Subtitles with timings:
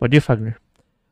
[0.00, 0.56] Pode ir, Fagner.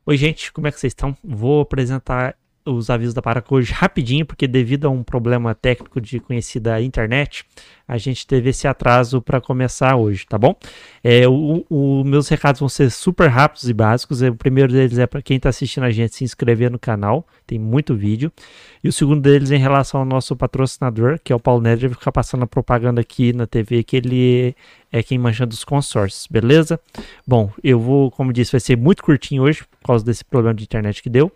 [0.06, 1.14] Oi, gente, como é que vocês estão?
[1.22, 6.18] Vou apresentar os avisos da Paraco hoje rapidinho, porque devido a um problema técnico de
[6.18, 7.44] conhecida internet,
[7.86, 10.54] a gente teve esse atraso para começar hoje, tá bom?
[11.04, 14.22] É, o, meus recados vão ser super rápidos e básicos.
[14.22, 17.58] O primeiro deles é para quem está assistindo a gente se inscrever no canal, tem
[17.58, 18.32] muito vídeo.
[18.82, 21.88] E o segundo deles é em relação ao nosso patrocinador, que é o Paulo Nery,
[21.88, 24.56] vai ficar passando a propaganda aqui na TV, que ele
[24.92, 26.80] é quem manja dos consórcios, beleza?
[27.26, 30.64] Bom, eu vou, como disse, vai ser muito curtinho hoje, por causa desse problema de
[30.64, 31.30] internet que deu.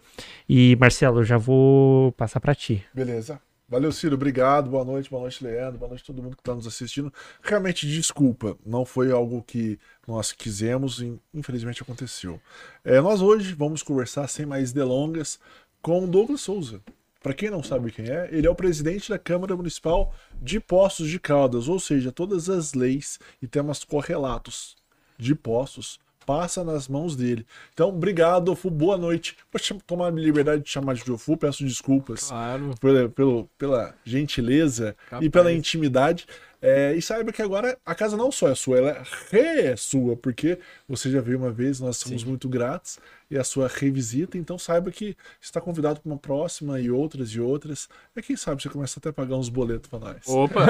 [0.48, 2.84] E Marcelo, eu já vou passar para ti.
[2.94, 3.40] Beleza.
[3.72, 4.16] Valeu, Ciro.
[4.16, 4.68] Obrigado.
[4.68, 5.78] Boa noite, boa noite, Leandro.
[5.78, 7.10] Boa noite a todo mundo que está nos assistindo.
[7.42, 8.54] Realmente, desculpa.
[8.66, 12.38] Não foi algo que nós quisemos e infelizmente aconteceu.
[12.84, 15.40] É, nós hoje vamos conversar, sem mais delongas,
[15.80, 16.82] com Douglas Souza.
[17.22, 21.08] Para quem não sabe quem é, ele é o presidente da Câmara Municipal de Poços
[21.08, 24.76] de Caldas, ou seja, todas as leis e temas correlatos
[25.16, 27.46] de Poços passa nas mãos dele.
[27.72, 29.36] Então, obrigado, Dofu, boa noite.
[29.52, 32.74] Vou tomar a liberdade de chamar de Dofu, peço desculpas claro.
[32.80, 35.24] pela, pela, pela gentileza Capaz.
[35.24, 36.26] e pela intimidade.
[36.60, 40.60] É, e saiba que agora a casa não só é sua, ela é sua, porque
[40.88, 42.28] você já veio uma vez, nós somos Sim.
[42.28, 43.00] muito gratos,
[43.32, 47.40] e a sua revisita, então saiba que está convidado para uma próxima e outras e
[47.40, 47.88] outras.
[48.14, 50.28] E quem sabe você começa até a pagar uns boletos para nós.
[50.28, 50.66] Opa!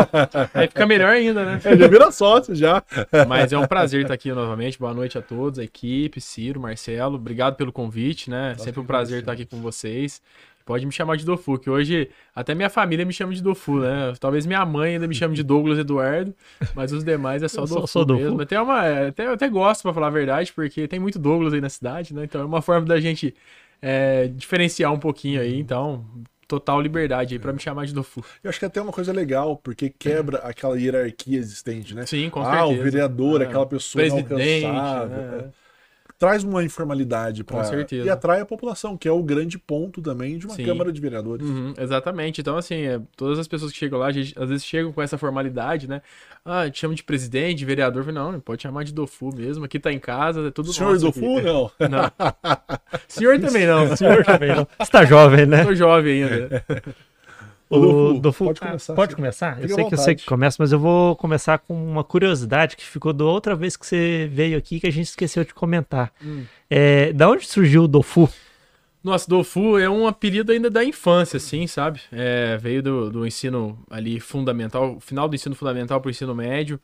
[0.54, 1.60] Aí fica melhor ainda, né?
[1.62, 2.82] É, já vira sócio, já.
[3.28, 4.78] Mas é um prazer estar aqui novamente.
[4.78, 7.16] Boa noite a todos, a equipe, Ciro, Marcelo.
[7.16, 8.56] Obrigado pelo convite, né?
[8.58, 10.22] Sempre um prazer estar aqui com vocês.
[10.66, 14.12] Pode me chamar de Dofu, que hoje até minha família me chama de Dofu, né?
[14.18, 16.34] Talvez minha mãe ainda me chame de Douglas Eduardo,
[16.74, 18.36] mas os demais é só eu Dofu sou, sou mesmo.
[18.36, 18.62] Dofu.
[18.64, 21.68] uma, até, eu até gosto, pra falar a verdade, porque tem muito Douglas aí na
[21.68, 22.24] cidade, né?
[22.24, 23.32] Então é uma forma da gente
[23.80, 26.04] é, diferenciar um pouquinho aí, então
[26.48, 28.24] total liberdade aí para me chamar de Dofu.
[28.42, 32.04] Eu acho que é até uma coisa legal, porque quebra aquela hierarquia existente, né?
[32.06, 32.62] Sim, com ah, certeza.
[32.62, 35.16] Ah, o vereador, é, aquela pessoa Presidente, inalcançável.
[35.16, 35.44] Né?
[35.62, 35.65] É
[36.18, 37.62] traz uma informalidade para
[37.92, 40.64] e atrai a população, que é o grande ponto também de uma Sim.
[40.64, 41.46] Câmara de Vereadores.
[41.46, 42.40] Uhum, exatamente.
[42.40, 45.18] Então, assim, é, todas as pessoas que chegam lá, gente, às vezes chegam com essa
[45.18, 46.00] formalidade, né?
[46.44, 48.10] Ah, te chama de presidente, de vereador.
[48.12, 49.64] Não, pode chamar de Dofu mesmo.
[49.64, 51.46] Aqui tá em casa, é tudo Senhor Dofu, aqui.
[51.46, 51.70] não.
[51.88, 52.12] não.
[53.08, 53.96] Senhor também não.
[53.96, 54.66] Senhor também não.
[54.78, 55.64] Você tá jovem, né?
[55.64, 56.64] Tô jovem ainda.
[57.68, 58.92] O Dofu, pode começar.
[58.92, 59.60] Ah, pode começar?
[59.60, 62.84] Eu sei que eu sei que começa, mas eu vou começar com uma curiosidade que
[62.84, 66.12] ficou da outra vez que você veio aqui que a gente esqueceu de comentar.
[66.24, 66.44] Hum.
[66.70, 68.28] É, da onde surgiu o Dofu?
[69.02, 72.00] Nossa, Dofu é um apelido ainda da infância, assim, sabe?
[72.12, 76.80] É, veio do, do ensino ali fundamental, final do ensino fundamental para o ensino médio.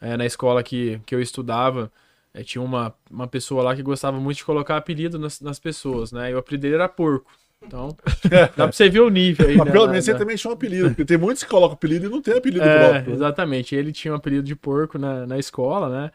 [0.00, 1.90] É, na escola que, que eu estudava,
[2.34, 6.12] é, tinha uma, uma pessoa lá que gostava muito de colocar apelido nas, nas pessoas,
[6.12, 6.30] né?
[6.30, 7.30] E o apelido dele era Porco.
[7.62, 7.96] Então,
[8.30, 9.56] dá pra você ver o nível aí.
[9.56, 12.06] Mas né, pelo menos você também tinha um apelido, porque tem muitos que colocam apelido
[12.06, 13.14] e não tem apelido é, próprio.
[13.14, 16.10] Exatamente, ele tinha um apelido de porco na, na escola, né?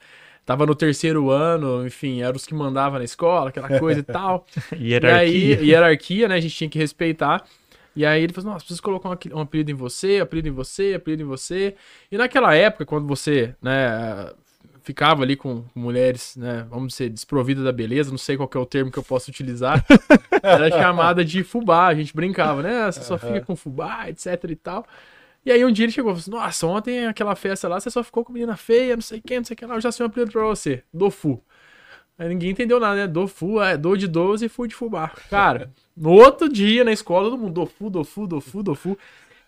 [0.46, 4.46] Tava no terceiro ano, enfim, eram os que mandavam na escola, aquela coisa e tal.
[4.74, 5.28] hierarquia.
[5.28, 6.36] E aí, hierarquia, né?
[6.36, 7.44] A gente tinha que respeitar.
[7.96, 11.24] E aí ele falou, nossa, preciso colocar um apelido em você, apelido em você, apelido
[11.24, 11.76] em você.
[12.10, 14.32] E naquela época, quando você, né,
[14.84, 18.66] ficava ali com mulheres, né, vamos dizer, desprovidas da beleza, não sei qual é o
[18.66, 19.86] termo que eu posso utilizar,
[20.42, 24.56] era chamada de fubá, a gente brincava, né, você só fica com fubá, etc e
[24.56, 24.86] tal.
[25.44, 27.90] E aí um dia ele chegou e falou assim, nossa, ontem aquela festa lá, você
[27.90, 29.92] só ficou com menina feia, não sei quem, não sei o que lá, eu já
[29.92, 31.42] sei um apelido pra você, Dofu.
[32.18, 35.12] Aí ninguém entendeu nada, né, Dofu, é do de 12 e fu de fubá.
[35.30, 38.98] Cara, no outro dia na escola, todo mundo, Dofu, Dofu, Dofu, Dofu.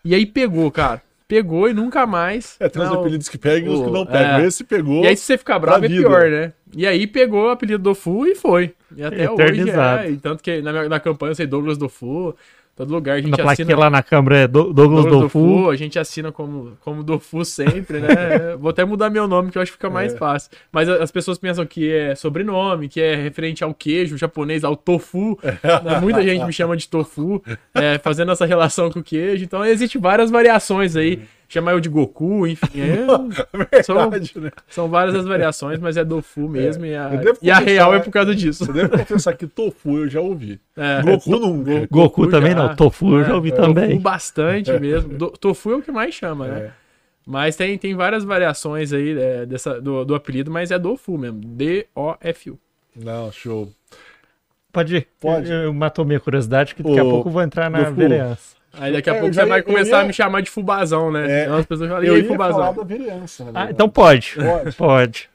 [0.04, 2.56] E aí pegou, cara pegou e nunca mais.
[2.60, 4.38] É, tem uns apelidos que pegam e os que não pegam.
[4.40, 4.46] É.
[4.46, 5.04] Esse pegou.
[5.04, 6.52] E aí, se você ficar bravo, é pior, né?
[6.76, 8.74] E aí pegou o apelido do Fu e foi.
[8.96, 10.10] E até hoje é.
[10.10, 12.34] E tanto que na, na campanha eu sei Douglas do Fu.
[12.76, 13.76] Todo lugar a gente na assina.
[13.76, 15.38] lá na Câmara é Douglas, Douglas Dofu.
[15.38, 15.70] Dofu.
[15.70, 18.08] A gente assina como, como Dofu sempre, né?
[18.58, 20.16] Vou até mudar meu nome que eu acho que fica mais é.
[20.16, 20.50] fácil.
[20.72, 25.38] Mas as pessoas pensam que é sobrenome, que é referente ao queijo japonês, ao tofu.
[25.84, 26.00] Né?
[26.00, 27.42] Muita gente me chama de tofu,
[27.74, 29.44] é, fazendo essa relação com o queijo.
[29.44, 31.22] Então, existem várias variações aí
[31.54, 32.80] chamar eu de Goku, enfim.
[32.80, 32.96] É,
[33.56, 33.84] Verdade,
[34.32, 34.50] são, né?
[34.68, 36.84] são várias as variações, mas é Dofu mesmo.
[36.84, 36.90] É.
[36.90, 38.64] E, a, e a real é por causa disso.
[38.64, 40.60] Você deve pensar que Tofu eu já ouvi.
[40.76, 41.02] É.
[41.02, 41.62] Goku não.
[41.62, 42.76] Goku, Goku também já, não.
[42.76, 43.90] Tofu eu já ouvi é, também.
[43.90, 45.14] Tofu bastante mesmo.
[45.14, 46.60] Do, tofu é o que mais chama, né?
[46.60, 46.70] É.
[47.26, 51.40] Mas tem, tem várias variações aí é, dessa, do, do apelido, mas é Dofu mesmo.
[51.40, 52.58] D-O-F-U.
[52.94, 53.72] Não, show.
[54.70, 55.08] Pode ir.
[55.20, 55.50] Pode.
[55.50, 58.56] Eu, eu matou minha curiosidade, que daqui a pouco eu vou entrar na vereança.
[58.78, 60.02] Aí daqui a é, pouco você vai começar ia...
[60.02, 61.30] a me chamar de fubazão, né?
[61.30, 62.60] É, então as pessoas falam, eu ia fubazão.
[62.60, 63.50] falar da vereança.
[63.54, 64.34] Ah, então pode.
[64.34, 64.76] Pode.
[64.76, 65.30] pode.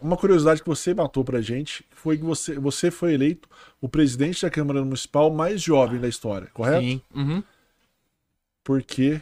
[0.00, 3.48] Uma curiosidade que você matou pra gente foi que você, você foi eleito
[3.80, 6.82] o presidente da Câmara Municipal mais jovem da história, correto?
[6.82, 7.00] Sim.
[7.14, 7.42] Uhum.
[8.62, 9.20] Por quê?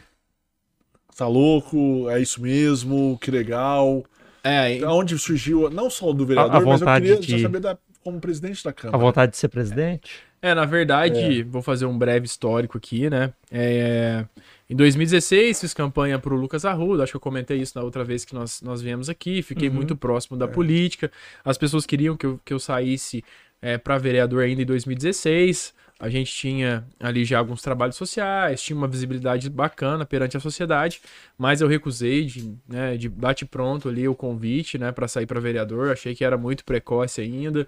[1.15, 2.09] Tá louco?
[2.09, 3.17] É isso mesmo?
[3.21, 4.03] Que legal.
[4.43, 7.41] É, Onde surgiu, não só do vereador, mas eu queria de...
[7.41, 8.97] saber da como presidente da A Câmara.
[8.97, 10.21] vontade de ser presidente?
[10.41, 13.33] É, na verdade, vou fazer um breve histórico aqui, né?
[13.51, 14.25] É,
[14.69, 18.23] em 2016, fiz campanha pro Lucas Arruda, acho que eu comentei isso na outra vez
[18.23, 19.75] que nós, nós viemos aqui, fiquei Uhum.
[19.75, 21.11] muito próximo da política.
[21.43, 23.21] As pessoas queriam que eu, que eu saísse
[23.61, 25.73] é, para vereador ainda em 2016.
[25.99, 31.01] A gente tinha ali já alguns trabalhos sociais, tinha uma visibilidade bacana perante a sociedade,
[31.37, 35.41] mas eu recusei de, né, de bate pronto ali o convite, né, para sair para
[35.41, 35.91] vereador.
[35.91, 37.67] Achei que era muito precoce ainda.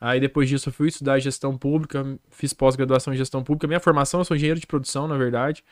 [0.00, 3.66] Aí depois disso eu fui estudar gestão pública, fiz pós-graduação em gestão pública.
[3.66, 5.64] Minha formação, eu sou engenheiro de produção, na verdade.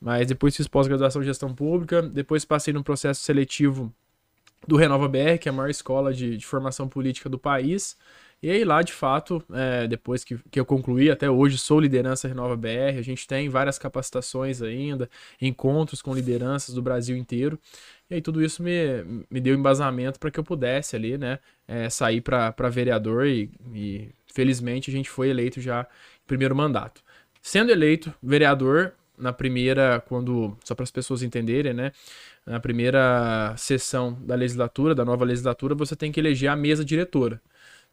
[0.00, 3.92] Mas depois fiz pós-graduação em gestão pública, depois passei num processo seletivo
[4.66, 7.96] do Renova BR, que é a maior escola de, de formação política do país.
[8.40, 12.28] E aí lá, de fato, é, depois que, que eu concluí, até hoje sou liderança
[12.28, 17.58] Renova BR, a gente tem várias capacitações ainda, encontros com lideranças do Brasil inteiro.
[18.08, 21.90] E aí tudo isso me, me deu embasamento para que eu pudesse ali, né, é,
[21.90, 27.02] sair para vereador e, e felizmente a gente foi eleito já em primeiro mandato.
[27.42, 31.92] Sendo eleito vereador, na primeira, quando, só para as pessoas entenderem, né,
[32.46, 37.40] na primeira sessão da legislatura, da nova legislatura, você tem que eleger a mesa diretora.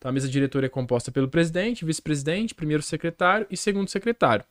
[0.06, 4.46] Então, a mesa diretora é composta pelo presidente, vice-presidente, primeiro secretário e segundo secretário.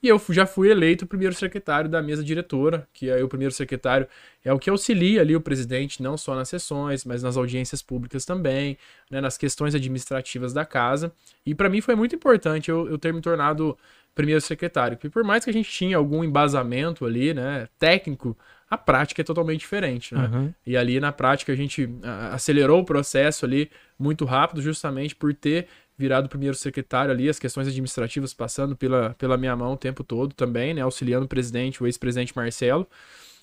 [0.00, 4.06] E eu já fui eleito primeiro secretário da mesa diretora, que aí o primeiro secretário
[4.44, 8.24] é o que auxilia ali o presidente, não só nas sessões, mas nas audiências públicas
[8.24, 8.78] também,
[9.10, 11.12] né, nas questões administrativas da casa.
[11.44, 13.76] E para mim foi muito importante eu, eu ter me tornado
[14.14, 18.38] primeiro secretário, porque por mais que a gente tinha algum embasamento ali, né, técnico,
[18.70, 20.30] a prática é totalmente diferente, né?
[20.32, 20.54] Uhum.
[20.64, 21.88] E ali na prática a gente
[22.32, 23.68] acelerou o processo ali
[23.98, 25.66] muito rápido, justamente por ter
[25.98, 30.32] virado primeiro secretário ali, as questões administrativas passando pela, pela minha mão o tempo todo
[30.34, 30.80] também, né?
[30.82, 32.86] Auxiliando o presidente, o ex-presidente Marcelo.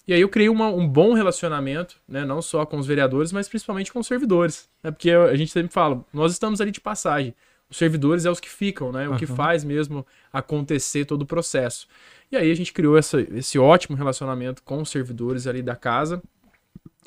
[0.08, 2.24] E aí eu criei uma- um bom relacionamento, né?
[2.26, 4.70] Não só com os vereadores, mas principalmente com os servidores.
[4.82, 4.90] Né?
[4.90, 7.36] Porque a gente sempre fala, nós estamos ali de passagem.
[7.70, 9.10] Os servidores é os que ficam, né?
[9.10, 9.36] O que Aham.
[9.36, 11.86] faz mesmo acontecer todo o processo.
[12.32, 16.22] E aí a gente criou essa, esse ótimo relacionamento com os servidores ali da casa.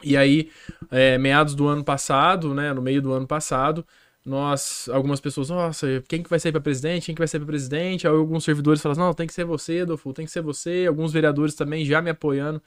[0.03, 0.51] E aí,
[0.91, 3.87] é, meados do ano passado, né, no meio do ano passado,
[4.25, 7.07] nós, algumas pessoas, nossa, quem que vai sair para presidente?
[7.07, 8.07] Quem que vai sair para presidente?
[8.07, 10.87] Aí alguns servidores falam, não, tem que ser você, Adolfo, tem que ser você.
[10.89, 12.63] Alguns vereadores também já me apoiando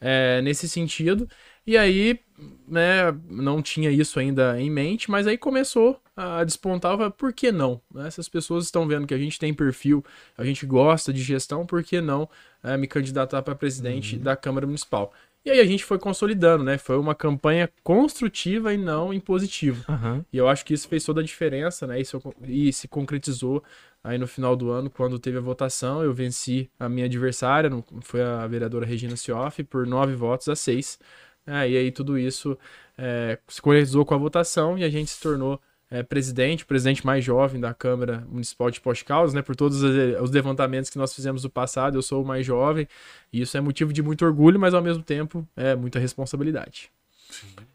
[0.00, 1.28] é, nesse sentido.
[1.66, 2.20] E aí,
[2.66, 7.80] né, não tinha isso ainda em mente, mas aí começou a falei, por que não?
[7.94, 10.04] Né, Essas pessoas estão vendo que a gente tem perfil,
[10.36, 12.28] a gente gosta de gestão, por que não
[12.62, 15.12] é, me candidatar para presidente da Câmara Municipal?
[15.44, 16.76] E aí a gente foi consolidando, né?
[16.76, 19.84] Foi uma campanha construtiva e não impositiva.
[19.88, 20.24] Aham.
[20.32, 22.00] E eu acho que isso fez toda a diferença, né?
[22.00, 23.62] Isso, e se concretizou
[24.02, 26.02] aí no final do ano, quando teve a votação.
[26.02, 27.70] Eu venci a minha adversária,
[28.02, 30.98] foi a vereadora Regina Sioff, por nove votos a seis.
[31.46, 32.58] É, e aí tudo isso
[32.98, 37.24] é, se concretizou com a votação e a gente se tornou é, presidente, presidente mais
[37.24, 39.42] jovem da Câmara Municipal de Caldas, né?
[39.42, 42.86] Por todos os, os levantamentos que nós fizemos no passado, eu sou o mais jovem.
[43.32, 46.90] E isso é motivo de muito orgulho, mas ao mesmo tempo é muita responsabilidade.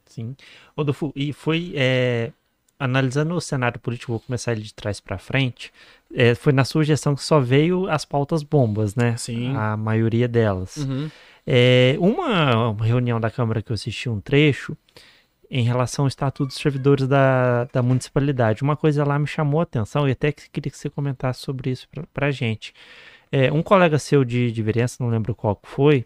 [0.05, 0.35] Sim.
[0.77, 2.31] Rodolfo, e foi é,
[2.79, 5.71] analisando o cenário político, vou começar ele de trás para frente.
[6.13, 9.17] é, foi na sua gestão que só veio as pautas bombas, né?
[9.17, 9.55] Sim.
[9.55, 10.77] A maioria delas.
[10.77, 11.09] Uhum.
[11.45, 14.77] É, uma reunião da Câmara que eu assisti um trecho
[15.53, 18.63] em relação ao Estatuto dos Servidores da, da Municipalidade.
[18.63, 21.69] Uma coisa lá me chamou a atenção e até que queria que você comentasse sobre
[21.69, 22.73] isso pra, pra gente.
[23.31, 26.05] É, um colega seu de, de vereança, não lembro qual que foi,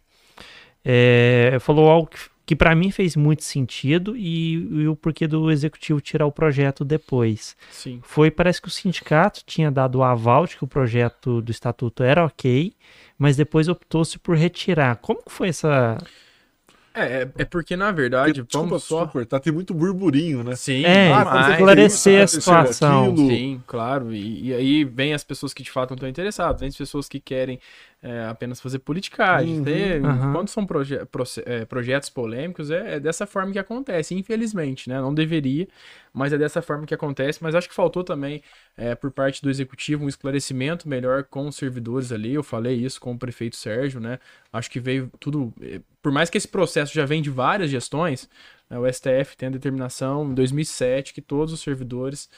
[0.83, 5.49] é, falou algo que, que para mim fez muito sentido e, e o porquê do
[5.49, 7.55] executivo tirar o projeto depois.
[7.71, 8.01] Sim.
[8.03, 12.03] Foi, parece que o sindicato tinha dado o aval de que o projeto do estatuto
[12.03, 12.73] era ok,
[13.17, 14.97] mas depois optou-se por retirar.
[14.97, 15.97] Como que foi essa.
[16.97, 18.99] É, é, é porque, na verdade, Desculpa, vamos só.
[19.01, 20.55] só cortar, tem muito burburinho, né?
[20.55, 23.05] Sim, É, Ah, esclarecer a situação.
[23.11, 23.27] aquilo.
[23.29, 24.13] Sim, claro.
[24.13, 27.07] E, e aí vem as pessoas que de fato não estão interessadas, vem as pessoas
[27.07, 27.59] que querem
[28.01, 29.57] é, apenas fazer politicagem.
[29.59, 29.63] Uhum.
[29.63, 30.33] Tem- Aham.
[30.33, 30.99] Quando são proje
[31.45, 35.01] é, projetos polêmicos, é, é dessa forma que acontece, infelizmente, né?
[35.01, 35.67] Não deveria,
[36.13, 37.39] mas é dessa forma que acontece.
[37.41, 38.41] Mas acho que faltou também,
[38.77, 42.33] é, por parte do executivo, um esclarecimento melhor com os servidores ali.
[42.33, 44.19] Eu falei isso com o prefeito Sérgio, né?
[44.53, 45.53] Acho que veio tudo.
[45.61, 48.29] eh, Por mais que esse processo já vem de várias gestões,
[48.69, 52.29] né, o STF tem a determinação em 2007 que todos os servidores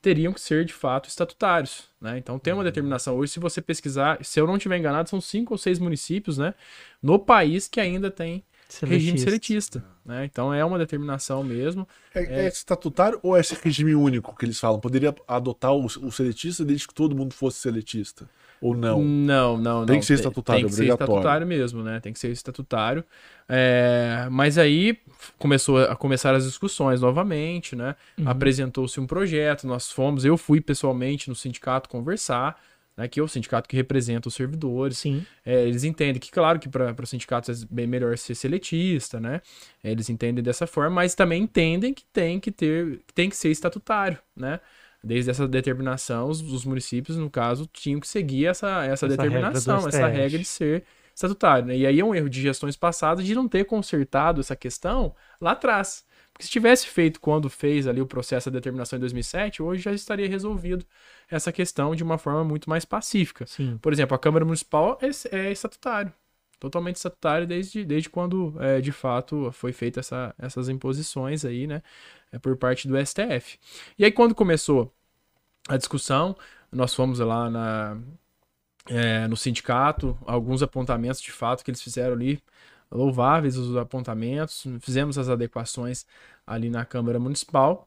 [0.00, 2.18] teriam que ser de fato estatutários, né?
[2.18, 5.54] Então tem uma determinação hoje, se você pesquisar, se eu não estiver enganado, são cinco
[5.54, 6.54] ou seis municípios, né,
[7.02, 8.44] no país que ainda tem
[8.82, 9.84] regime seletista.
[10.04, 10.24] Né?
[10.24, 11.86] Então é uma determinação mesmo.
[12.14, 12.44] É, é...
[12.44, 14.80] é, estatutário ou é esse regime único que eles falam?
[14.80, 18.28] Poderia adotar o, o seletista desde que todo mundo fosse seletista?
[18.60, 19.00] Ou não?
[19.02, 20.00] Não, não, Tem não.
[20.00, 21.12] que ser estatutário, tem, tem que obrigatório.
[21.12, 22.00] ser estatutário mesmo, né?
[22.00, 23.04] Tem que ser estatutário.
[23.48, 24.98] É, mas aí
[25.38, 27.94] começou a começar as discussões novamente, né?
[28.18, 28.28] Uhum.
[28.28, 32.60] Apresentou-se um projeto, nós fomos, eu fui pessoalmente no sindicato conversar,
[32.98, 33.06] né?
[33.06, 34.98] Que é o sindicato que representa os servidores.
[34.98, 35.24] Sim.
[35.46, 39.40] É, eles entendem que, claro, que para os sindicatos é bem melhor ser seletista, né?
[39.82, 44.18] Eles entendem dessa forma, mas também entendem que tem que ter, tem que ser estatutário,
[44.36, 44.60] né?
[45.02, 49.76] desde essa determinação, os, os, municípios, no caso, tinham que seguir essa, essa, essa determinação,
[49.76, 51.66] regra essa regra de ser estatutário.
[51.66, 51.76] Né?
[51.76, 55.52] E aí é um erro de gestões passadas de não ter consertado essa questão lá
[55.52, 56.04] atrás.
[56.32, 59.92] Porque se tivesse feito quando fez ali o processo da determinação em 2007, hoje já
[59.92, 60.84] estaria resolvido
[61.30, 63.46] essa questão de uma forma muito mais pacífica.
[63.46, 63.78] Sim.
[63.80, 66.12] Por exemplo, a Câmara Municipal é, é estatutário.
[66.58, 71.82] Totalmente estatutário desde, desde quando, é, de fato, foi feita essa, essas imposições aí, né?
[72.32, 73.58] É, por parte do STF.
[73.98, 74.92] E aí, quando começou
[75.68, 76.36] a discussão,
[76.72, 77.96] nós fomos lá na,
[78.86, 82.42] é, no sindicato, alguns apontamentos de fato que eles fizeram ali,
[82.90, 86.06] louváveis os apontamentos, fizemos as adequações
[86.46, 87.86] ali na Câmara Municipal.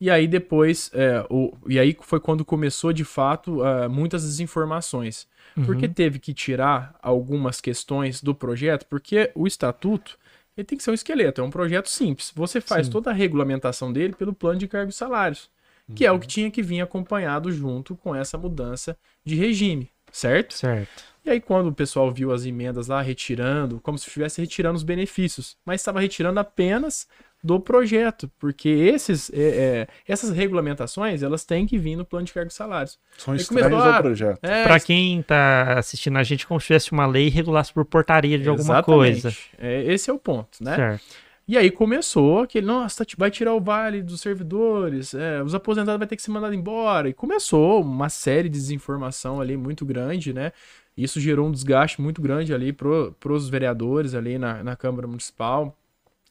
[0.00, 5.26] E aí depois, é, o, e aí foi quando começou de fato uh, muitas desinformações.
[5.56, 5.64] Uhum.
[5.64, 10.18] Porque teve que tirar algumas questões do projeto, porque o estatuto
[10.56, 12.32] ele tem que ser um esqueleto, é um projeto simples.
[12.34, 12.92] Você faz Sim.
[12.92, 15.50] toda a regulamentação dele pelo plano de cargos e salários,
[15.94, 16.10] que uhum.
[16.10, 16.28] é o que uhum.
[16.28, 20.54] tinha que vir acompanhado junto com essa mudança de regime, certo?
[20.54, 21.04] Certo.
[21.24, 24.82] E aí, quando o pessoal viu as emendas lá retirando, como se estivesse retirando os
[24.82, 27.08] benefícios, mas estava retirando apenas
[27.44, 32.32] do projeto, porque esses, é, é, essas regulamentações elas têm que vir no plano de
[32.32, 32.98] cargos e salários.
[33.18, 34.38] São estranhos ao projeto.
[34.42, 37.84] É, Para quem está assistindo a gente, como se tivesse uma lei e regulasse por
[37.84, 39.30] portaria de alguma coisa.
[39.58, 40.74] É, esse é o ponto, né?
[40.74, 41.04] Certo.
[41.46, 46.08] E aí começou aquele, nossa, vai tirar o vale dos servidores, é, os aposentados vai
[46.08, 47.10] ter que ser mandado embora.
[47.10, 50.52] E começou uma série de desinformação ali muito grande, né?
[50.96, 55.76] Isso gerou um desgaste muito grande ali para os vereadores ali na, na Câmara Municipal,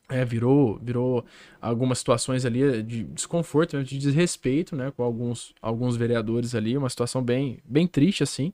[0.10, 1.26] é, virou, virou
[1.62, 7.24] algumas situações ali de desconforto, de desrespeito, né, com alguns, alguns vereadores ali, uma situação
[7.24, 8.54] bem, bem triste assim.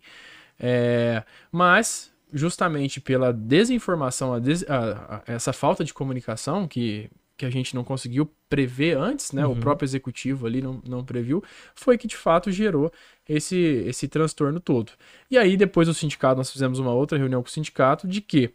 [0.60, 7.46] É, mas justamente pela desinformação, a des, a, a, essa falta de comunicação que, que
[7.46, 9.54] a gente não conseguiu prever antes, né, uhum.
[9.54, 12.92] o próprio executivo ali não, não previu, foi que de fato gerou
[13.28, 13.56] esse,
[13.88, 14.92] esse transtorno todo.
[15.32, 18.52] E aí depois do sindicato nós fizemos uma outra reunião com o sindicato de que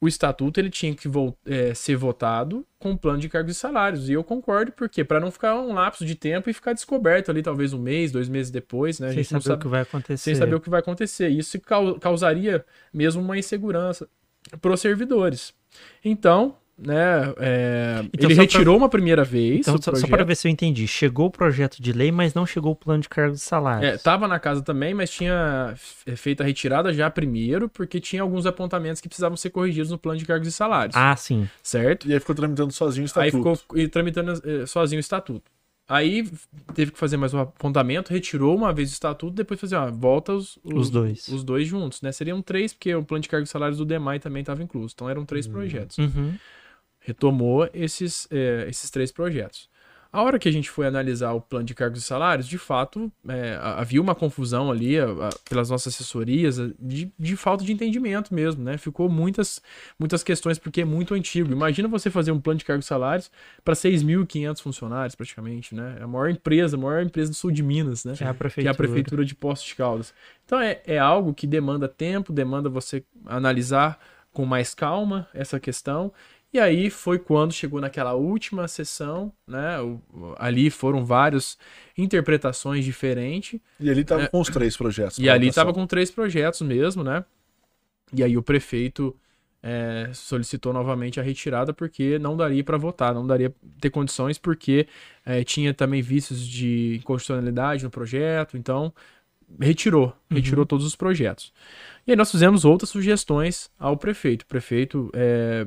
[0.00, 1.08] o estatuto ele tinha que
[1.44, 4.08] é, ser votado com plano de cargos e salários.
[4.08, 7.42] E eu concordo, porque para não ficar um lapso de tempo e ficar descoberto ali,
[7.42, 9.12] talvez um mês, dois meses depois, né?
[9.12, 10.22] Sem saber sabe, o que vai acontecer.
[10.22, 11.28] Sem saber o que vai acontecer.
[11.28, 11.60] Isso
[12.00, 14.08] causaria mesmo uma insegurança
[14.60, 15.52] para os servidores.
[16.02, 17.34] Então, né?
[17.38, 18.84] É, então, ele retirou pra...
[18.84, 19.60] uma primeira vez.
[19.60, 20.88] Então, só, só, para ver se eu entendi.
[20.88, 23.94] Chegou o projeto de lei, mas não chegou o plano de cargos e salários.
[23.94, 28.46] É, tava na casa também, mas tinha feito a retirada já primeiro, porque tinha alguns
[28.46, 30.96] apontamentos que precisavam ser corrigidos no plano de cargos e salários.
[30.96, 31.48] Ah, sim.
[31.62, 32.08] Certo?
[32.08, 33.24] E aí ficou tramitando sozinho o estatuto.
[33.24, 35.50] Aí ficou e, tramitando é, sozinho o estatuto.
[35.86, 36.30] Aí
[36.72, 40.32] teve que fazer mais um apontamento, retirou uma vez o estatuto, depois fazer, ó, volta
[40.32, 41.26] os, os, os, dois.
[41.26, 42.12] Os dois juntos, né?
[42.12, 44.94] Seriam três, porque o plano de cargos e salários do DEMAI também estava incluso.
[44.94, 45.52] Então eram três uhum.
[45.52, 45.98] projetos.
[45.98, 46.34] Uhum
[47.10, 49.68] retomou esses, é, esses três projetos.
[50.12, 53.12] A hora que a gente foi analisar o plano de cargos e salários, de fato,
[53.28, 58.34] é, havia uma confusão ali a, a, pelas nossas assessorias de, de, falta de entendimento
[58.34, 58.76] mesmo, né?
[58.76, 59.62] Ficou muitas,
[59.96, 61.52] muitas questões porque é muito antigo.
[61.52, 63.30] Imagina você fazer um plano de cargos e salários
[63.64, 65.98] para 6.500 funcionários, praticamente, né?
[66.00, 68.14] É a maior empresa, a maior empresa do sul de Minas, né?
[68.16, 70.12] Que é a prefeitura, que é a prefeitura de Poços de Caldas.
[70.44, 73.96] Então é, é algo que demanda tempo, demanda você analisar
[74.32, 76.12] com mais calma essa questão
[76.52, 79.80] e aí foi quando chegou naquela última sessão, né?
[79.80, 80.00] O,
[80.36, 81.56] ali foram várias
[81.96, 83.60] interpretações diferentes.
[83.78, 85.18] E ali estava é, com os três projetos.
[85.18, 87.24] E ali estava com três projetos mesmo, né?
[88.12, 89.16] E aí o prefeito
[89.62, 94.88] é, solicitou novamente a retirada porque não daria para votar, não daria ter condições porque
[95.24, 98.92] é, tinha também vícios de inconstitucionalidade no projeto, então
[99.60, 100.66] retirou, retirou uhum.
[100.66, 101.52] todos os projetos.
[102.06, 104.42] E aí nós fizemos outras sugestões ao prefeito.
[104.42, 105.66] O prefeito é,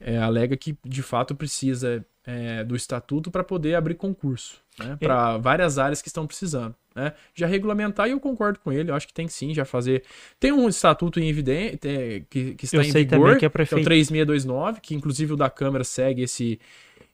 [0.00, 5.38] é, alega que de fato precisa é, do estatuto para poder abrir concurso né, para
[5.38, 6.74] várias áreas que estão precisando.
[6.94, 7.12] Né?
[7.34, 10.02] Já regulamentar, e eu concordo com ele, eu acho que tem sim, já fazer.
[10.40, 13.74] Tem um estatuto em evidência é, que, que está eu em vigor, que é, prefe...
[13.74, 16.58] que é o 3629, que inclusive o da Câmara segue esse,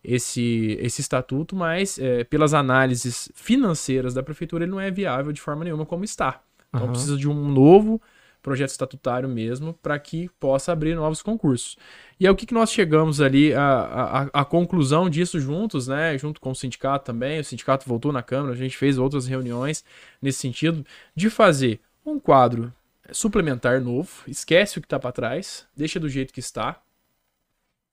[0.02, 5.40] esse, esse estatuto, mas é, pelas análises financeiras da prefeitura ele não é viável de
[5.40, 6.40] forma nenhuma como está.
[6.68, 6.92] Então uhum.
[6.92, 8.00] precisa de um novo
[8.42, 11.76] projeto estatutário mesmo, para que possa abrir novos concursos.
[12.18, 16.18] E é o que, que nós chegamos ali, a, a, a, conclusão disso juntos, né?
[16.18, 17.40] Junto com o sindicato também.
[17.40, 19.84] O sindicato voltou na Câmara, a gente fez outras reuniões
[20.20, 20.84] nesse sentido,
[21.14, 22.72] de fazer um quadro
[23.12, 26.80] suplementar novo, esquece o que está para trás, deixa do jeito que está.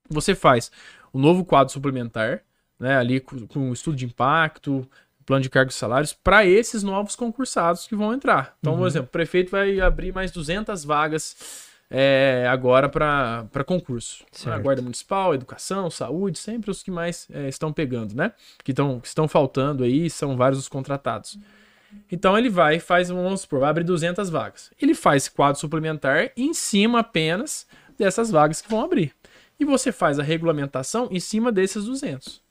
[0.08, 0.72] Você faz
[1.14, 2.42] um novo quadro suplementar,
[2.78, 2.96] né?
[2.96, 4.88] Ali com, com estudo de impacto,
[5.30, 8.56] plano de cargos e salários para esses novos concursados que vão entrar.
[8.58, 8.80] Então, uhum.
[8.80, 14.24] por exemplo, o prefeito vai abrir mais 200 vagas é, agora para concurso.
[14.46, 18.32] A Guarda Municipal, Educação, Saúde, sempre os que mais é, estão pegando, né?
[18.64, 21.38] Que, tão, que estão faltando aí, são vários os contratados.
[22.10, 24.72] Então ele vai e faz, vamos supor, vai abrir 200 vagas.
[24.82, 29.14] Ele faz quadro suplementar em cima apenas dessas vagas que vão abrir.
[29.60, 32.49] E você faz a regulamentação em cima desses 200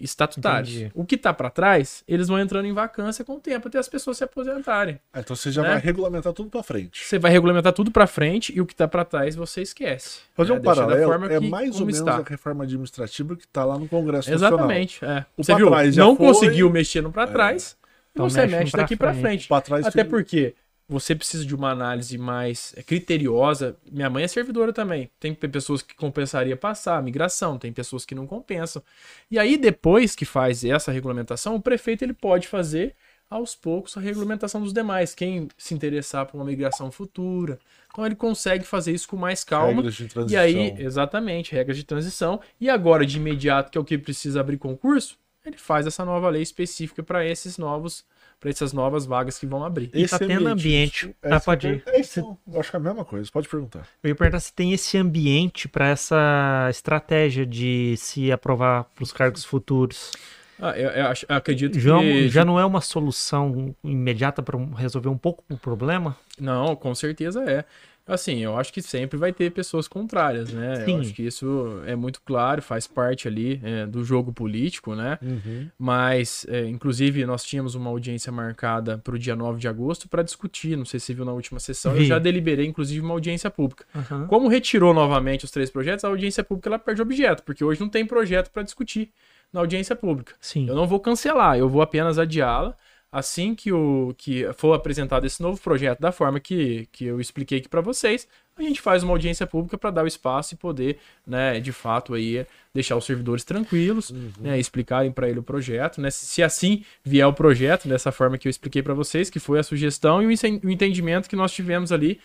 [0.00, 0.74] estatutários.
[0.74, 0.92] Entendi.
[0.94, 3.88] O que está para trás, eles vão entrando em vacância com o tempo até as
[3.88, 4.98] pessoas se aposentarem.
[5.12, 5.70] Ah, então você já né?
[5.70, 7.04] vai regulamentar tudo para frente.
[7.04, 10.20] Você vai regulamentar tudo para frente e o que está para trás você esquece.
[10.34, 10.58] Fazer né?
[10.58, 12.16] um paralelo é mais ou menos está.
[12.16, 15.18] a reforma administrativa que está lá no Congresso Exatamente, Nacional.
[15.18, 15.26] É.
[15.36, 16.26] Você viu, não foi...
[16.26, 17.26] conseguiu mexer no para é.
[17.26, 17.86] trás, é.
[18.12, 19.48] então você mexe daqui para frente.
[19.48, 20.54] Pra trás, Até porque
[20.90, 23.76] você precisa de uma análise mais é, criteriosa.
[23.90, 25.08] Minha mãe é servidora também.
[25.20, 28.82] Tem pessoas que compensaria passar a migração, tem pessoas que não compensam.
[29.30, 32.96] E aí depois que faz essa regulamentação, o prefeito ele pode fazer
[33.30, 37.60] aos poucos a regulamentação dos demais, quem se interessar por uma migração futura.
[37.92, 39.76] Então ele consegue fazer isso com mais calma.
[39.76, 40.36] Regras de transição.
[40.36, 42.40] E aí, exatamente, regras de transição.
[42.60, 46.28] E agora de imediato, que é o que precisa abrir concurso, ele faz essa nova
[46.28, 48.04] lei específica para esses novos
[48.40, 49.90] para essas novas vagas que vão abrir.
[49.92, 51.14] E tá tendo ambiente.
[51.22, 51.82] ah, pode ir.
[51.86, 53.86] É isso, acho que é a mesma coisa, pode perguntar.
[54.02, 59.12] Eu ia perguntar se tem esse ambiente para essa estratégia de se aprovar para os
[59.12, 60.10] cargos futuros.
[60.58, 62.28] Ah, eu, eu, eu acredito já, que.
[62.28, 66.16] Já não é uma solução imediata para resolver um pouco o problema?
[66.38, 67.64] Não, com certeza é.
[68.06, 70.84] Assim, eu acho que sempre vai ter pessoas contrárias, né?
[70.84, 70.94] Sim.
[70.94, 75.18] Eu acho que isso é muito claro, faz parte ali é, do jogo político, né?
[75.22, 75.68] Uhum.
[75.78, 80.22] Mas, é, inclusive, nós tínhamos uma audiência marcada para o dia 9 de agosto para
[80.22, 82.00] discutir, não sei se viu na última sessão, Vi.
[82.00, 83.84] eu já deliberei, inclusive, uma audiência pública.
[83.94, 84.26] Uhum.
[84.26, 87.88] Como retirou novamente os três projetos, a audiência pública ela perde objeto, porque hoje não
[87.88, 89.10] tem projeto para discutir
[89.52, 90.34] na audiência pública.
[90.40, 90.68] Sim.
[90.68, 92.74] Eu não vou cancelar, eu vou apenas adiá-la
[93.12, 97.58] assim que, o, que for apresentado esse novo projeto da forma que, que eu expliquei
[97.58, 100.98] aqui para vocês, a gente faz uma audiência pública para dar o espaço e poder,
[101.26, 104.30] né, de fato aí deixar os servidores tranquilos, uhum.
[104.38, 108.38] né, explicarem para ele o projeto, né, se, se, assim vier o projeto dessa forma
[108.38, 111.90] que eu expliquei para vocês, que foi a sugestão e o, entendimento que nós tivemos
[111.90, 112.20] ali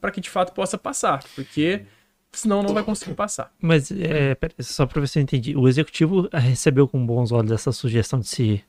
[0.00, 1.82] para que de fato possa passar, porque
[2.32, 3.52] senão não vai conseguir passar.
[3.60, 7.72] Mas é, só para ver se eu entendi, o executivo recebeu com bons olhos essa
[7.72, 8.64] sugestão de se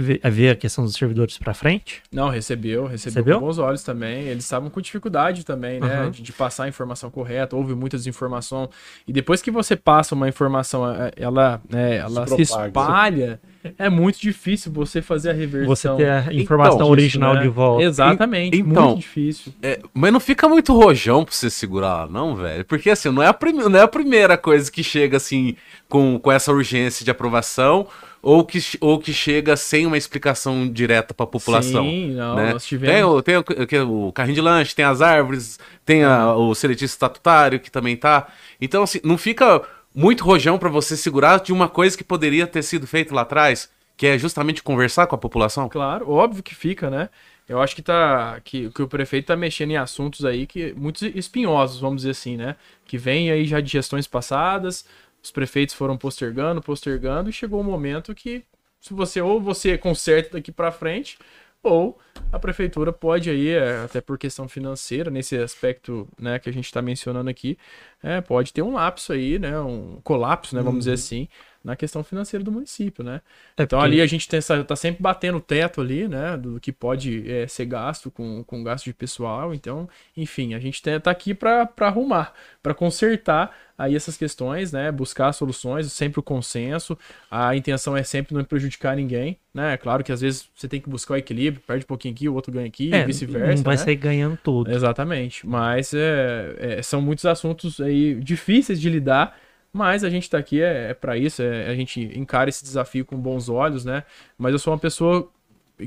[0.00, 2.02] ver a questão dos servidores para frente?
[2.12, 4.28] Não, recebeu, recebeu, recebeu, com bons olhos também.
[4.28, 6.02] Eles estavam com dificuldade também, né?
[6.02, 6.10] Uhum.
[6.10, 8.68] De, de, passar a informação correta, houve muita desinformação.
[9.06, 13.40] E depois que você passa uma informação, é, ela, né, ela se, se espalha,
[13.78, 15.68] é muito difícil você fazer a reversão.
[15.68, 17.42] Você ter a informação então, original né?
[17.42, 17.84] de volta.
[17.84, 19.52] Exatamente, então, muito difícil.
[19.62, 22.64] É, mas não fica muito rojão pra você segurar, não, velho?
[22.64, 25.56] Porque assim, não é, a não é a primeira coisa que chega assim
[25.88, 27.86] com, com essa urgência de aprovação
[28.22, 31.84] ou que, ou que chega sem uma explicação direta para a população.
[31.84, 32.52] Sim, não, né?
[32.52, 32.94] nós tivemos...
[33.22, 36.94] Tem, o, tem o, o, carrinho de lanche, tem as árvores, tem a, o seletista
[36.94, 38.28] estatutário que também tá.
[38.60, 39.62] Então, assim, não fica
[39.94, 43.70] muito rojão para você segurar de uma coisa que poderia ter sido feita lá atrás,
[43.96, 45.68] que é justamente conversar com a população?
[45.68, 47.08] Claro, óbvio que fica, né?
[47.48, 51.04] Eu acho que tá que, que o prefeito tá mexendo em assuntos aí que muito
[51.04, 52.54] espinhosos, vamos dizer assim, né?
[52.86, 54.86] Que vem aí já de gestões passadas,
[55.22, 58.44] os prefeitos foram postergando, postergando e chegou o um momento que
[58.80, 61.18] se você ou você conserta daqui para frente
[61.62, 61.98] ou
[62.32, 66.64] a prefeitura pode aí, é, até por questão financeira, nesse aspecto né, que a gente
[66.64, 67.58] está mencionando aqui,
[68.02, 70.78] é, pode ter um lapso aí, né, um colapso, né, vamos uhum.
[70.78, 71.28] dizer assim,
[71.62, 73.20] na questão financeira do município, né?
[73.56, 77.30] É então ali a gente está sempre batendo o teto ali, né, do que pode
[77.30, 79.54] é, ser gasto com, com gasto de pessoal.
[79.54, 85.32] Então, enfim, a gente está aqui para arrumar, para consertar aí essas questões, né, buscar
[85.32, 86.98] soluções, sempre o consenso.
[87.30, 89.74] A intenção é sempre não prejudicar ninguém, né?
[89.74, 92.28] É claro que às vezes você tem que buscar o equilíbrio, perde um pouquinho aqui,
[92.28, 93.56] o outro ganha aqui, é, e vice-versa.
[93.56, 93.82] Não vai né?
[93.82, 94.70] sair ganhando tudo.
[94.70, 95.46] Exatamente.
[95.46, 99.38] Mas é, é, são muitos assuntos aí difíceis de lidar
[99.72, 103.04] mas a gente está aqui é, é para isso, é, a gente encara esse desafio
[103.04, 104.04] com bons olhos, né?
[104.36, 105.30] Mas eu sou uma pessoa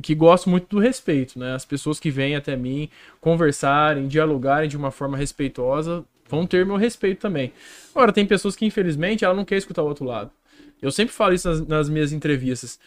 [0.01, 1.53] que gosto muito do respeito, né?
[1.53, 6.77] As pessoas que vêm até mim conversarem, dialogarem de uma forma respeitosa vão ter meu
[6.77, 7.53] respeito também.
[7.93, 10.31] Agora, tem pessoas que infelizmente ela não quer escutar o outro lado.
[10.81, 12.79] Eu sempre falo isso nas, nas minhas entrevistas.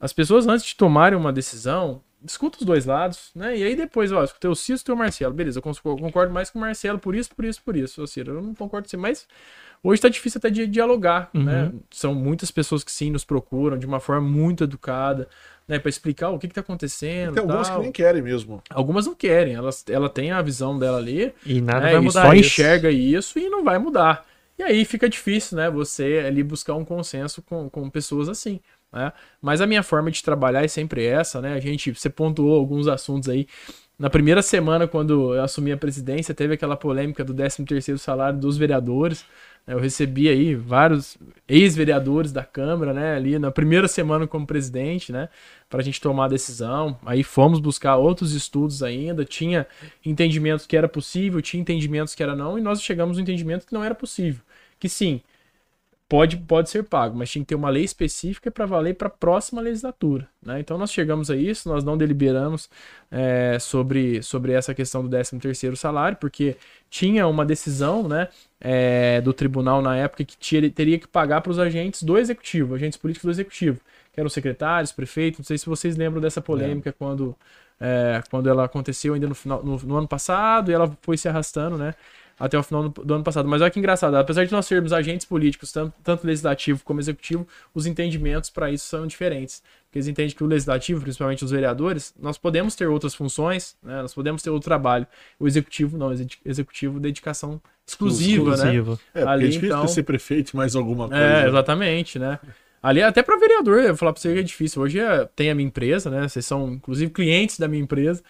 [0.00, 3.56] As pessoas antes de tomarem uma decisão, escuta os dois lados, né?
[3.56, 5.34] E aí depois, ó, escutei o Ciro, escutei o Marcelo.
[5.34, 5.62] Beleza, eu
[5.96, 8.02] concordo mais com o Marcelo por isso, por isso, por isso.
[8.02, 9.26] Ô, Ciro, eu não concordo com você, mas
[9.82, 11.42] hoje tá difícil até de dialogar, Uhum.
[11.44, 11.72] né?
[11.90, 15.28] São muitas pessoas que sim nos procuram de uma forma muito educada,
[15.66, 15.78] né?
[15.78, 17.34] Pra explicar o que que tá acontecendo.
[17.34, 17.82] Tem algumas que tal.
[17.82, 18.62] nem querem mesmo.
[18.70, 22.04] Algumas não querem, elas, ela tem a visão dela ali, E nada né, vai e
[22.04, 22.46] mudar só isso.
[22.46, 24.26] enxerga isso e não vai mudar.
[24.58, 28.60] E aí fica difícil, né, você ali buscar um consenso com, com pessoas assim,
[28.92, 29.12] né?
[29.40, 31.54] Mas a minha forma de trabalhar é sempre essa, né?
[31.54, 33.46] A gente, você pontuou alguns assuntos aí.
[33.98, 38.56] Na primeira semana, quando eu assumi a presidência, teve aquela polêmica do 13º salário dos
[38.56, 39.24] vereadores.
[39.66, 39.74] né?
[39.74, 45.28] Eu recebi aí vários ex-vereadores da Câmara, né, ali na primeira semana como presidente, né,
[45.70, 46.98] para a gente tomar a decisão.
[47.06, 49.66] Aí fomos buscar outros estudos ainda, tinha
[50.04, 53.72] entendimentos que era possível, tinha entendimentos que era não, e nós chegamos no entendimento que
[53.72, 54.42] não era possível.
[54.80, 55.20] Que sim,
[56.12, 59.10] pode, pode ser pago, mas tinha que ter uma lei específica para valer para a
[59.10, 60.28] próxima legislatura.
[60.42, 60.60] Né?
[60.60, 62.68] Então nós chegamos a isso, nós não deliberamos
[63.10, 66.58] é, sobre, sobre essa questão do 13º salário, porque
[66.90, 68.28] tinha uma decisão né,
[68.60, 72.74] é, do tribunal na época que tinha- teria que pagar para os agentes do executivo,
[72.74, 73.80] agentes políticos do executivo,
[74.12, 77.34] que eram secretários, prefeitos, não sei se vocês lembram dessa polêmica quando,
[77.80, 81.26] é, quando ela aconteceu ainda no, final, no, no ano passado e ela foi se
[81.26, 81.94] arrastando, né?
[82.42, 83.48] Até o final do, do ano passado.
[83.48, 87.46] Mas olha que engraçado, apesar de nós sermos agentes políticos, tanto, tanto legislativo como executivo,
[87.72, 89.62] os entendimentos para isso são diferentes.
[89.84, 94.02] Porque eles entendem que o legislativo, principalmente os vereadores, nós podemos ter outras funções, né?
[94.02, 95.06] nós podemos ter outro trabalho.
[95.38, 96.10] O executivo não,
[96.44, 98.74] executivo dedicação exclusiva, né?
[98.76, 101.22] É, porque Ali, é difícil então- ser prefeito e mais alguma coisa.
[101.22, 102.40] É, exatamente, né?
[102.82, 104.82] Ali até para vereador, eu vou falar para você que é difícil.
[104.82, 106.26] Hoje é- tem a minha empresa, né?
[106.28, 108.20] Vocês são inclusive clientes da minha empresa,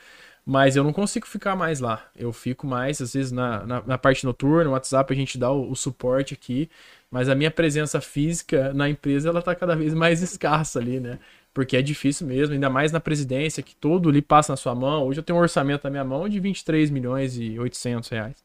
[0.45, 2.05] mas eu não consigo ficar mais lá.
[2.17, 5.51] Eu fico mais, às vezes, na, na, na parte noturna, no WhatsApp a gente dá
[5.51, 6.69] o, o suporte aqui,
[7.11, 11.19] mas a minha presença física na empresa ela tá cada vez mais escassa ali, né?
[11.55, 15.07] Porque é difícil mesmo, ainda mais na presidência, que todo ali passa na sua mão.
[15.07, 18.37] Hoje eu tenho um orçamento na minha mão de 23 milhões e 800 reais.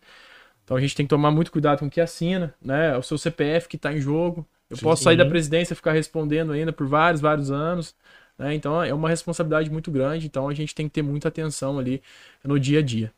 [0.63, 2.97] Então a gente tem que tomar muito cuidado com o que assina, né?
[2.97, 4.45] O seu CPF que está em jogo.
[4.69, 4.83] Eu Sim.
[4.83, 7.95] posso sair da presidência e ficar respondendo ainda por vários, vários anos.
[8.37, 8.53] Né?
[8.55, 10.25] Então é uma responsabilidade muito grande.
[10.25, 12.01] Então a gente tem que ter muita atenção ali
[12.43, 13.11] no dia a dia.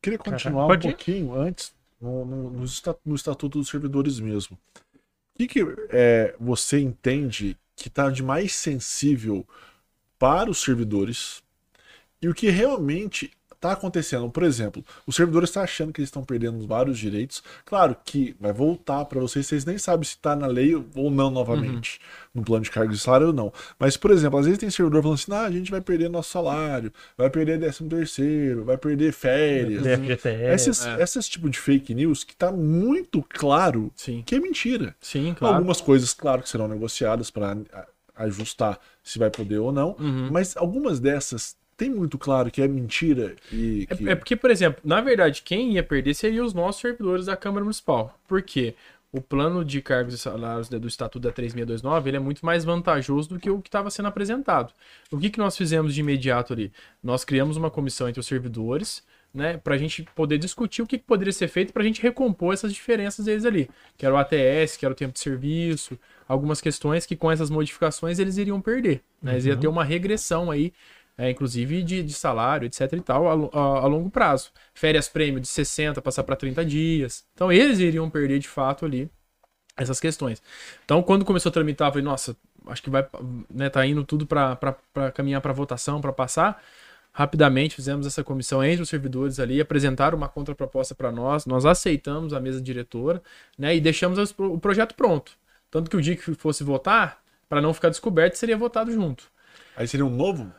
[0.00, 0.94] Queria continuar Pode um ir.
[0.94, 2.64] pouquinho antes no, no, no
[3.04, 4.58] no Estatuto dos Servidores mesmo.
[5.34, 9.46] O que, que é, você entende que está de mais sensível
[10.18, 11.42] para os servidores
[12.20, 14.28] e o que realmente está acontecendo?
[14.28, 17.42] Por exemplo, os servidores estão achando que eles estão perdendo vários direitos.
[17.64, 21.30] Claro que vai voltar para vocês, vocês nem sabem se está na lei ou não
[21.30, 22.00] novamente,
[22.34, 23.52] no plano de cargos de salário ou não.
[23.78, 26.30] Mas, por exemplo, às vezes tem servidor falando assim: ah, a gente vai perder nosso
[26.30, 29.84] salário, vai perder 13 terceiro, vai perder férias.
[30.54, 34.22] Esses, esses tipo de fake news que tá muito claro Sim.
[34.26, 34.94] que é mentira.
[35.00, 35.54] Sim, claro.
[35.56, 37.56] Algumas coisas, claro, que serão negociadas para
[38.16, 40.28] ajustar se vai poder ou não, Uhum.
[40.30, 44.08] mas algumas dessas tem muito claro que é mentira e que...
[44.08, 47.36] É, é porque, por exemplo, na verdade, quem ia perder seria os nossos servidores da
[47.36, 48.16] Câmara Municipal.
[48.28, 48.76] Por quê?
[49.10, 53.30] O plano de cargos e salários do Estatuto da 3629 ele é muito mais vantajoso
[53.30, 54.72] do que o que estava sendo apresentado.
[55.10, 56.72] O que, que nós fizemos de imediato ali?
[57.02, 59.02] Nós criamos uma comissão entre os servidores,
[59.34, 62.54] né, para a gente poder discutir o que, poderia ser feito para a gente recompor
[62.54, 63.68] essas diferenças deles ali.
[63.98, 67.50] Que era o ATS, que era o tempo de serviço, algumas questões que com essas
[67.50, 69.02] modificações eles iriam perder.
[69.20, 69.32] Né?
[69.32, 70.72] Eles iam ter uma regressão aí
[71.16, 74.50] é, inclusive de, de salário, etc e tal, a, a- a longo prazo.
[74.74, 77.24] Férias prêmio de 60 passar para 30 dias.
[77.34, 79.10] Então eles iriam perder de fato ali
[79.76, 80.42] essas questões.
[80.84, 83.06] Então quando começou a tramitar, eu falei, nossa, acho que vai,
[83.50, 84.56] né, tá indo tudo para
[85.14, 86.62] caminhar para votação, para passar.
[87.14, 92.32] Rapidamente fizemos essa comissão entre os servidores ali, apresentaram uma contraproposta para nós, nós aceitamos
[92.32, 93.22] a mesa diretora,
[93.58, 95.32] né, e deixamos o projeto pronto.
[95.70, 99.24] Tanto que o dia que fosse votar, para não ficar descoberto, seria votado junto.
[99.76, 100.50] Aí seria um novo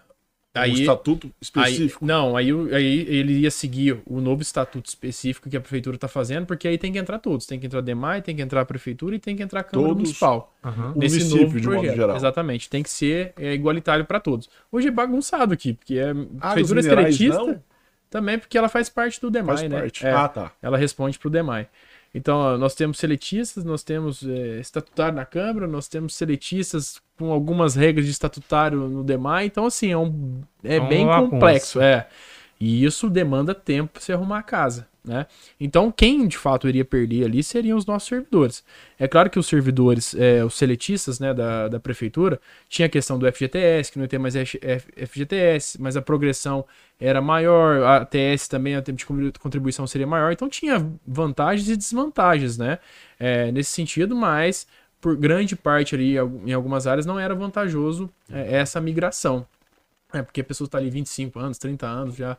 [0.55, 2.05] um Aí- estatuto Aí, específico.
[2.05, 6.45] não, aí, aí ele ia seguir o novo estatuto específico que a prefeitura está fazendo,
[6.45, 7.45] porque aí tem que entrar todos.
[7.47, 9.63] Tem que entrar a DEMAI, tem que entrar a prefeitura e tem que entrar a
[9.63, 10.03] Câmara Todos.
[10.03, 10.53] Municipal.
[10.63, 10.91] Aham.
[10.91, 12.15] O município, de modo geral.
[12.15, 12.69] Exatamente.
[12.69, 14.47] Tem que ser é, igualitário para todos.
[14.71, 17.59] Hoje é bagunçado aqui, porque é Ah, prefeitura minerais não?
[18.09, 19.79] também, porque ela faz parte do DEMAI, Faz né?
[19.79, 20.05] parte.
[20.05, 20.51] É, Ah, tá.
[20.61, 21.67] ela responde para o DEMAI.
[22.13, 27.75] Então, nós temos seletistas, nós temos é, estatutário na Câmara, nós temos seletistas com algumas
[27.75, 29.47] regras de estatutário no DEMAI.
[29.47, 31.81] Então, assim, é, um, é uma bem complexo.
[31.81, 32.07] É.
[32.59, 34.87] E isso demanda tempo para você arrumar a casa.
[35.05, 35.25] Né?
[35.59, 38.63] Então, quem de fato iria perder ali seriam os nossos servidores.
[38.97, 42.39] É claro que os servidores, é, os seletistas né, da, da prefeitura,
[42.69, 46.65] tinha a questão do FGTS, que não ia ter mais FGTS, mas a progressão
[46.97, 51.67] era maior, a TS também, o tempo de contribu- contribuição seria maior, então tinha vantagens
[51.67, 52.79] e desvantagens, né?
[53.19, 54.65] É, nesse sentido, mas
[55.01, 59.45] por grande parte ali, al- em algumas áreas, não era vantajoso é, essa migração.
[60.13, 62.37] É, porque a pessoa está ali 25 anos, 30 anos já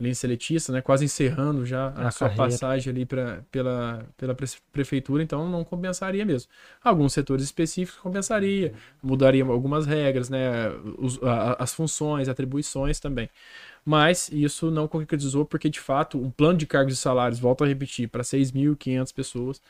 [0.00, 0.82] ali seletista, né?
[0.82, 2.30] Quase encerrando já a, A sua carreira.
[2.30, 6.50] passagem ali pra, pela, pela pre- prefeitura, então não compensaria mesmo.
[6.82, 10.68] Alguns setores específicos compensaria, mudaria algumas regras, né?
[10.98, 13.30] Os- a- as funções, atribuições também.
[13.84, 17.66] Mas isso não concretizou porque, de fato, um plano de cargos e salários, volto a
[17.66, 19.60] repetir, para 6.500 pessoas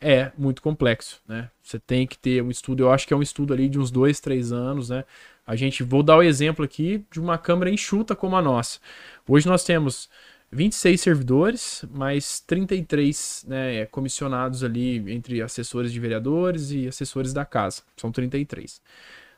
[0.00, 1.48] é muito complexo, né?
[1.62, 3.90] Você tem que ter um estudo, eu acho que é um estudo ali de uns
[3.90, 5.04] dois, três anos, né?
[5.46, 8.78] A gente, vou dar o exemplo aqui de uma câmara enxuta como a nossa.
[9.26, 10.08] Hoje nós temos
[10.52, 17.82] 26 servidores, mais 33 né, comissionados ali entre assessores de vereadores e assessores da casa.
[17.96, 18.80] São 33.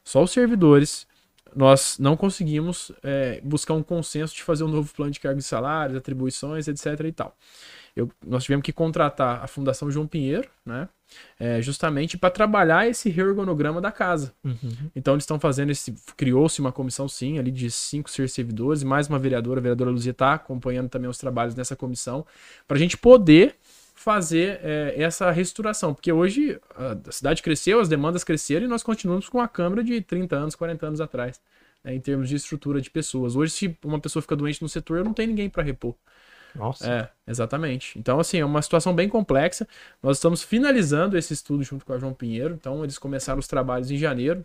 [0.02, 1.06] Só os servidores,
[1.54, 5.48] nós não conseguimos é, buscar um consenso de fazer um novo plano de cargos e
[5.48, 7.00] salários, atribuições, etc.
[7.06, 7.36] e tal.
[7.96, 10.88] Eu- nós tivemos que contratar a Fundação João Pinheiro, né?
[11.38, 14.34] é, justamente para trabalhar esse reorganograma da casa.
[14.44, 14.90] Uhum.
[14.94, 15.94] Então eles estão fazendo esse.
[16.16, 19.90] Criou-se uma comissão, sim, ali de cinco ser servidores, e mais uma vereadora, a vereadora
[19.90, 22.26] Luzia está acompanhando também os trabalhos nessa comissão,
[22.66, 23.54] para a gente poder
[23.94, 25.94] fazer é, essa reestruturação.
[25.94, 29.84] Porque hoje a a cidade cresceu, as demandas cresceram e nós continuamos com a Câmara
[29.84, 31.40] de 30 anos, 40 anos atrás,
[31.82, 33.36] né, em termos de estrutura de pessoas.
[33.36, 35.94] Hoje, se uma pessoa fica doente no setor, não tem ninguém para repor.
[36.54, 36.90] Nossa.
[36.90, 37.98] É, exatamente.
[37.98, 39.66] Então, assim, é uma situação bem complexa.
[40.02, 42.54] Nós estamos finalizando esse estudo junto com a João Pinheiro.
[42.54, 44.44] Então, eles começaram os trabalhos em janeiro.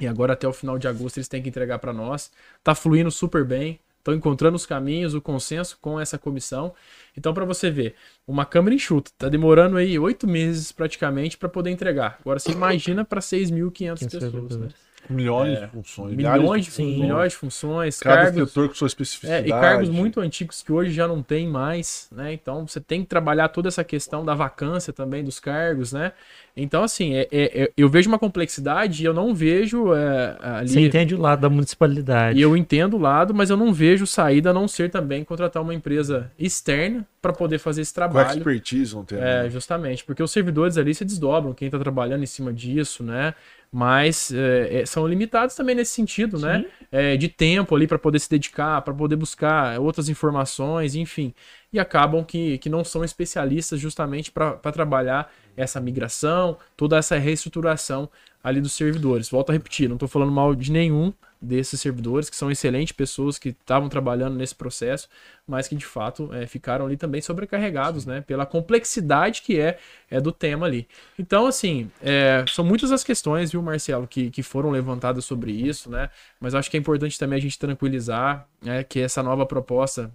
[0.00, 2.30] E agora, até o final de agosto, eles têm que entregar para nós.
[2.62, 3.80] Tá fluindo super bem.
[3.98, 6.72] Estão encontrando os caminhos, o consenso com essa comissão.
[7.16, 9.10] Então, para você ver, uma câmara enxuta.
[9.18, 12.18] Tá demorando aí oito meses praticamente para poder entregar.
[12.20, 14.56] Agora, você imagina para 6.500 Quem pessoas.
[14.56, 14.68] Né?
[15.08, 16.14] Milhões de funções.
[16.16, 17.00] Milhões de, Sim.
[17.00, 18.48] milhões de funções, Cada cargos.
[18.48, 19.46] setor com sua É, especificidade.
[19.48, 22.32] e cargos muito antigos que hoje já não tem mais, né?
[22.32, 26.12] Então você tem que trabalhar toda essa questão da vacância também dos cargos, né?
[26.56, 30.68] Então, assim, é, é- é- eu vejo uma complexidade e eu não vejo é, ali.
[30.68, 32.38] Você entende o lado da municipalidade.
[32.38, 35.62] E eu entendo o lado, mas eu não vejo saída a não ser também contratar
[35.62, 38.38] uma empresa externa para poder fazer esse Com a trabalho.
[38.38, 39.18] expertise, não tem.
[39.18, 39.50] É, né?
[39.50, 43.34] justamente, porque os servidores ali se desdobram, quem tá trabalhando em cima disso, né?
[43.72, 46.64] Mas é, é, são limitados também nesse sentido, né?
[46.90, 51.34] É, de tempo ali para poder se dedicar, para poder buscar outras informações, enfim.
[51.76, 58.08] E acabam que, que não são especialistas justamente para trabalhar essa migração, toda essa reestruturação
[58.42, 59.28] ali dos servidores.
[59.28, 63.38] Volto a repetir, não estou falando mal de nenhum desses servidores, que são excelentes pessoas
[63.38, 65.06] que estavam trabalhando nesse processo,
[65.46, 68.22] mas que de fato é, ficaram ali também sobrecarregados, né?
[68.22, 69.78] Pela complexidade que é,
[70.10, 70.88] é do tema ali.
[71.18, 75.90] Então, assim, é, são muitas as questões, viu, Marcelo, que, que foram levantadas sobre isso,
[75.90, 76.08] né?
[76.40, 80.10] Mas acho que é importante também a gente tranquilizar né, que essa nova proposta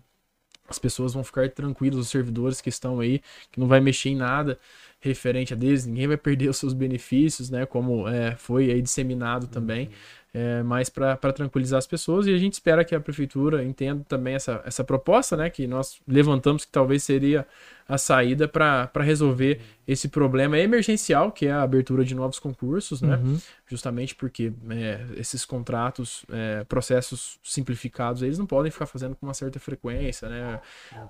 [0.71, 4.15] as pessoas vão ficar tranquilos, os servidores que estão aí, que não vai mexer em
[4.15, 4.57] nada
[5.01, 7.65] referente a deles, ninguém vai perder os seus benefícios, né?
[7.65, 9.89] Como é, foi aí disseminado também,
[10.33, 14.35] é, mas para tranquilizar as pessoas e a gente espera que a prefeitura entenda também
[14.35, 15.49] essa, essa proposta, né?
[15.49, 17.47] Que nós levantamos que talvez seria
[17.91, 23.17] a saída para resolver esse problema emergencial, que é a abertura de novos concursos, né?
[23.17, 23.37] Uhum.
[23.67, 29.33] justamente porque é, esses contratos, é, processos simplificados, eles não podem ficar fazendo com uma
[29.33, 30.61] certa frequência, né?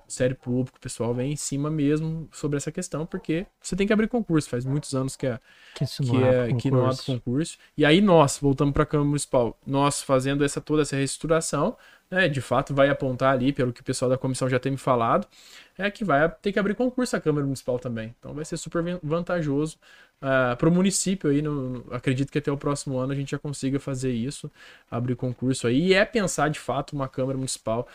[0.07, 3.85] O sério público, o pessoal vem em cima mesmo sobre essa questão, porque você tem
[3.85, 5.39] que abrir concurso, faz muitos anos que, a,
[5.75, 7.05] Que, que, não é, é que não abre concurso.
[7.05, 7.57] concurso.
[7.77, 11.77] E aí nós, voltamos para a Câmara Municipal, nós fazendo essa toda essa reestruturação,
[12.11, 14.77] né, de fato vai apontar ali, pelo que o pessoal da comissão já tem me
[14.77, 15.25] falado,
[15.81, 18.15] é que vai ter que abrir concurso a Câmara Municipal também.
[18.19, 19.77] Então vai ser super van- vantajoso
[20.57, 21.41] para o município aí.
[21.41, 24.51] no- no- acredito que até o próximo ano a gente já consiga fazer isso,
[24.89, 25.87] abrir concurso aí.
[25.87, 27.87] E é pensar de fato uma Câmara Municipal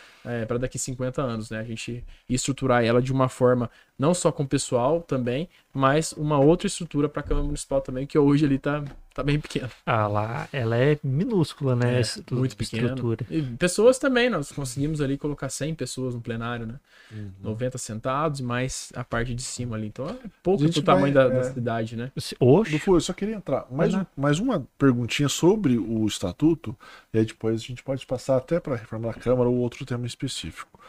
[0.48, 1.60] para daqui 50 anos, né?
[1.60, 6.38] A gente estruturar ela de uma forma não só com o pessoal também, mas uma
[6.38, 9.70] outra estrutura para a Câmara Municipal também, que hoje ali tá, tá bem pequena.
[9.86, 12.00] Ah, lá, ela é minúscula, né?
[12.00, 12.88] É, muito pequena.
[12.88, 13.24] estrutura.
[13.30, 16.74] E pessoas também, nós conseguimos ali colocar 100 pessoas no plenário, né?
[17.10, 17.30] Uhum.
[17.40, 19.88] 90 sentados, mais a parte de cima ali.
[19.88, 21.52] Então é pouco pro tamanho vai, da, da é.
[21.52, 22.12] cidade, né?
[22.40, 23.66] Oxe, Do Fu, eu só queria entrar.
[23.70, 26.76] Mais, um- mais uma perguntinha sobre o estatuto,
[27.12, 29.84] e aí depois a gente pode passar até para a reforma da Câmara ou outro
[29.84, 30.80] tema específico.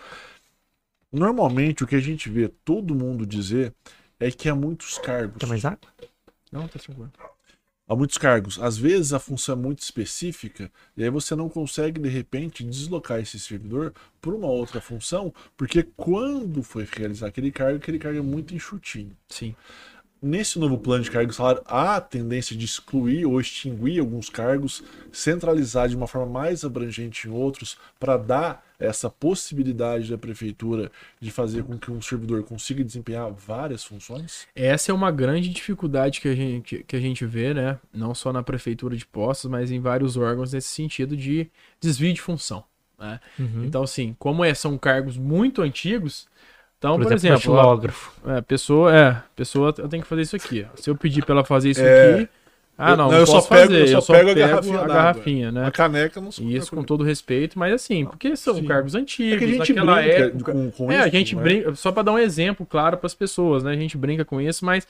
[1.12, 3.74] Normalmente o que a gente vê todo mundo dizer
[4.20, 5.38] é que há muitos cargos.
[5.38, 5.90] quer mais água?
[6.52, 7.12] Não, tá tranquilo.
[7.88, 8.60] Há muitos cargos.
[8.60, 13.20] Às vezes a função é muito específica e aí você não consegue de repente deslocar
[13.20, 18.22] esse servidor para uma outra função, porque quando foi realizar aquele cargo, aquele cargo é
[18.22, 19.16] muito enxutinho.
[19.30, 19.56] Sim.
[20.22, 24.30] Nesse novo plano de cargo e salário, há a tendência de excluir ou extinguir alguns
[24.30, 30.92] cargos, centralizar de uma forma mais abrangente em outros, para dar essa possibilidade da prefeitura
[31.20, 34.48] de fazer com que um servidor consiga desempenhar várias funções?
[34.56, 37.80] Essa é uma grande dificuldade que a gente, que a gente vê, né?
[37.92, 41.50] Não só na prefeitura de Postos, mas em vários órgãos nesse sentido de
[41.82, 42.64] desvio de função.
[43.00, 43.20] Né?
[43.40, 43.66] Uhum.
[43.66, 46.28] Então, assim, como é, são cargos muito antigos,
[46.78, 47.92] então, Por por, exemplo, exemplo,
[48.28, 50.66] a- é, pessoa, é, pessoa eu tenho que fazer isso aqui.
[50.76, 52.14] Se eu pedir pra ela fazer isso É.
[52.16, 52.30] aqui,
[52.78, 54.78] ah, Eu- não, não, não eu só posso pego- fazer, eu só pego a garrafinha
[54.78, 54.94] d'água.
[54.94, 55.66] garrafinha, né?
[55.66, 58.66] A caneca não se Isso com todo respeito, mas assim, porque são Sim.
[58.66, 60.52] cargos antigos, É que a gente naquela brinca época.
[60.52, 61.04] com, com É, isso.
[61.06, 61.42] a gente né?
[61.42, 63.72] brinca, só para dar um exemplo claro para as pessoas, né?
[63.72, 64.88] A gente brinca com isso, mas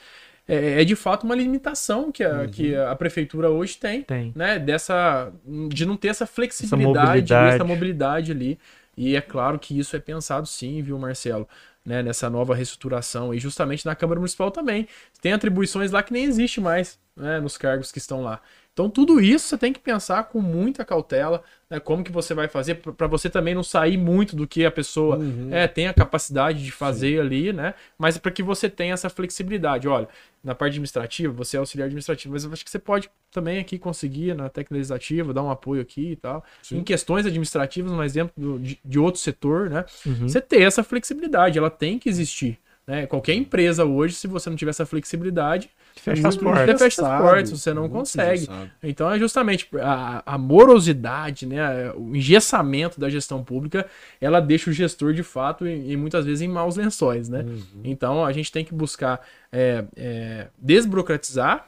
[0.49, 2.47] é, é de fato uma limitação que a, Uhum.
[2.49, 4.31] que a prefeitura hoje tem, Tem.
[4.35, 4.57] né?
[4.59, 5.31] Dessa
[5.69, 7.55] de não ter essa flexibilidade, mobilidade.
[7.55, 8.57] essa mobilidade ali.
[8.97, 11.47] E é claro que isso é pensado sim, viu, Marcelo?
[11.87, 14.89] Né, nessa nova reestruturação e justamente na Câmara Municipal também.
[15.21, 18.41] Tem atribuições lá que nem existe mais, né, nos cargos que estão lá.
[18.77, 22.47] Então tudo isso você tem que pensar com muita cautela, né, como que você vai
[22.47, 25.49] fazer para você também não sair muito do que a pessoa Uhum.
[25.51, 27.73] é, tem a capacidade de fazer ali, né?
[27.97, 29.87] Mas para que você tenha essa flexibilidade.
[29.87, 30.07] Olha,
[30.43, 33.79] na parte administrativa, você é auxiliar administrativo, mas eu acho que você pode também aqui
[33.79, 36.45] conseguir na técnica legislativa, dar um apoio aqui e tal.
[36.61, 36.77] Sim.
[36.77, 39.85] Em questões administrativas, um exemplo do- de, de outro setor, né?
[40.05, 40.29] Uhum.
[40.29, 42.59] Você ter essa flexibilidade, ela tem que existir.
[42.87, 43.05] Né?
[43.05, 45.69] Qualquer empresa hoje, se você não tiver essa flexibilidade,
[45.99, 46.79] Fecha É as muito portas.
[46.79, 48.43] Você fecha as portas, você não consegue.
[48.43, 48.71] engessado.
[48.83, 53.85] Então é justamente a, a morosidade, né, o engessamento da gestão pública,
[54.21, 57.41] ela deixa o gestor de fato e, e muitas vezes em maus lençóis, né?
[57.41, 57.81] Uhum.
[57.83, 61.67] Então a gente tem que buscar é, é, desburocratizar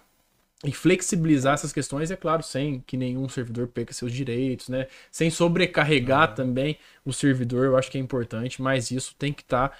[0.66, 4.88] e flexibilizar essas questões, é claro, sem que nenhum servidor perca seus direitos, né?
[5.10, 6.78] Sem sobrecarregar também
[7.10, 9.78] o servidor, eu acho que é importante, mas isso tem que estar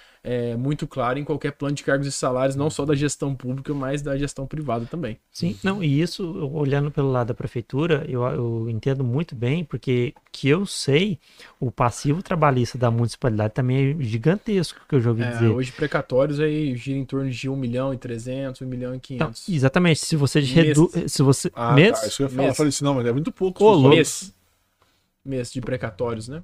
[0.58, 4.02] muito claro em qualquer plano de cargos e salários, não só da gestão pública, mas
[4.02, 5.18] da gestão privada também.
[5.32, 10.12] Sim, não, e isso, olhando pelo lado da prefeitura, eu, eu entendo muito bem, porque
[10.32, 11.18] que eu sei,
[11.58, 15.48] o passivo trabalhista da municipalidade também é gigantesco, que eu já ouvi É, dizer.
[15.48, 19.28] hoje precatórios aí gira em torno de 1 milhão e 300, 1 milhão e Então,
[19.28, 19.48] 500.
[19.48, 22.48] exatamente, se você reduz, se você, Ah, mês, tá, isso eu ia falar.
[22.48, 23.64] Eu falei assim, não, mas é muito pouco.
[23.64, 24.34] Ô, mês.
[25.24, 26.42] Mês de precatórios, né?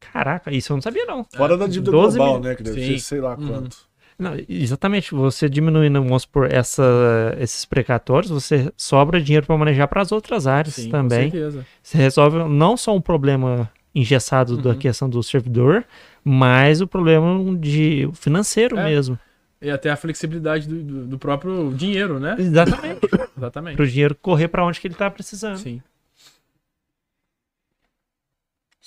[0.00, 1.24] Caraca, isso eu não sabia não.
[1.36, 2.48] Fora da dívida 12 global, mil.
[2.48, 2.54] né?
[2.54, 2.92] Que deve Sim.
[2.94, 3.46] ser sei lá Uhum.
[3.48, 3.76] quanto.
[4.18, 6.82] Não, exatamente, você diminuindo, vamos supor, essa,
[7.38, 11.30] esses precatórios, você sobra dinheiro para manejar para as outras áreas Sim, com também.
[11.30, 11.64] certeza.
[11.80, 14.76] Você resolve não só um problema engessado da Uhum.
[14.78, 15.84] questão do servidor,
[16.24, 18.84] mas o problema de financeiro É.
[18.84, 19.16] mesmo.
[19.62, 22.34] E até a flexibilidade do, do- do próprio dinheiro, né?
[22.38, 23.00] Exatamente.
[23.36, 23.76] Exatamente.
[23.76, 25.58] para o dinheiro correr para onde que ele está precisando.
[25.58, 25.80] Sim.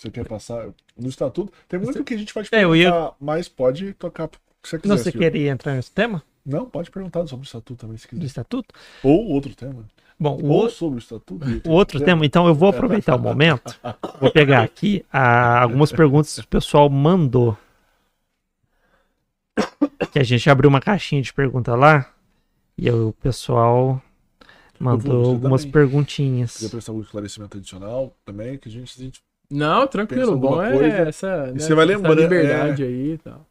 [0.01, 1.53] Você quer passar no estatuto?
[1.69, 4.39] Tem muito que a gente te É, eu ia- perguntar, mas pode tocar o que
[4.63, 4.89] você quiser.
[4.89, 8.09] Não, você queria entrar nesse tema Não, pode perguntar sobre o estatuto também, se do
[8.09, 8.25] quiser.
[8.25, 8.73] estatuto?
[9.03, 9.85] Ou outro tema.
[10.19, 11.45] Bom, o, Ou sobre o estatuto.
[11.69, 13.79] o outro tema, então eu vou aproveitar o momento,
[14.19, 17.55] vou pegar aqui ah, algumas perguntas que o pessoal mandou.
[20.11, 22.11] Que a gente abriu uma caixinha de pergunta lá
[22.75, 24.01] e o pessoal
[24.79, 25.71] mandou você algumas também.
[25.73, 26.55] perguntinhas.
[26.55, 30.33] Queria prestar algum esclarecimento adicional também, que a gente, a gente Não, tranquilo.
[30.33, 32.23] O bom é coisa, essa, né, você vai essa lembrando, é.
[32.23, 33.45] liberdade aí e tal.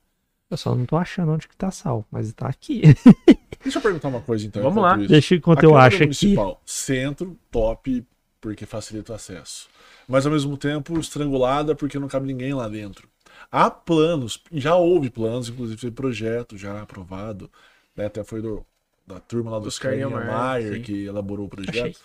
[0.50, 2.82] Eu só não tô achando onde que tá sal, mas tá aqui.
[3.62, 4.62] Deixa eu perguntar uma coisa então.
[4.62, 4.98] Vamos lá.
[4.98, 5.08] isso.
[5.08, 6.36] Deixa enquanto eu Câmara acho aqui.
[6.64, 8.04] Centro, top,
[8.40, 9.68] porque facilita o acesso.
[10.08, 13.08] Mas ao mesmo tempo estrangulada porque não cabe ninguém lá dentro.
[13.52, 17.48] Há planos, já houve planos, inclusive teve projeto já aprovado,
[17.96, 18.64] né, até foi do-
[19.06, 21.70] da turma lá do Oscar Niemeyer, que elaborou o projeto.
[21.78, 21.96] Achei.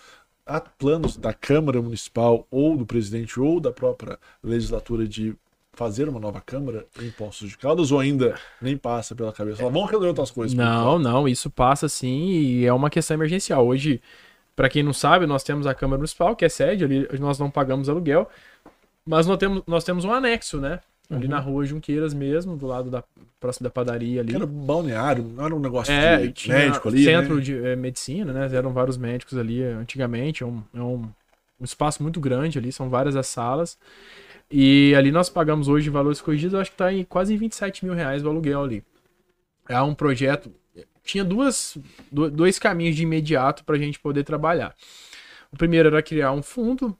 [0.45, 5.35] Há planos da Câmara Municipal ou do presidente ou da própria legislatura de
[5.73, 9.57] fazer uma nova Câmara em Poços de Caldas ou ainda nem passa pela cabeça?
[9.57, 10.55] Fala, Vamos resolver outras coisas.
[10.55, 13.65] Não, enquanto." não, isso passa sim e é uma questão emergencial.
[13.65, 13.99] Hoje,
[14.55, 17.49] para quem não sabe, nós temos a Câmara Municipal, que é sede, ali nós não
[17.49, 18.29] pagamos aluguel,
[19.03, 20.79] mas nós temos, nós temos um anexo, né?
[21.09, 21.29] Ali Uhum.
[21.31, 23.03] na rua Junqueiras mesmo, do lado da
[23.39, 24.33] próximo da padaria ali.
[24.33, 27.03] Era balneário, não era um negócio É, de tinha médico ali.
[27.03, 27.41] centro né?
[27.41, 28.55] de eh, medicina, né?
[28.55, 30.41] Eram vários médicos ali eh, antigamente.
[30.41, 31.03] É um, é um,
[31.59, 33.77] um espaço muito grande ali, são várias as salas.
[34.49, 37.85] E ali nós pagamos hoje valores corrigidos, eu acho que tá em quase em 27
[37.85, 38.83] mil reais o aluguel ali.
[39.69, 40.51] É um projeto.
[41.03, 41.77] Tinha duas,
[42.11, 44.75] do- dois caminhos de imediato para a gente poder trabalhar.
[45.51, 46.97] O primeiro era criar um fundo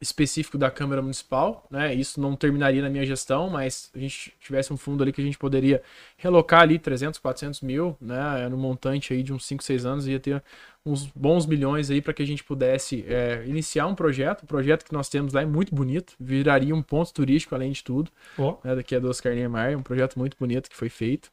[0.00, 1.94] específico da Câmara Municipal, né?
[1.94, 5.24] Isso não terminaria na minha gestão, mas a gente tivesse um fundo ali que a
[5.24, 5.82] gente poderia
[6.16, 8.48] relocar ali 300, 400 mil, né?
[8.48, 10.42] No montante aí de uns 5, 6 anos, ia ter
[10.86, 14.42] uns bons milhões aí para que a gente pudesse é, iniciar um projeto.
[14.42, 17.82] O projeto que nós temos lá é muito bonito, viraria um ponto turístico além de
[17.82, 18.56] tudo, Ó.
[18.62, 18.74] né?
[18.76, 21.30] Daqui a do Oscar Niemeyer, um projeto muito bonito que foi feito.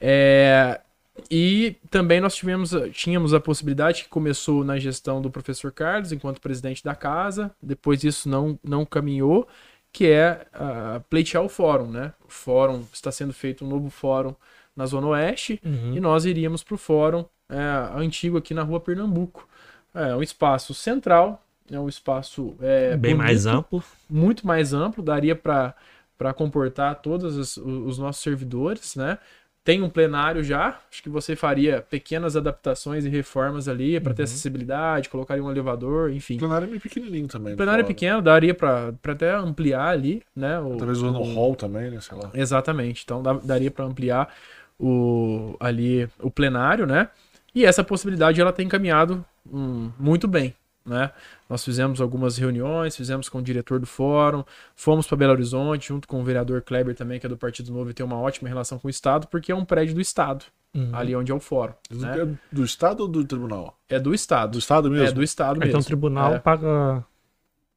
[0.00, 0.80] É,
[1.30, 6.40] E também nós tivemos, tínhamos a possibilidade que começou na gestão do professor Carlos, enquanto
[6.40, 9.46] presidente da casa, depois isso não, não caminhou,
[9.92, 12.12] que é uh, pleitear o fórum, né?
[12.26, 14.34] O fórum está sendo feito um novo fórum
[14.74, 15.94] na Zona Oeste Uhum.
[15.94, 17.58] e nós iríamos para o fórum é,
[17.96, 19.48] antigo aqui na Rua Pernambuco.
[19.94, 21.40] É um espaço central,
[21.70, 23.84] é um espaço é, Bem mais bonito, amplo.
[24.10, 25.74] muito mais amplo, daria para
[26.34, 29.18] comportar todos os, os nossos servidores, né?
[29.64, 34.20] Tem um plenário já, acho que você faria pequenas adaptações e reformas ali para ter
[34.20, 34.24] Uhum.
[34.24, 36.36] acessibilidade, colocaria um elevador, enfim.
[36.36, 37.54] O plenário é meio pequenininho também.
[37.54, 40.60] O plenário é pequeno, daria para até ampliar ali, né?
[40.60, 41.98] O, Talvez usando o hall também, né?
[42.02, 42.30] Sei lá.
[42.34, 43.02] Exatamente.
[43.04, 44.28] Então daria para ampliar
[44.78, 47.08] o ali o plenário, né?
[47.54, 50.54] E essa possibilidade ela tem caminhado hum, muito bem,
[50.84, 51.10] né?
[51.48, 56.06] Nós fizemos algumas reuniões, fizemos com o diretor do fórum, fomos para Belo Horizonte junto
[56.08, 58.78] com o vereador Kleber também, que é do Partido Novo e tem uma ótima relação
[58.78, 60.90] com o estado, porque é um prédio do estado, Uhum.
[60.92, 62.22] ali onde é o fórum, né?
[62.22, 63.78] É do Estado ou do Tribunal?
[63.88, 64.52] É do estado.
[64.52, 65.06] Do Estado mesmo?
[65.06, 65.80] É do estado Então mesmo.
[65.80, 66.38] o tribunal É.
[66.40, 67.04] paga.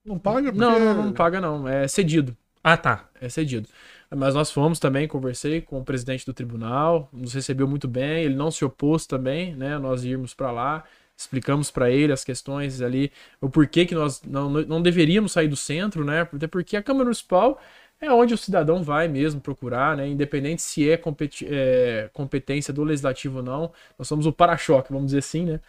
[0.03, 0.59] Não paga porque...
[0.59, 2.35] Não, não, não paga não, é cedido.
[2.63, 3.07] Ah, tá.
[3.21, 3.67] é cedido.
[4.09, 8.35] Mas nós fomos também, conversei com o presidente do tribunal, nos recebeu muito bem, ele
[8.35, 9.77] não se opôs também, né?
[9.77, 10.83] Nós irmos para lá,
[11.17, 13.11] explicamos para ele as questões ali,
[13.41, 16.21] o porquê que nós não, não deveríamos sair do centro, né?
[16.21, 17.59] Até porque a Câmara Municipal
[17.99, 20.07] é onde o cidadão vai mesmo procurar, né?
[20.07, 21.01] Independente se é,
[21.45, 25.59] é, competência do legislativo ou não, nós somos o para-choque, vamos dizer assim, né?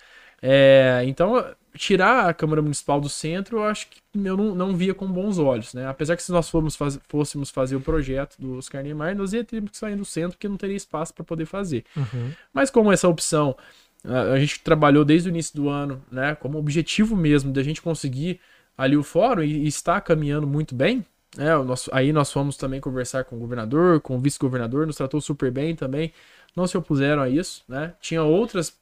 [0.40, 1.44] É, então,
[1.74, 5.38] tirar a Câmara Municipal do centro, eu acho que eu não, não via com bons
[5.38, 5.86] olhos, né?
[5.86, 9.42] Apesar que se nós fôssemos faz- fôssemos fazer o projeto do Oscar Niemeyer, nós ia
[9.42, 11.84] ter que sair do centro, porque não teria espaço para poder fazer.
[11.96, 12.32] Uhum.
[12.52, 13.56] Mas como essa opção
[14.04, 18.40] a gente trabalhou desde o início do ano, né, como objetivo mesmo da gente conseguir
[18.76, 21.04] ali o fórum e, está caminhando muito bem,
[21.36, 24.96] né, o nosso, aí nós fomos também conversar com o governador, com o vice-governador, nos
[24.96, 26.12] tratou super bem também,
[26.56, 28.76] não se opuseram a isso, né, tinha outros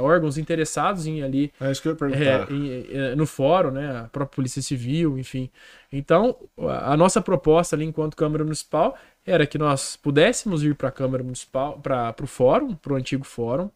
[0.00, 3.98] órgãos interessados em ali É isso que eu ia é, em- é, no fórum, né?
[4.00, 5.50] A própria Polícia Civil, enfim.
[5.92, 10.88] Então, a a nossa proposta ali enquanto Câmara Municipal era que nós pudéssemos ir para
[10.88, 13.70] a Câmara Municipal, para o fórum, para o antigo fórum,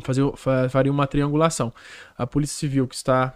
[0.00, 0.22] fazer,
[0.70, 1.72] faria uma triangulação.
[2.16, 3.34] A Polícia Civil, que está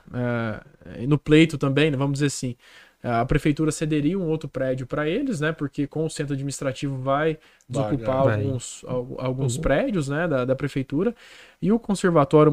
[0.95, 2.57] é, no pleito também, né, vamos dizer assim,
[3.01, 5.53] a prefeitura cederia um outro prédio para eles, né?
[5.53, 7.39] Porque com o centro administrativo vai
[7.69, 8.35] desocupar Vai.
[8.35, 9.63] alguns, al- alguns Uhum.
[9.63, 10.27] prédios, né?
[10.27, 11.15] Da, da prefeitura.
[11.63, 12.53] E o conservatório,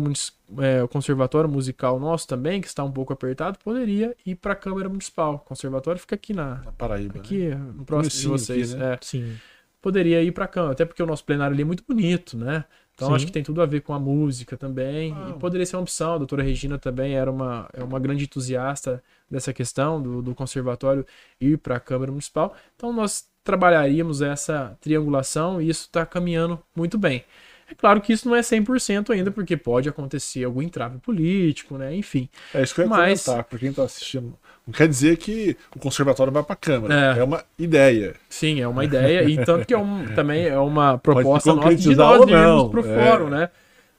[0.60, 4.56] é, o conservatório musical nosso também, que está um pouco apertado, poderia ir para a
[4.56, 5.34] Câmara Municipal.
[5.36, 7.16] O conservatório fica aqui na Na Paraíba.
[7.16, 7.20] né?
[7.22, 8.72] aqui no próximo de vocês.
[8.76, 8.94] aqui, né?
[8.94, 8.98] é.
[9.02, 9.36] Sim.
[9.82, 12.66] Poderia ir para a Câmara, até porque o nosso plenário ali é muito bonito, né?
[12.96, 13.16] Então Sim.
[13.16, 15.14] acho que tem tudo a ver com a música também.
[15.14, 15.30] Ah.
[15.30, 16.14] E poderia ser uma opção.
[16.14, 21.06] A doutora Regina também era uma, é uma grande entusiasta dessa questão do, do conservatório
[21.40, 22.56] ir para a Câmara Municipal.
[22.76, 27.24] Então nós trabalharíamos essa triangulação e isso está caminhando muito bem.
[27.70, 31.96] É claro que isso não é 100% ainda, porque pode acontecer algum entrave político, né?
[31.96, 32.30] Enfim.
[32.54, 34.38] É isso que eu ia Mas- comentar, pra quem tá assistindo.
[34.66, 37.16] Não quer dizer que o conservatório vai pra Câmara.
[37.16, 37.20] É.
[37.20, 38.16] É, uma ideia.
[38.28, 39.24] Sim, é uma ideia.
[39.30, 43.04] E tanto que é um, também é uma proposta nossa de nós irmos pro é.
[43.04, 43.50] fórum, né?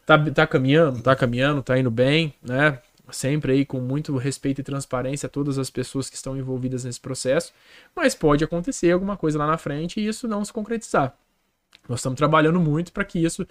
[0.05, 2.79] Tá, tá caminhando, tá caminhando, tá indo bem, né?
[3.11, 7.01] Sempre aí com muito respeito e transparência a todas as pessoas que estão envolvidas nesse
[7.01, 7.53] processo.
[7.95, 11.17] Mas pode acontecer alguma coisa lá na frente e isso não se concretizar.
[11.89, 13.47] Nós estamos trabalhando muito para que isso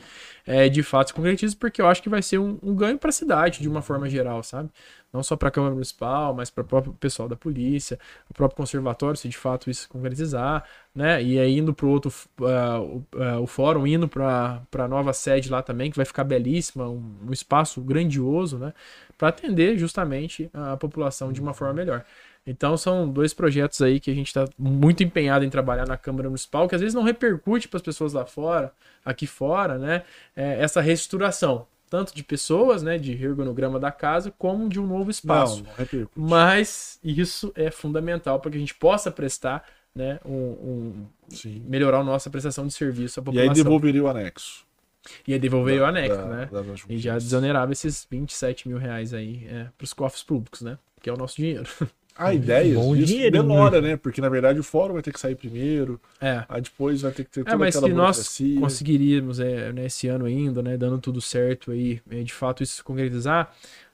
[0.45, 3.09] é, de fato se concretize, porque eu acho que vai ser um, um ganho para
[3.09, 4.69] a cidade de uma forma geral, sabe?
[5.13, 7.97] Não só para a Câmara Municipal, mas para o próprio pessoal da polícia,
[8.29, 11.23] o próprio conservatório, se de fato isso se concretizar, né?
[11.23, 15.49] E aí indo para o outro, o, ah, o fórum, indo para a nova sede
[15.49, 18.73] lá também, que vai ficar belíssima, um, um espaço grandioso, né?
[19.17, 22.03] Para atender justamente a população de uma forma melhor.
[22.47, 26.29] Então são dois projetos aí que a gente está muito empenhado em trabalhar na Câmara
[26.29, 28.71] Municipal, que às vezes não repercute para as pessoas lá fora,
[29.03, 30.03] aqui fora, né?
[30.35, 35.09] É, essa reestruturação, tanto de pessoas, né, de organograma da casa, como de um novo
[35.09, 35.63] espaço.
[35.63, 35.71] Não,
[36.15, 36.29] não.
[36.29, 39.63] Mas isso é fundamental para que a gente possa prestar,
[39.95, 41.05] né, um, um-
[41.67, 43.49] melhorar a nossa prestação de serviço à E população.
[43.51, 44.65] aí devolveria o anexo.
[45.27, 46.49] E aí devolver o anexo, Da- né?
[46.51, 50.61] da- da E já desonerava esses 27 mil reais aí é, para os cofres públicos,
[50.61, 50.77] né?
[51.01, 51.67] Que é o nosso dinheiro.
[52.17, 53.43] A ideia Bom disso dinheirinho.
[53.43, 53.97] demora, né?
[53.97, 56.45] Porque na verdade o fórum vai ter que sair primeiro, É.
[56.47, 58.59] aí depois vai ter que ter toda É, mas aquela se nós burocracia.
[58.61, 62.83] conseguiríamos é, nesse ano ainda, né, dando tudo certo aí, é, de fato isso se
[62.83, 63.53] concretizar,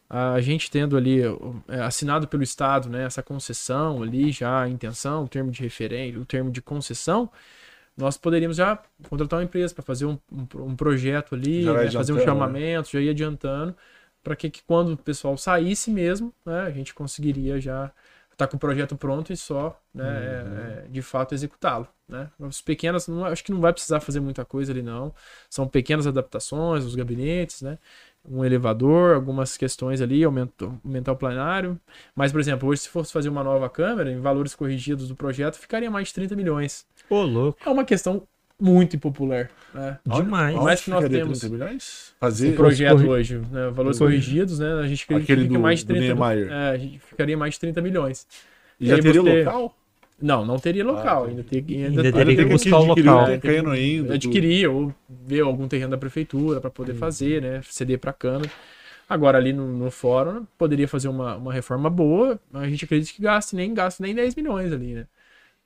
[0.09, 1.21] a gente tendo ali
[1.69, 6.19] é, assinado pelo Estado, né, essa concessão ali, já a intenção, o termo de referência,
[6.19, 7.29] o termo de concessão,
[7.97, 12.13] nós poderíamos já contratar uma empresa para fazer um, um, um projeto ali, né, fazer
[12.13, 12.23] um né?
[12.25, 13.75] chamamento, já ir adiantando,
[14.23, 17.91] para que, que quando o pessoal saísse mesmo, né, a gente conseguiria já
[18.41, 22.29] tá com o projeto pronto e só, né, é, é, de fato executá-lo, né?
[22.41, 25.13] As pequenas, não, acho que não vai precisar fazer muita coisa ali não.
[25.49, 27.77] São pequenas adaptações, os gabinetes, né?
[28.23, 31.79] Um elevador, algumas questões ali, aumentar, aumentar o planário.
[32.15, 35.57] Mas, por exemplo, hoje se fosse fazer uma nova câmera, em valores corrigidos do projeto,
[35.57, 36.85] ficaria mais de 30 milhões.
[37.09, 37.59] Ô, louco.
[37.65, 38.27] É uma questão
[38.61, 39.97] muito impopular, né?
[40.05, 40.55] Demais.
[40.55, 42.09] Por mais que nós temos 30 milhões?
[42.15, 44.73] o Fazer projeto corri- hoje, né, valores Corri- corrigidos, né?
[44.83, 46.51] A gente acredita Aquele que fica do- mais de do 30 Niemeyer.
[46.51, 48.27] é, a gente ficaria mais de 30 milhões.
[48.79, 49.75] E já teria você- local?
[50.21, 53.25] Não, não teria local, Ah, ainda, ter, ainda, Ainda teria tem que buscar o local.
[53.25, 54.13] Tem caindo ainda.
[54.13, 57.61] adquirir ou ver algum terreno da prefeitura para poder fazer, né?
[57.63, 58.47] Ceder para câmara.
[59.09, 63.11] Agora ali no, no fórum poderia fazer uma, uma reforma boa, mas a gente acredita
[63.13, 65.05] que gaste nem gaste nem 10 milhões ali, né?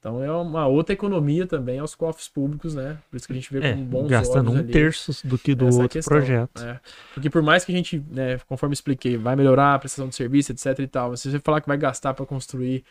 [0.05, 2.95] Então é uma outra economia também aos cofres públicos, né?
[3.09, 5.35] Por isso que a gente vê É, com bons gastando olhos um ali terço do
[5.35, 6.61] que do outro questão, projeto.
[6.61, 6.79] né?
[7.11, 10.51] Porque por mais que a gente, né, conforme expliquei, vai melhorar a prestação de serviço,
[10.51, 12.83] etc e tal, se você falar que vai gastar para construir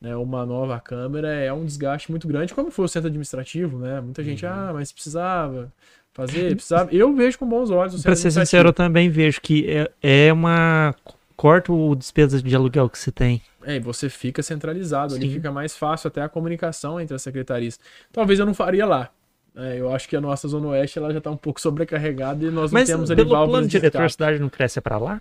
[0.00, 4.00] né, uma nova câmera, é um desgaste muito grande, como foi o centro administrativo, né?
[4.00, 4.52] Muita gente, Uhum.
[4.52, 5.72] ah, mas precisava
[6.12, 6.94] fazer, precisava.
[6.94, 10.94] Eu vejo com bons olhos Pra ser sincero, eu também vejo que é, é uma.
[11.36, 13.42] Corta o despesa de aluguel que você tem.
[13.64, 15.34] É, e você fica centralizado, ali Sim.
[15.34, 17.78] fica mais fácil até a comunicação entre as secretarias.
[18.12, 19.10] Talvez eu não faria lá.
[19.54, 22.50] É, eu acho que a nossa Zona Oeste ela já está um pouco sobrecarregada e
[22.50, 24.98] nós Mas não temos ali pelo plano válvulas de diretor, a cidade não cresce pra
[24.98, 25.20] lá?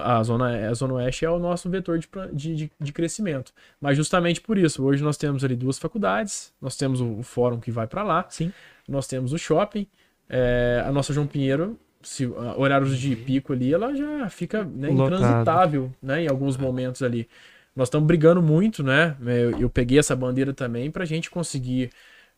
[0.00, 3.52] A zona, a zona Oeste é o nosso vetor de, de, de, crescimento.
[3.80, 7.58] Mas justamente por isso, hoje nós temos ali duas faculdades, nós temos o, o fórum
[7.58, 8.52] que vai para lá, Sim.
[8.88, 9.88] nós temos o shopping,
[10.28, 15.90] é, a nossa João Pinheiro, se, horários de pico ali, ela já fica né, intransitável
[16.02, 17.28] né, em alguns momentos ali.
[17.74, 19.16] Nós estamos brigando muito, né?
[19.20, 21.90] Eu, eu peguei essa bandeira também para a gente conseguir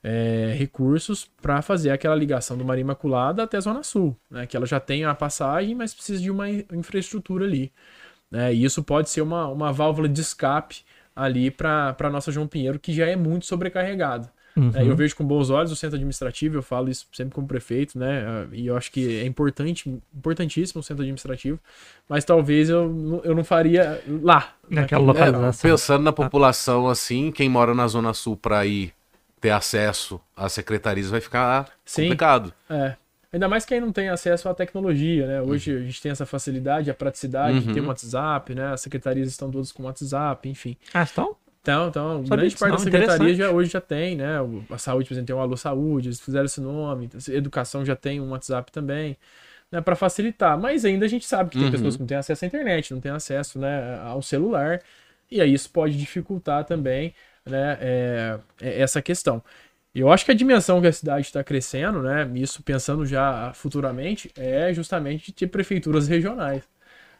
[0.02, 4.46] é, recursos para fazer aquela ligação do Maria Imaculada até a Zona Sul, né?
[4.46, 7.72] Que ela já tem a passagem, mas precisa de uma in- infraestrutura ali.
[8.30, 8.54] Né?
[8.54, 10.84] E isso pode ser uma, uma válvula de escape
[11.16, 14.32] ali para a nossa João Pinheiro, que já é muito sobrecarregada.
[14.56, 14.70] Uhum.
[14.74, 17.98] É, eu vejo com bons olhos o centro administrativo, eu falo isso sempre como prefeito,
[17.98, 18.24] né?
[18.26, 21.58] ah, E eu acho que é importante, importantíssimo o centro administrativo,
[22.08, 24.52] mas talvez eu, não- eu não faria lá.
[24.70, 25.06] Naquela né?
[25.12, 25.68] localização.
[25.68, 28.92] É, pensando na população assim, quem mora na Zona Sul para ir
[29.40, 32.02] ter acesso às secretarias vai ficar Sim.
[32.02, 32.52] complicado.
[32.70, 32.94] É.
[33.32, 35.42] Ainda mais quem não tem acesso à tecnologia, né?
[35.42, 37.88] Hoje a gente tem essa facilidade, a praticidade de ter um Uhum.
[37.88, 38.68] WhatsApp, né?
[38.72, 40.76] As secretarias estão todas com WhatsApp, enfim.
[40.94, 41.34] Ah, então?
[41.64, 44.36] Então, então Sabia grande parte não, da secretaria já, hoje já tem, né?
[44.70, 47.06] A saúde, por exemplo, tem o Alô Saúde, eles fizeram esse nome.
[47.06, 49.16] então, Educação já tem um WhatsApp também,
[49.72, 49.80] né?
[49.80, 50.58] Para facilitar.
[50.58, 51.70] Mas ainda a gente sabe que tem Uhum.
[51.70, 54.82] pessoas que não têm acesso à internet, não têm acesso, né, ao celular.
[55.30, 57.14] E aí isso pode dificultar também,
[57.46, 57.78] né?
[57.80, 59.42] é, é, essa questão.
[59.94, 62.28] Eu acho que a dimensão que a cidade está crescendo, né?
[62.34, 66.64] Isso pensando já futuramente, é justamente de ter prefeituras regionais.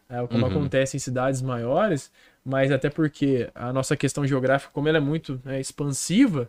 [0.09, 0.51] É, como Uhum.
[0.51, 2.11] acontece em cidades maiores,
[2.45, 6.49] mas até porque a nossa questão geográfica, como ela é muito né, expansiva,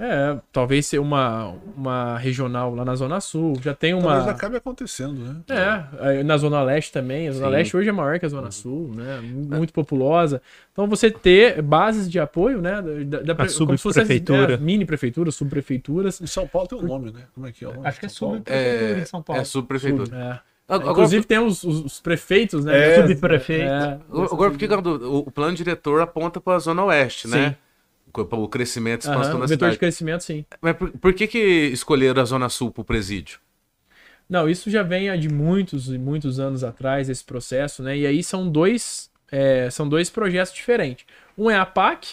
[0.00, 4.30] é, talvez ser uma, uma regional lá na Zona Sul, já tem Talvez uma.
[4.30, 5.88] acabe acontecendo, né?
[6.00, 7.26] É, na Zona Leste também.
[7.26, 7.52] A Zona Sim.
[7.52, 9.20] Leste hoje é maior que a Zona Sul, né?
[9.20, 10.40] Muito populosa.
[10.72, 12.80] Então você ter bases de apoio, né?
[13.06, 14.54] Da, da, A como se fosse as- subprefeitura.
[14.54, 16.20] é, mini prefeituras, subprefeituras.
[16.20, 17.22] Em São Paulo tem um nome, né?
[17.34, 17.84] Como é que é o nome?
[17.88, 18.36] Acho que é São Paulo?
[18.44, 19.42] subprefeitura em São Paulo.
[19.42, 20.16] É subprefeitura.
[20.16, 20.47] É.
[20.68, 22.92] Agora, Inclusive tem os, os- os prefeitos, né?
[22.98, 23.64] É, subprefeito.
[23.64, 27.50] É, agora, por que quando o, o plano diretor aponta para a Zona Oeste, né?
[27.50, 27.56] Sim.
[28.12, 29.72] Co- O crescimento expansão o da vetor cidade.
[29.72, 30.44] de crescimento, sim.
[30.60, 31.38] Mas por, por que, que
[31.72, 33.38] escolheram a Zona Sul para o presídio?
[34.28, 37.96] Não, isso já vem há de muitos e muitos anos atrás, esse processo, né?
[37.96, 41.06] E aí são dois, é, são dois projetos diferentes.
[41.36, 42.06] Um é a PAC,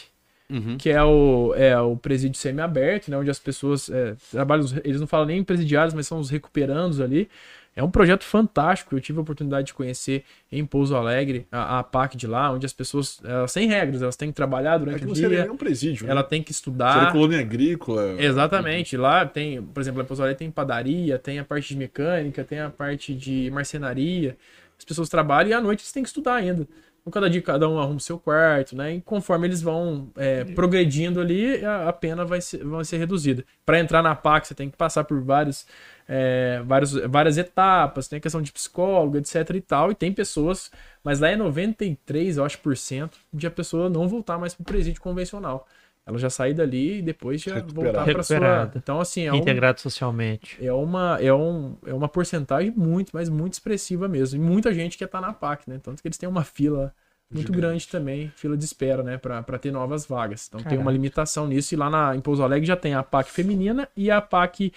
[0.48, 0.78] Uhum.
[0.78, 3.18] que é o, é o presídio semiaberto, né?
[3.18, 7.28] Onde as pessoas é, trabalham, eles não falam nem presidiários, mas são os recuperandos ali.
[7.76, 8.96] É um projeto fantástico.
[8.96, 12.66] Eu tive a oportunidade de conhecer em Pouso Alegre a, a PAC de lá, onde
[12.66, 15.42] as pessoas, elas têm regras, elas têm que trabalhar É durante que o seria dia,
[15.44, 16.10] nem um presídio.
[16.10, 16.28] ela né?
[16.30, 17.12] tem que Seria estudar.
[17.12, 18.16] colônia agrícola.
[18.18, 18.96] Exatamente.
[18.96, 22.60] Lá tem, por exemplo, em Pouso Alegre tem padaria, tem a parte de mecânica, tem
[22.62, 24.38] a parte de marcenaria.
[24.78, 26.68] As pessoas trabalham e à noite eles têm que estudar ainda.
[27.02, 28.96] Então, cada dia cada um arruma o seu quarto, né?
[28.96, 33.46] E conforme eles vão é, progredindo ali, a, a pena vai ser, vai ser reduzida.
[33.64, 35.68] Para entrar na PAC, você tem que passar por vários,
[36.08, 39.92] é, vários, várias etapas, tem a questão de psicólogo, etc e tal.
[39.92, 40.72] E tem pessoas,
[41.04, 44.62] mas lá é 93, eu acho, por cento de a pessoa não voltar mais para
[44.64, 45.68] o presídio convencional.
[46.06, 47.98] Ela já sair dali e depois já Recuperada.
[47.98, 48.72] voltar para sua.
[48.76, 50.64] Então, assim, é um, Integrado socialmente.
[50.64, 54.40] é uma, é, um, é uma porcentagem muito, mas muito expressiva mesmo.
[54.40, 55.80] E muita gente quer estar na PAC, né?
[55.82, 56.94] Tanto que eles têm uma fila
[57.32, 57.62] muito Gigante.
[57.62, 59.18] grande também, fila de espera, né?
[59.18, 60.46] Para ter novas vagas.
[60.48, 60.82] Então tem Caraca.
[60.82, 61.74] uma limitação nisso.
[61.74, 64.72] E lá na, em Pouso Alegre já tem a PAC feminina e a PAC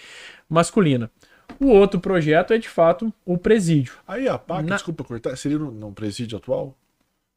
[0.48, 1.10] masculina.
[1.60, 3.94] O outro projeto é, de fato, o presídio.
[4.06, 6.74] Aí a PAC, Na- desculpa cortar, seria no, no presídio atual?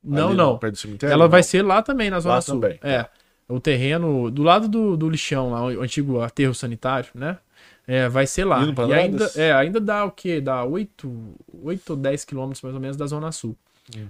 [0.03, 0.57] Não, Ali não.
[0.57, 1.13] Perto do cemitério?
[1.13, 1.43] Ela vai Não.
[1.43, 2.59] ser lá também, na Zona Lá Sul.
[2.59, 2.79] também.
[2.81, 3.05] É.
[3.47, 7.37] O terreno do lado do, do lixão, lá, o antigo aterro sanitário, né?
[7.85, 8.63] É, vai ser lá.
[8.87, 10.39] E ainda, é, ainda dá o quê?
[10.39, 13.55] Dá 8, 8 ou 10 quilômetros mais ou menos da Zona Sul.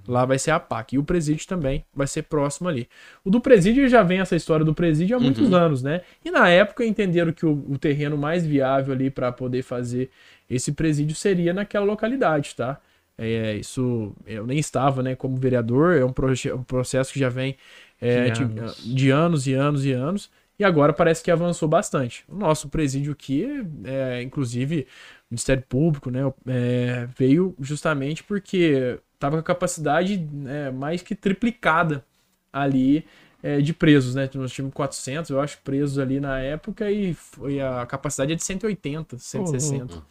[0.08, 0.96] Lá vai ser a PAC.
[0.96, 2.88] E o presídio também vai ser próximo ali.
[3.24, 6.02] O do presídio já vem essa história do presídio há muitos anos, né?
[6.24, 10.10] E na época entenderam que o, o terreno mais viável ali para poder fazer
[10.50, 12.80] esse presídio seria naquela localidade, tá?
[13.18, 17.30] É, isso eu nem estava, né, como vereador, é um, proje- um processo que já
[17.30, 17.56] vem
[18.02, 20.30] é, De de anos e anos e anos,
[20.62, 22.24] e agora parece que avançou bastante.
[22.30, 23.48] O nosso presídio aqui,
[23.84, 24.82] é, inclusive,
[25.24, 31.16] o Ministério Público, né, é, veio justamente porque estava com a capacidade né, mais que
[31.16, 32.06] triplicada
[32.54, 33.04] ali
[33.42, 34.30] é, de presos, né?
[34.36, 38.44] Nós tínhamos 400, eu acho, presos ali na época e foi a capacidade é de
[38.44, 40.06] 180, 160.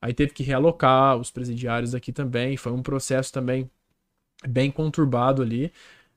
[0.00, 2.56] Aí teve que realocar os presidiários aqui também.
[2.56, 3.70] Foi um processo também
[4.48, 5.70] bem conturbado ali.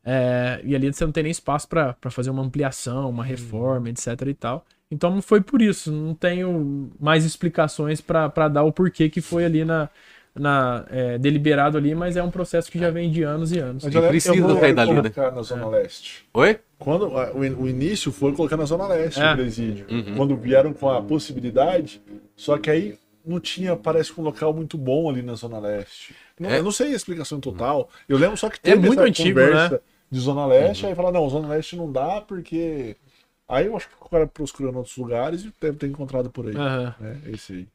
[0.05, 4.07] É, e ali você não tem nem espaço para fazer uma ampliação, uma reforma, etc
[4.27, 4.65] e tal.
[4.91, 5.91] Então foi por isso.
[5.91, 9.89] Não tenho mais explicações para dar o porquê que foi ali na,
[10.35, 13.83] na é, deliberado ali, mas é um processo que já vem de anos e anos.
[13.83, 15.01] Mas olha, precisa eu vou sair dali, né?
[15.01, 16.25] colocar na Zona Leste.
[16.33, 16.59] Oi?
[16.77, 19.31] Quando a- o, o início foi colocar na Zona Leste É.
[19.31, 19.85] o presídio.
[19.89, 20.15] Uhum.
[20.15, 22.01] Quando vieram com a possibilidade,
[22.35, 26.13] só que aí não tinha, parece que um local muito bom ali na Zona Leste.
[26.37, 26.59] Não- É.
[26.59, 27.89] Eu não sei a explicação total.
[28.07, 29.79] Eu lembro só que É teve muito essa antigo, conversa né?
[30.13, 32.95] De Zona Leste, aí falaram, não, Zona Leste não dá porque...
[33.47, 36.55] Aí eu acho que o cara procurando outros lugares e deve ter encontrado por aí.
[36.57, 36.95] Aham.
[36.99, 37.21] né?
[37.27, 37.67] Esse aí.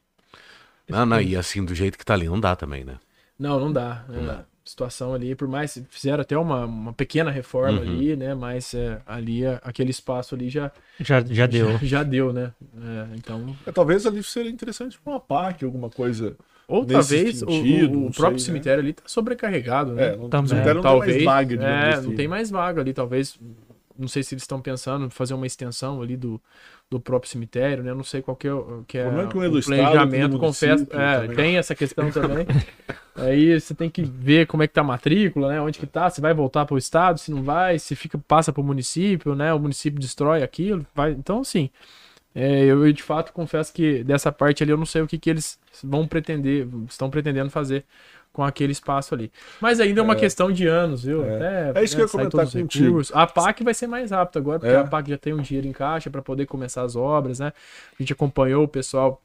[0.89, 2.99] Não, não, e assim, do jeito que tá ali, não dá também, né?
[3.39, 4.05] Não, não dá.
[4.11, 7.89] É, Situação ali, por mais que fizeram até uma, uma pequena reforma Uhum.
[7.89, 8.35] ali, né?
[8.35, 10.71] Mas é, ali, aquele espaço ali já,
[11.01, 11.69] Já, já deu.
[11.81, 12.53] já, já deu, né?
[12.77, 13.57] É, então.
[13.67, 16.37] É, talvez ali seria interessante uma PAC, alguma coisa.
[16.69, 20.09] Ou Nesse talvez o- sentido, o, o próprio sei, cemitério ali tá sobrecarregado, né?
[20.09, 20.45] É, não, Também.
[20.45, 21.17] o cemitério não talvez.
[21.17, 22.07] tem mais vaga, é, assim.
[22.09, 23.39] não tem mais vaga ali, talvez.
[23.99, 26.41] Não sei se eles estão pensando em fazer uma extensão ali do,
[26.89, 27.93] do próprio cemitério, né?
[27.93, 29.75] Não sei qual que é, o- que é problema é que o é estado, outro
[29.75, 30.87] planejamento, confesso.
[30.93, 32.47] É, tem essa questão também.
[33.17, 35.61] Aí você tem que ver como é que tá a matrícula, né?
[35.61, 38.53] Onde que tá, se vai voltar para o estado, se não vai, se fica passa
[38.53, 39.53] para o município, né?
[39.53, 41.11] O município destrói aquilo, vai.
[41.13, 41.69] Então, assim,
[42.39, 45.29] é, eu, de fato confesso que dessa parte ali eu não sei o que, que
[45.29, 47.85] eles vão pretender, estão pretendendo fazer
[48.33, 49.33] com aquele espaço ali.
[49.61, 51.25] Mas ainda é uma questão de anos, viu?
[51.25, 51.71] É.
[51.71, 53.01] Até, É isso que eu ia sair comentar contigo.
[53.13, 54.77] A PAC vai ser mais rápido agora, porque É.
[54.77, 57.53] a PAC já tem um dinheiro em caixa para poder começar as obras, né?
[57.99, 59.21] A gente acompanhou o pessoal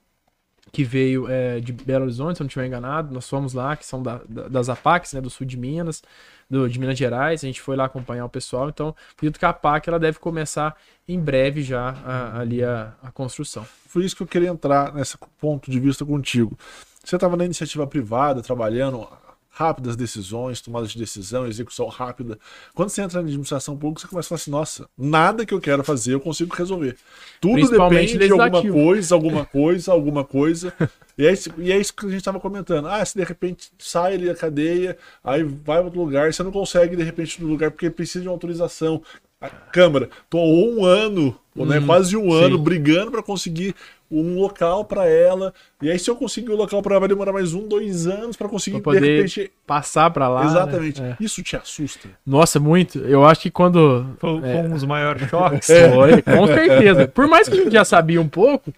[0.73, 3.85] que veio é, de Belo Horizonte, se eu não estiver enganado, nós fomos lá, que
[3.85, 6.01] são da- da- das APACs, né, do sul de Minas,
[6.49, 9.53] do, de Minas Gerais, a gente foi lá acompanhar o pessoal, então acredito que a
[9.53, 10.75] PAC ela deve começar
[11.07, 13.63] em breve já a- ali a, a construção.
[13.87, 16.57] Foi isso que eu queria entrar nesse ponto de vista contigo.
[17.03, 19.07] Você estava na iniciativa privada, trabalhando
[19.53, 22.39] rápidas decisões, tomadas de decisão, execução rápida.
[22.73, 25.61] Quando você entra na administração pública, você começa a falar assim: nossa, nada que eu
[25.61, 26.97] quero fazer eu consigo resolver.
[27.39, 30.73] Tudo depende de alguma coisa, alguma coisa, alguma coisa.
[31.15, 32.87] E é, isso, e é isso que a gente estava comentando.
[32.87, 36.51] Ah, se de repente sai ali da cadeia, aí vai para outro lugar, você não
[36.51, 38.99] consegue de repente no lugar porque precisa de uma autorização.
[39.39, 43.75] A Câmara tomou um ano, ou, né, quase um ano, brigando para conseguir
[44.21, 45.53] um local para ela.
[45.81, 48.35] E aí, se eu conseguir o local para ela, vai demorar mais um, dois anos
[48.37, 49.51] para conseguir, Pra poder de repente.
[49.65, 50.45] Passar para lá.
[50.45, 51.01] Exatamente.
[51.01, 51.17] né?
[51.19, 51.23] É.
[51.23, 52.07] Isso te assusta.
[52.25, 52.99] Nossa, muito.
[52.99, 55.67] Eu acho que quando Foi, foi um dos maiores choques.
[55.67, 57.07] Foi, com certeza.
[57.07, 58.73] Por mais que a gente já sabia um pouco,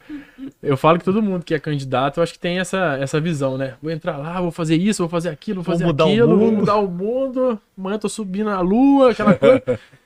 [0.61, 3.57] eu falo que todo mundo que é candidato, eu acho que tem essa, essa visão,
[3.57, 3.75] né?
[3.81, 6.27] Vou entrar lá, vou fazer isso, vou fazer aquilo, vou Vou fazer mudar o aquilo,
[6.37, 6.57] vou mundo.
[6.59, 7.59] mudar o mundo.
[7.77, 9.63] Amanhã eu tô subindo na lua, aquela coisa.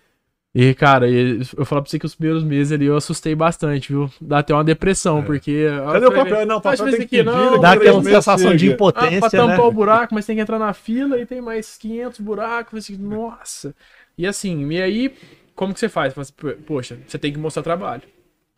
[0.54, 4.10] E, cara, eu falo pra você que os primeiros meses ali eu assustei bastante, viu?
[4.20, 5.68] Dá até uma depressão, porque.
[5.92, 6.46] Cadê o papel?
[6.46, 8.74] Não, o papel tem que pedir, não, Dá aquela sensação de chega.
[8.74, 9.64] ah, pra impotência, tampar né?
[9.64, 12.80] o buraco, mas tem que entrar na fila e tem mais 500 buracos.
[12.80, 13.76] Assim, nossa.
[14.18, 15.14] E assim, e aí,
[15.56, 16.18] como que você faz?
[16.18, 16.34] Assim,
[16.66, 18.02] Poxa, você tem que mostrar trabalho.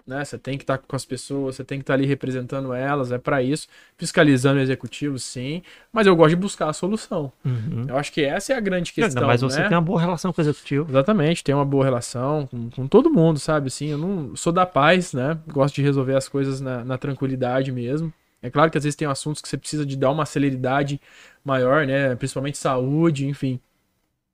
[0.06, 0.24] Né?
[0.24, 3.18] Você tem que estar com as pessoas, você tem que estar ali representando elas, é
[3.18, 3.68] para isso.
[3.98, 5.62] Fiscalizando o executivo, sim.
[5.92, 7.32] Mas eu gosto de buscar a solução.
[7.46, 7.86] Uhum.
[7.88, 9.22] Eu acho que essa é a grande questão.
[9.22, 9.68] Não, mas você né?
[9.68, 10.90] tem uma boa relação com o executivo.
[10.90, 13.68] Exatamente, tem uma boa relação com, com todo mundo, sabe?
[13.68, 15.38] Assim, eu não sou da paz, né?
[15.48, 18.14] Gosto de resolver as coisas na, na tranquilidade mesmo.
[18.42, 21.00] É claro que às vezes tem assuntos que você precisa de dar uma celeridade
[21.46, 22.16] maior, né?
[22.16, 23.60] Principalmente saúde, enfim.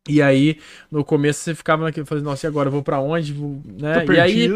[0.08, 2.68] E aí, no começo você ficava naquele, falando, nossa, e agora?
[2.68, 3.34] Eu vou pra onde?
[3.34, 4.06] Vou, né?
[4.06, 4.50] E aí,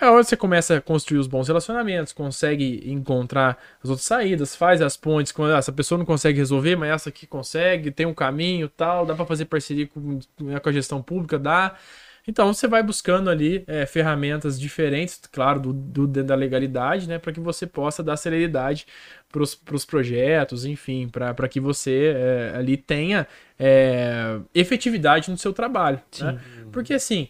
[0.00, 4.80] é onde você começa a construir os bons relacionamentos, consegue encontrar as outras saídas, faz
[4.80, 5.32] as pontes.
[5.32, 9.04] Quando ah, essa pessoa não consegue resolver, mas essa aqui consegue, tem um caminho tal,
[9.04, 11.74] dá para fazer parceria com, né, com a gestão pública, dá.
[12.28, 17.18] Então você vai buscando ali é, ferramentas diferentes, claro, do, do, dentro da legalidade, né,
[17.18, 18.86] para que você possa dar celeridade
[19.30, 23.26] para os projetos, enfim, para que você é, ali tenha
[23.58, 26.00] é, efetividade no seu trabalho.
[26.20, 26.40] Né?
[26.72, 27.28] Porque assim,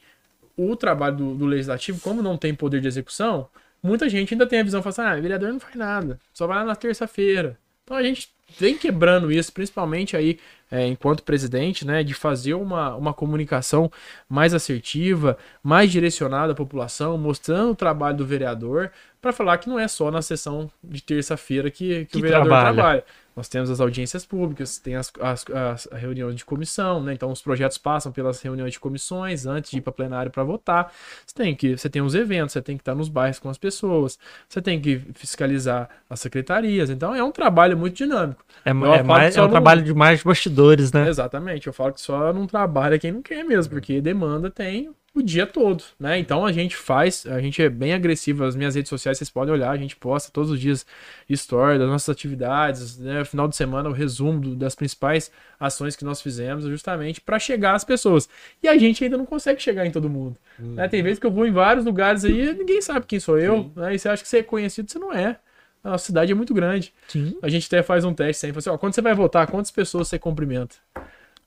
[0.56, 3.48] o trabalho do, do, legislativo, como não tem poder de execução,
[3.82, 6.58] muita gente ainda tem a visão, fala assim, ah, vereador não faz nada, só vai
[6.58, 7.58] lá na terça-feira.
[7.84, 10.38] Então a gente vem quebrando isso, principalmente aí
[10.70, 13.90] é, enquanto presidente, né, de fazer uma, uma comunicação
[14.28, 18.90] mais assertiva, mais direcionada à população, mostrando o trabalho do vereador,
[19.20, 22.48] para falar que não é só na sessão de terça-feira que, que, que, o vereador
[22.48, 22.74] trabalha.
[22.74, 23.04] trabalha.
[23.38, 27.12] Nós temos as audiências públicas, tem as, as, as reuniões de comissão, né?
[27.12, 30.92] Então os projetos passam pelas reuniões de comissões antes de ir para plenário para votar.
[31.24, 33.56] Você tem que, você tem os eventos, você tem que estar nos bairros com as
[33.56, 34.18] pessoas,
[34.48, 36.90] você tem que fiscalizar as secretarias.
[36.90, 38.44] Então é um trabalho muito dinâmico.
[38.64, 39.50] É, é, mais, é um não...
[39.52, 41.08] trabalho de mais bastidores, né?
[41.08, 41.68] Exatamente.
[41.68, 45.46] Eu falo que só não trabalha quem não quer mesmo, porque demanda tem o dia
[45.46, 46.18] todo, né?
[46.18, 48.44] Então a gente faz, a gente é bem agressivo.
[48.44, 50.86] As minhas redes sociais vocês podem olhar, a gente posta todos os dias
[51.28, 53.24] história das nossas atividades, né?
[53.24, 57.74] Final de semana o resumo do, das principais ações que nós fizemos, justamente para chegar
[57.74, 58.28] às pessoas.
[58.62, 60.36] E a gente ainda não consegue chegar em todo mundo.
[60.58, 60.74] Uhum.
[60.74, 60.88] Né?
[60.88, 63.72] Tem vezes que eu vou em vários lugares aí, e ninguém sabe quem sou eu,
[63.74, 63.94] né?
[63.94, 65.38] E você acha que você é conhecido, você não é.
[65.82, 66.92] A nossa cidade é muito grande.
[67.08, 67.36] Sim.
[67.40, 70.08] A gente até faz um teste sempre, assim, ó, quando você vai votar, quantas pessoas
[70.08, 70.76] você cumprimenta?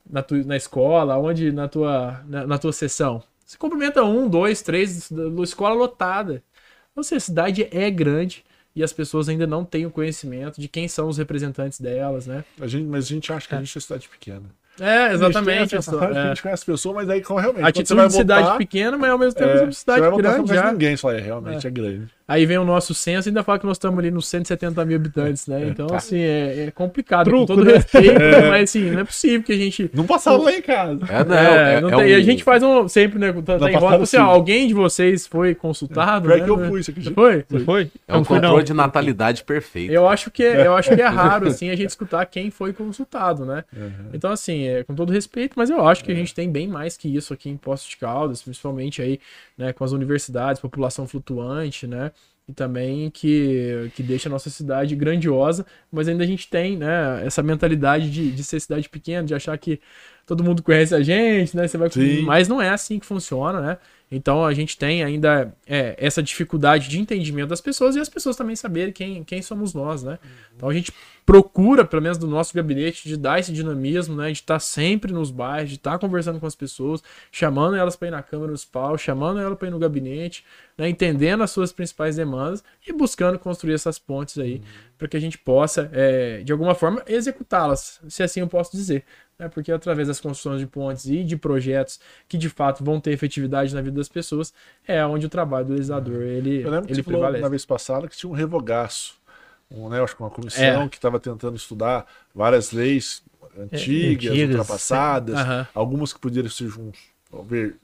[0.10, 3.24] Na, tu, na escola, onde na tua, na, na tua sessão?
[3.52, 5.12] Você cumprimenta um, dois, três,
[5.44, 6.42] escola lotada.
[6.90, 10.70] Então, assim, a cidade é grande e as pessoas ainda não têm o conhecimento de
[10.70, 12.46] quem são os representantes delas, né?
[12.62, 14.44] A gente, mas a gente acha que a gente é cidade pequena.
[14.80, 15.76] É, exatamente.
[15.76, 16.06] A gente, é.
[16.06, 17.66] a gente conhece as pessoas, mas aí realmente.
[17.66, 20.48] A título de cidade pequena, mas ao mesmo tempo é, cidade você grande.
[20.48, 20.72] Você já.
[20.72, 21.68] ninguém, só é, realmente é.
[21.68, 21.72] é.
[21.72, 22.08] grande.
[22.28, 24.96] Aí vem o nosso censo e ainda fala que nós estamos ali nos 170 mil
[24.96, 25.64] habitantes, né?
[25.64, 25.68] É.
[25.68, 25.98] Então, tá.
[25.98, 27.26] assim, é, é complicado.
[27.26, 27.74] Truco, com todo né?
[27.74, 28.50] respeito, é.
[28.50, 29.92] mas assim, não é possível que a gente.
[29.94, 31.00] Não passava lá em casa.
[31.10, 31.36] É, não.
[31.36, 32.00] É, não tem.
[32.00, 32.08] Um...
[32.08, 32.88] E a gente faz um.
[32.88, 33.34] Sempre, né?
[33.34, 36.32] Tá, tá em roda, assim, ó, alguém de vocês foi consultado?
[36.32, 36.46] É né?
[36.46, 37.14] que eu fui, você acredita?
[37.14, 37.46] Foi?
[37.50, 37.92] Você foi?
[38.08, 39.92] É um controle de natalidade perfeito.
[39.92, 42.74] Eu acho que é, eu acho que é raro, assim, a gente escutar quem foi
[42.74, 43.64] consultado, né?
[43.76, 44.10] Uhum.
[44.14, 46.98] Então, assim, é, com todo respeito, mas eu acho que a gente tem bem mais
[46.98, 49.20] que isso aqui em Poços de Caldas, principalmente aí,
[49.58, 52.12] né, com as universidades, população flutuante, né?
[52.52, 57.26] E também que, que deixa a nossa cidade grandiosa, mas ainda a gente tem né,
[57.26, 59.80] essa mentalidade de, de ser cidade pequena, de achar que
[60.26, 61.68] todo mundo conhece a gente, né?
[61.68, 61.90] Você vai,
[62.24, 63.78] mas não é assim que funciona, né?
[64.12, 68.36] Então a gente tem ainda é, essa dificuldade de entendimento das pessoas e as pessoas
[68.36, 70.20] também saberem quem, quem somos nós, né?
[70.54, 70.92] Então a gente
[71.26, 74.28] procura, pelo menos do nosso gabinete, de dar esse dinamismo, né?
[74.28, 77.02] De estar sempre nos bairros, de estar conversando com as pessoas,
[77.32, 80.44] chamando elas para ir na Câmara Municipal, chamando elas para ir no gabinete,
[80.78, 80.90] né?
[80.90, 84.62] entendendo as suas principais demandas e buscando construir essas pontes aí uhum.
[84.98, 89.06] para que a gente possa, é, de alguma forma, executá-las, se assim eu posso dizer
[89.42, 89.50] né?
[89.50, 93.74] porque através das construções de pontes e de projetos que de fato vão ter efetividade
[93.74, 94.54] na vida das pessoas,
[94.88, 97.42] é onde o trabalho do legislador ele, Eu lembro que ele prevalece.
[97.42, 99.16] Na vez passada que tinha um revogaço,
[99.70, 100.88] um, né, acho que uma comissão é.
[100.88, 103.24] que estava tentando estudar várias leis
[103.58, 105.66] antigas, é, antigas ultrapassadas, uhum.
[105.74, 107.12] algumas que poderiam ser juntos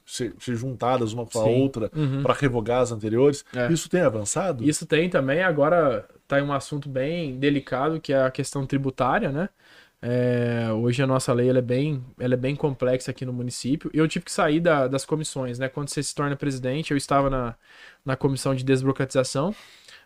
[0.05, 2.21] ser, ser, juntadas uma com a outra uhum.
[2.21, 3.45] para revogar as anteriores.
[3.55, 3.71] É.
[3.71, 4.61] Isso tem avançado?
[4.61, 5.41] Isso tem também.
[5.41, 9.47] Agora está em um assunto bem delicado que é a questão tributária, né?
[10.01, 13.89] É, hoje a nossa lei ela é, bem, ela é bem complexa aqui no município.
[13.93, 15.67] Eu tive que sair da, das comissões, né?
[15.67, 17.55] Quando você se torna presidente, eu estava na,
[18.05, 19.55] na comissão de desburocratização.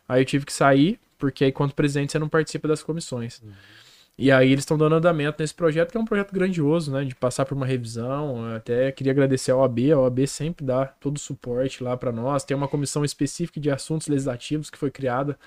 [0.07, 3.41] Aí eu tive que sair, porque aí, quando presidente, você não participa das comissões.
[3.41, 3.51] Uhum.
[4.17, 7.03] E aí eles estão dando andamento nesse projeto, que é um projeto grandioso, né?
[7.03, 8.49] De passar por uma revisão.
[8.49, 9.91] Eu até queria agradecer ao OAB.
[9.91, 12.43] A OAB sempre dá todo o suporte lá para nós.
[12.43, 15.37] Tem uma comissão específica de assuntos legislativos que foi criada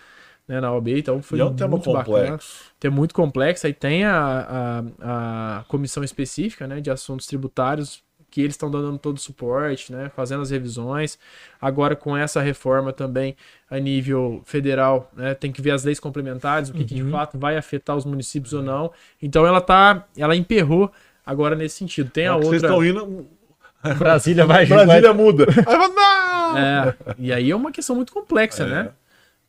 [0.47, 2.21] né, na OAB, então foi e é um tema muito complexo.
[2.21, 2.39] bacana.
[2.79, 8.41] Tem muito complexo, aí tem a, a, a comissão específica, né, de assuntos tributários, que
[8.41, 11.19] eles estão dando todo o suporte, né, fazendo as revisões.
[11.61, 13.37] Agora com essa reforma também
[13.71, 16.87] a nível federal, né, tem que ver as leis complementares, o que, uhum.
[16.87, 17.13] que de uhum.
[17.13, 18.93] fato vai afetar os municípios ou não.
[19.23, 20.91] Então ela tá, ela emperrou
[21.25, 22.11] agora nesse sentido.
[22.11, 22.51] Tem é a outra.
[22.51, 23.27] Vocês estão indo
[23.99, 25.25] Brasília vai Brasília vai...
[25.25, 25.47] muda.
[26.59, 28.67] é, e aí é uma questão muito complexa, é.
[28.67, 28.91] né?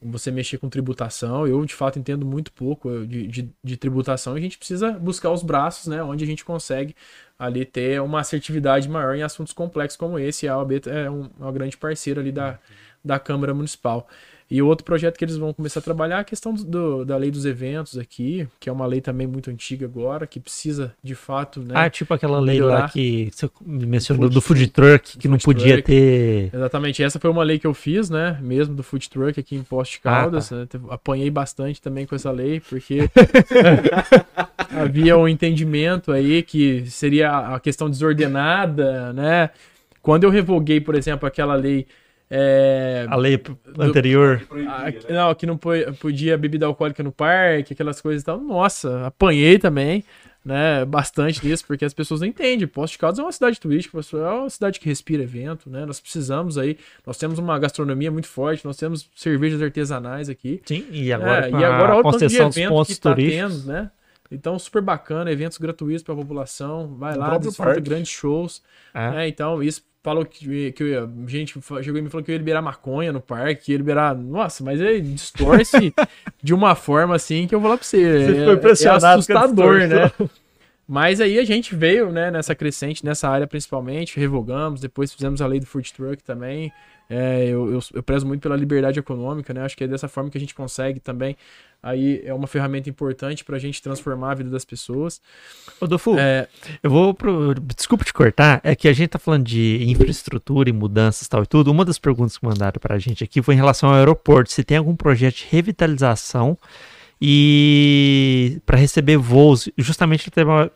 [0.01, 1.47] Você mexer com tributação.
[1.47, 5.31] Eu, de fato, entendo muito pouco de, de, de, tributação e a gente precisa buscar
[5.31, 6.03] os braços, né?
[6.03, 6.95] Onde a gente consegue
[7.37, 10.47] ali ter uma assertividade maior em assuntos complexos como esse.
[10.47, 12.59] A OAB é um, uma grande parceira ali da,
[13.03, 14.07] da Câmara Municipal.
[14.49, 17.17] E o outro projeto que eles vão começar a trabalhar é a questão do, da
[17.17, 21.15] lei dos eventos aqui, que é uma lei também muito antiga agora, que precisa de
[21.15, 21.61] fato.
[21.61, 25.73] Né, ah, tipo aquela lei lá que você mencionou do food truck, que não podia
[25.73, 25.87] truck.
[25.87, 26.51] ter.
[26.53, 28.37] Exatamente, essa foi uma lei que eu fiz, né?
[28.39, 30.51] Mesmo do food truck aqui em Poste Caldas.
[30.51, 30.77] Ah, tá.
[30.77, 33.09] né, apanhei bastante também com essa lei, porque
[34.69, 39.49] havia um entendimento aí que seria a questão desordenada, né?
[40.03, 41.87] Quando eu revoguei, por exemplo, aquela lei.
[42.29, 43.41] É, A lei
[43.79, 44.41] anterior.
[44.67, 45.69] a- que- não, que não po-
[45.99, 48.39] podia bebida alcoólica no parque, aquelas coisas e tal.
[48.39, 50.03] Nossa, apanhei também,
[50.43, 50.83] né?
[50.85, 52.67] Bastante disso, porque as pessoas não entendem.
[52.67, 55.85] Poços de Caldas é uma cidade turística, é uma cidade que respira evento, né?
[55.85, 56.77] Nós precisamos aí.
[57.05, 60.61] Nós temos uma gastronomia muito forte, nós temos cervejas artesanais aqui.
[60.65, 62.93] Sim, e agora, É, e agora a olha o tanto de concessão dos evento pontos
[62.95, 63.55] que tá turísticos.
[63.63, 63.91] tendo, né?
[64.31, 66.95] Então, super bacana, eventos gratuitos para a população.
[66.97, 67.81] Vai No lá, desfruta parque.
[67.87, 68.63] grandes shows.
[68.91, 69.11] É.
[69.11, 69.27] né?
[69.27, 72.61] Então, isso falou que, que eu gente chegou e me falou que eu ia liberar
[72.61, 74.15] maconha no parque, que ia liberar.
[74.15, 75.91] Nossa, mas ele distorce
[76.43, 77.97] de uma forma assim que eu vou lá pra você.
[77.97, 80.11] Você é, foi impressionado é com a assustador, né?
[80.87, 85.47] Mas aí a gente veio, né, nessa crescente, nessa área principalmente, revogamos, depois fizemos a
[85.47, 86.71] lei do food truck também.
[87.09, 89.61] É, eu, eu, eu prezo muito pela liberdade econômica, né?
[89.61, 91.37] Acho que é dessa forma que a gente consegue também.
[91.81, 95.21] Aí é uma ferramenta importante pra gente transformar a vida das pessoas.
[95.87, 96.47] Dufu, É,
[96.81, 97.53] eu vou pro...
[97.75, 101.43] Desculpa te cortar, é que a gente tá falando de infraestrutura e mudanças e tal
[101.43, 101.71] e tudo.
[101.71, 104.51] Uma das perguntas que mandaram pra gente aqui foi em relação ao aeroporto.
[104.51, 106.57] Se tem algum projeto de revitalização
[107.21, 110.31] e para receber voos, justamente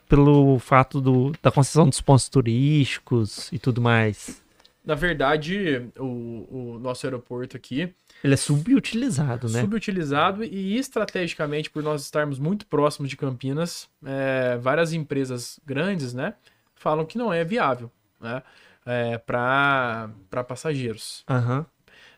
[0.07, 4.41] pelo fato do, da concessão dos pontos turísticos e tudo mais.
[4.89, 9.61] Na verdade, o, o nosso aeroporto aqui, Ele é subutilizado, né?
[9.61, 16.33] subutilizado e estrategicamente, por nós estarmos muito próximos de Campinas, é, várias empresas grandes, né,
[16.73, 18.41] falam que não é viável, né,
[18.83, 20.09] é, para
[20.47, 21.23] passageiros.
[21.29, 21.67] Aham.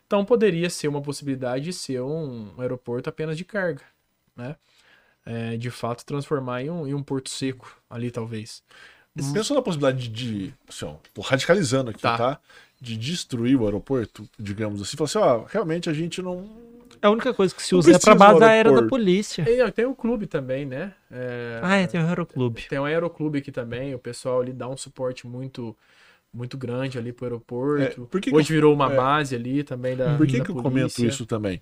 [0.07, 3.84] Então poderia ser uma possibilidade de ser um aeroporto apenas de carga,
[4.34, 4.55] né?
[5.26, 8.63] É, de fato transformar em um, em um porto seco ali talvez.
[9.16, 12.18] Você pensou na possibilidade de, de assim, ó, tô radicalizando aqui, Tá.
[12.18, 12.39] tá.
[12.80, 14.97] De destruir o aeroporto, digamos assim.
[14.97, 16.49] Falar assim, ó, realmente a gente não.
[17.01, 19.43] A única coisa que se usa é pra base aérea da polícia.
[19.47, 20.93] E tem o clube também, né?
[21.12, 22.68] É, Ah, é, tem o Aeroclube.
[22.70, 25.76] Tem um aeroclube aqui também, o pessoal ali dá um suporte muito
[26.34, 28.03] muito grande ali pro aeroporto.
[28.03, 28.95] É, por que que Hoje eu- virou uma é.
[28.95, 30.72] base ali também da Por que, da que eu polícia.
[30.72, 31.62] comento isso também?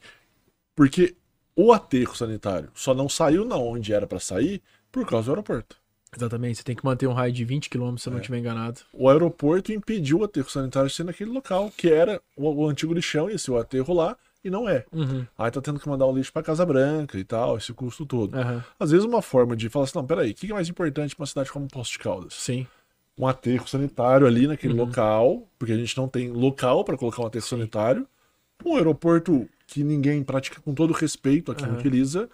[0.75, 1.15] Porque
[1.55, 5.75] o aterro sanitário só não saiu na onde era pra sair por causa do aeroporto.
[6.15, 8.21] Exatamente, você tem que manter um raio de 20 km se eu não É.
[8.21, 8.81] estiver enganado.
[8.91, 13.29] O aeroporto impediu o aterro sanitário de ser naquele local, que era o, antigo lixão,
[13.37, 14.85] ser o aterro lá, e não é.
[14.91, 18.05] Uhum, Aí tá tendo que mandar o lixo pra Casa Branca e tal, esse custo
[18.05, 18.35] todo.
[18.37, 21.15] aham, Às vezes uma forma de falar assim, não, peraí, o que é mais importante
[21.15, 22.33] pra uma cidade como Poços de Caldas?
[22.33, 22.65] Sim.
[23.17, 24.79] um aterro sanitário ali naquele Uhum.
[24.79, 28.07] local, porque a gente não tem local para colocar um aterro sanitário.
[28.65, 31.73] Um aeroporto que ninguém pratica com todo respeito aqui Aham.
[31.73, 32.29] utiliza,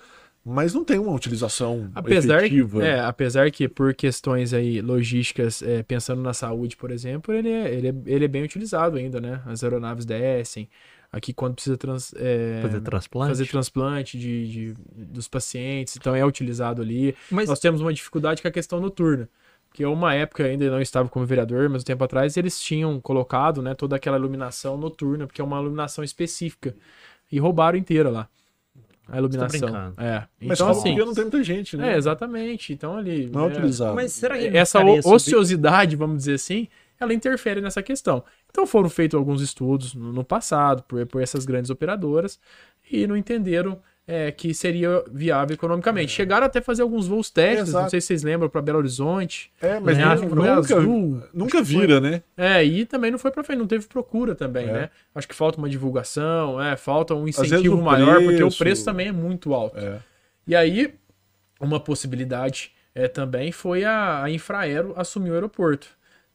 [0.46, 2.86] mas não tem uma utilização Apesar, efetiva.
[2.86, 7.74] é, apesar que por questões aí logísticas, é, pensando na saúde, por exemplo, ele é,
[7.74, 9.42] ele, é, ele é bem utilizado ainda, né?
[9.46, 10.70] As aeronaves descem.
[11.12, 13.30] Aqui quando precisa trans, é, Fazer transplante.
[13.30, 17.16] fazer transplante de, de- dos pacientes, então é utilizado ali.
[17.32, 19.28] Mas Nós temos uma dificuldade com a questão noturna.
[19.74, 23.62] Que uma época ainda não estava como vereador, mas um tempo atrás eles tinham colocado
[23.62, 26.76] né, toda aquela iluminação noturna, porque é uma iluminação específica.
[27.32, 28.28] E roubaram inteira lá.
[29.08, 29.60] A iluminação.
[29.60, 30.02] brincando.
[30.02, 30.20] É.
[30.20, 30.90] Mas Então, só assim.
[30.90, 31.94] porque não tem muita gente, né?
[31.94, 32.74] É, exatamente.
[32.74, 33.30] Então ali.
[33.32, 33.96] Não é é, utilizado.
[33.96, 36.68] Mas será que essa ociosidade, vamos dizer assim,
[37.00, 38.24] ela interfere nessa questão.
[38.50, 42.40] Então foram feitos alguns estudos no, no passado por, por essas grandes operadoras
[42.90, 46.12] e não entenderam é, que seria viável economicamente.
[46.12, 47.90] Chegaram até a fazer alguns voos testes, não Exato.
[47.90, 49.52] sei se vocês lembram, para Belo Horizonte.
[49.62, 50.18] É, mas né?
[50.18, 51.24] foi nunca, azul.
[51.34, 52.22] nunca vira, né?
[52.38, 54.72] É, e também não foi para frente, não teve procura também, É.
[54.74, 54.90] né?
[55.16, 59.08] Acho que falta uma divulgação, é, falta um incentivo maior, porque o preço- preço também
[59.08, 59.80] é muito alto.
[59.80, 60.00] É.
[60.48, 60.94] E aí,
[61.60, 65.88] uma possibilidade é, também foi a, a Infraero assumir o aeroporto.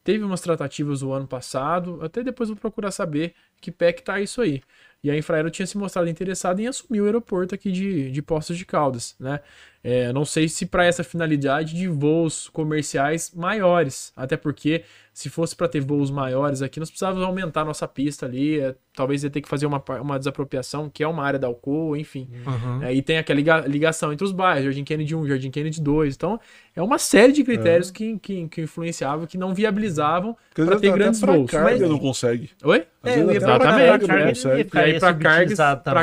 [0.02, 4.18] Teve umas tratativas o ano passado, até depois vou procurar saber que pé que tá
[4.20, 4.62] isso aí.
[5.02, 8.58] E a Infraero tinha se mostrado interessada em assumir o aeroporto aqui de, de Poços
[8.58, 9.40] de Caldas, né?
[9.82, 15.56] É, não sei se para essa finalidade de voos comerciais maiores, até porque se fosse
[15.56, 19.40] para ter voos maiores aqui, nós precisávamos aumentar nossa pista ali, é, talvez ia ter
[19.40, 22.28] que fazer uma, uma desapropriação, que é uma área da Alcoa, enfim.
[22.46, 22.82] Uhum.
[22.82, 26.14] É, e tem aquela liga- ligação entre os bairros, Jardim Kennedy 1, Jardim Kennedy 2.
[26.14, 26.38] Então,
[26.76, 31.20] é uma série de critérios que, que, que influenciavam, que não viabilizavam para ter grandes
[31.20, 31.50] voos.
[31.50, 32.50] carga Mas- não consegue.
[32.62, 32.86] Oi?
[33.02, 34.28] É, exatamente, carga né?
[34.28, 34.54] consegue.
[34.74, 35.56] E aí, para carga,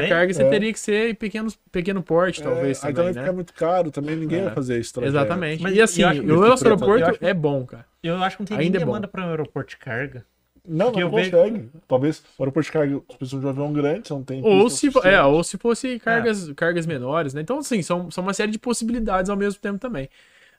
[0.10, 0.50] carga você É.
[0.50, 2.84] teria que ser em pequenos, pequeno porte, talvez.
[2.84, 3.22] É, aí também, também né?
[3.22, 4.44] fica muito caro, também ninguém É.
[4.46, 5.04] vai fazer isso.
[5.04, 5.62] Exatamente.
[5.64, 7.86] Mas e assim, eu acho o nosso aeroporto é bom, cara.
[8.04, 10.26] Eu acho que não tem Ainda nem é demanda para um aeroporto de carga.
[10.70, 11.70] Não, Porque não eu vejo- consegue.
[11.88, 14.44] Talvez o aeroporto de carga, as pessoas de um avião grande, não tem.
[14.44, 17.40] Ou se, é, ou se fosse cargas, cargas menores, né?
[17.42, 20.10] Então, assim, são, são uma série de possibilidades ao mesmo tempo também.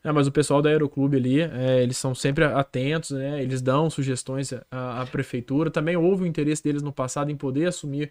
[0.02, 3.42] É, mas o pessoal da Aeroclube ali, é, eles são sempre atentos, né?
[3.42, 5.70] Eles dão sugestões à, à prefeitura.
[5.70, 8.10] Também houve o interesse deles no passado em poder assumir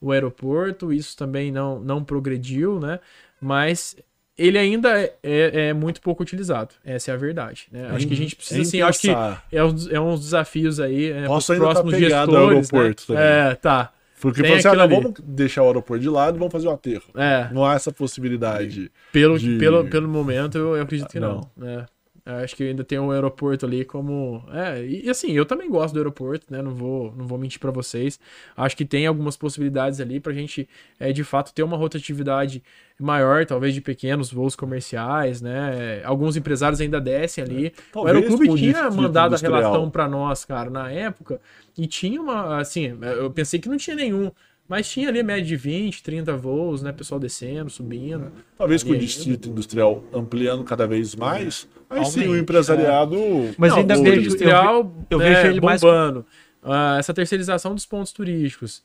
[0.00, 0.92] o aeroporto.
[0.92, 2.98] Isso também não, não progrediu, né?
[3.40, 3.94] Mas
[4.38, 6.74] ele ainda é, é- é muito pouco utilizado.
[6.84, 7.68] Essa é a verdade.
[7.70, 7.88] né?
[7.92, 9.08] Acho que a gente precisa, Nem assim, acho que
[9.52, 11.10] é um, dos- é desafios aí.
[11.10, 13.18] É, Posso ainda tá próximos pegado ao gestores, aeroporto né?
[13.20, 13.50] também.
[13.50, 13.92] É, tá.
[14.20, 16.72] Porque Tem assim, ah, não, vamos deixar o aeroporto de lado e vamos fazer um
[16.72, 17.04] aterro.
[17.14, 17.48] É.
[17.52, 18.90] Não há essa possibilidade.
[19.12, 21.48] Pelo, de- pelo, pelo momento, eu, eu acredito que Não.
[21.56, 21.64] não.
[21.66, 21.86] né?
[22.26, 24.42] Eu Acho que ainda tem um aeroporto ali como.
[24.52, 26.60] É, e assim, eu também gosto do aeroporto, né?
[26.60, 28.18] Não vou, não vou mentir pra vocês.
[28.56, 30.68] Acho que tem algumas possibilidades ali pra gente,
[30.98, 32.62] é, de fato, ter uma rotatividade
[32.98, 36.02] maior, talvez de pequenos voos comerciais, né?
[36.04, 37.66] Alguns empresários ainda descem ali.
[37.68, 41.40] o Talvez Aeroclube tinha mandado a relação pra nós, cara, na época,
[41.78, 44.32] e tinha uma, assim, eu pensei que não tinha nenhum.
[44.68, 46.90] Mas tinha ali média de 20, 30 voos, né?
[46.92, 48.32] Pessoal descendo, subindo.
[48.58, 53.16] Talvez com o distrito industrial ampliando cada vez mais, aí sim o Aumente, empresariado.
[53.56, 56.26] Mas Não, ainda o vejo- industrial, eu né, vejo ele mais- bombando.
[56.62, 58.82] Ah, essa terceirização dos pontos turísticos.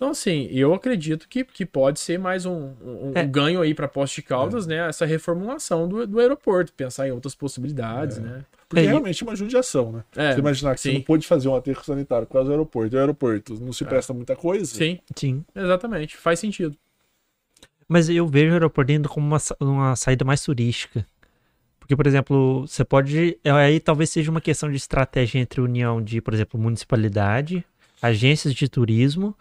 [0.00, 3.22] Então, assim, eu acredito que, que pode ser mais um, um- um É.
[3.22, 4.88] ganho aí para Poços de Caldas, né?
[4.88, 8.42] Essa reformulação do, do aeroporto, pensar em outras possibilidades, né?
[8.66, 10.04] Porque É, realmente é uma judiação, né?
[10.16, 10.94] É, você imaginar que você sim.
[10.94, 12.94] não pôde fazer um aterro sanitário por causa do aeroporto.
[12.94, 14.64] E o aeroporto não se presta muita coisa.
[14.64, 15.44] Sim, Sim.
[15.54, 16.16] exatamente.
[16.16, 16.74] Faz sentido.
[17.86, 21.06] Mas eu vejo o aeroporto ainda como uma, uma saída mais turística.
[21.78, 23.38] Porque, por exemplo, você pode.
[23.44, 27.62] Aí talvez seja uma questão de estratégia entre união de, por exemplo, municipalidade,
[28.00, 29.36] agências de turismo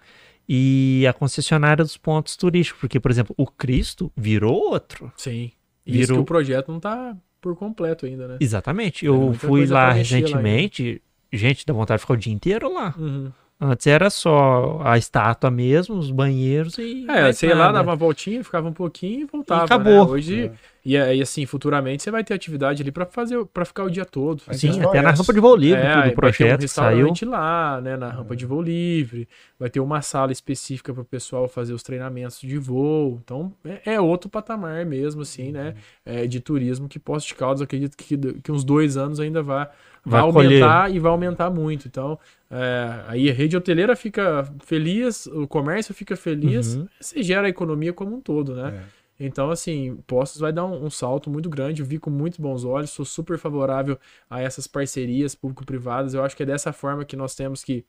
[0.52, 2.82] e a concessionária dos pontos turísticos.
[2.82, 5.12] Porque, por exemplo, o Cristo virou outro.
[5.16, 5.52] Sim.
[5.86, 8.38] E Isso Virou- que o projeto não tá por completo ainda, né?
[8.40, 9.06] Exatamente.
[9.06, 11.02] Eu muita fui lá mexer lá recentemente.
[11.32, 12.96] gente, dá vontade de ficar o dia inteiro lá.
[12.98, 13.32] Uhum.
[13.62, 17.06] Antes era só a estátua mesmo, os banheiros e.
[17.10, 19.64] É, ia lá, dava uma voltinha, ficava um pouquinho e voltava.
[19.64, 20.06] E acabou.
[20.06, 20.12] Né?
[20.12, 20.52] Hoje,
[20.94, 24.06] e, aí, assim, futuramente você vai ter atividade ali pra fazer, para ficar o dia
[24.06, 24.42] todo.
[24.54, 26.60] Sim, até na rampa de voo livre, É, tudo aí o vai ter um projeto
[26.62, 27.14] que saiu.
[27.30, 29.28] lá, né, na rampa de voo livre,
[29.60, 33.20] vai ter uma sala específica para o pessoal fazer os treinamentos de voo.
[33.24, 35.76] Então, é, é outro patamar mesmo, assim, né,
[36.06, 39.68] é, de turismo que Poços de Caldas, acredito que, que uns dois anos ainda vai,
[40.06, 40.64] vai, Vai colher.
[40.64, 41.88] aumentar e vai aumentar muito.
[41.88, 42.18] Então,
[42.50, 46.88] é, aí a rede hoteleira fica feliz, o comércio fica feliz, Uhum.
[47.00, 48.74] você gera a economia como um todo, né?
[48.96, 48.99] É.
[49.20, 51.82] Então, assim, Postos vai dar um, um salto muito grande.
[51.82, 54.00] Eu vi com muito bons olhos, sou super favorável
[54.30, 56.14] a essas parcerias público-privadas.
[56.14, 57.86] Eu acho que é dessa forma que nós temos que,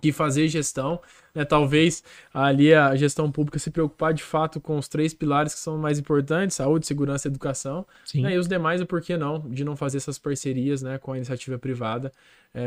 [0.00, 1.00] que fazer gestão.
[1.34, 1.44] Né?
[1.44, 2.02] Talvez
[2.32, 5.98] ali a gestão pública se preocupar de fato com os três pilares que são mais
[5.98, 7.86] importantes: saúde, segurança e educação.
[8.22, 8.34] Né?
[8.34, 11.58] E os demais, o porquê não, de não fazer essas parcerias né, com a iniciativa
[11.58, 12.10] privada,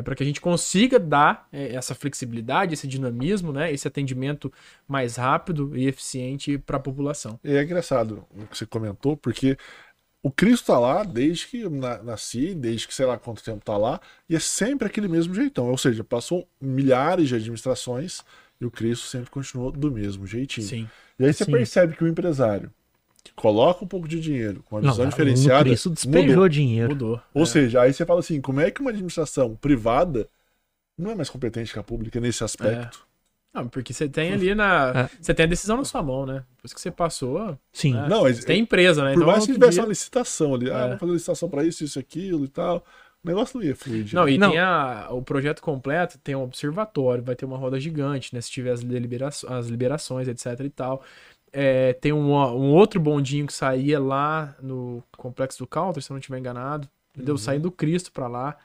[0.04, 4.52] para que a gente consiga dar é, essa flexibilidade, esse dinamismo, né, esse atendimento
[4.88, 7.40] mais rápido e eficiente para a população.
[7.44, 9.58] E é engraçado o que você comentou, porque
[10.22, 13.64] o Cristo tá lá desde que eu na- nasci, desde que sei lá quanto tempo
[13.64, 15.70] tá lá, e é sempre aquele mesmo jeitão.
[15.70, 18.24] Ou seja, passou milhares de administrações
[18.60, 20.68] e o Cristo sempre continuou do mesmo jeitinho.
[20.68, 20.90] Sim.
[21.18, 21.52] E aí você Sim.
[21.52, 22.72] percebe que o empresário
[23.36, 26.50] coloca um pouco de dinheiro, com uma Não, visão no diferenciada, Cristo despejou mudou.
[26.50, 26.90] dinheiro.
[26.90, 27.22] Mudou.
[27.34, 27.46] Ou É.
[27.46, 30.28] seja, aí você fala assim, como é que uma administração privada
[30.98, 33.08] não é mais competente que a pública nesse aspecto?
[33.54, 34.92] Não, porque você tem ali na.
[34.96, 35.10] É.
[35.20, 36.44] Você tem a decisão na sua mão, né?
[36.58, 37.58] Depois que você passou.
[37.74, 37.98] Sim.
[37.98, 38.08] É.
[38.08, 39.14] Não, mas Você tem empresa, né?
[39.16, 40.84] por mais que tivesse dia- uma licitação ali, ah, É.
[40.84, 42.86] vamos fazer licitação pra isso, isso, aquilo e tal,
[43.24, 44.06] o negócio não ia fluir.
[44.14, 44.52] Não, e Não.
[44.52, 48.40] tem a, o projeto completo, tem um observatório, vai ter uma roda gigante, né?
[48.40, 51.02] Se tiver as, delibera- as liberações, etc e tal.
[51.52, 56.14] É, tem um, um outro bondinho que saía lá no Complexo do Counter, se eu
[56.14, 56.90] não estiver enganado.
[57.16, 57.38] Entendeu?
[57.38, 58.58] Saindo do Cristo pra lá.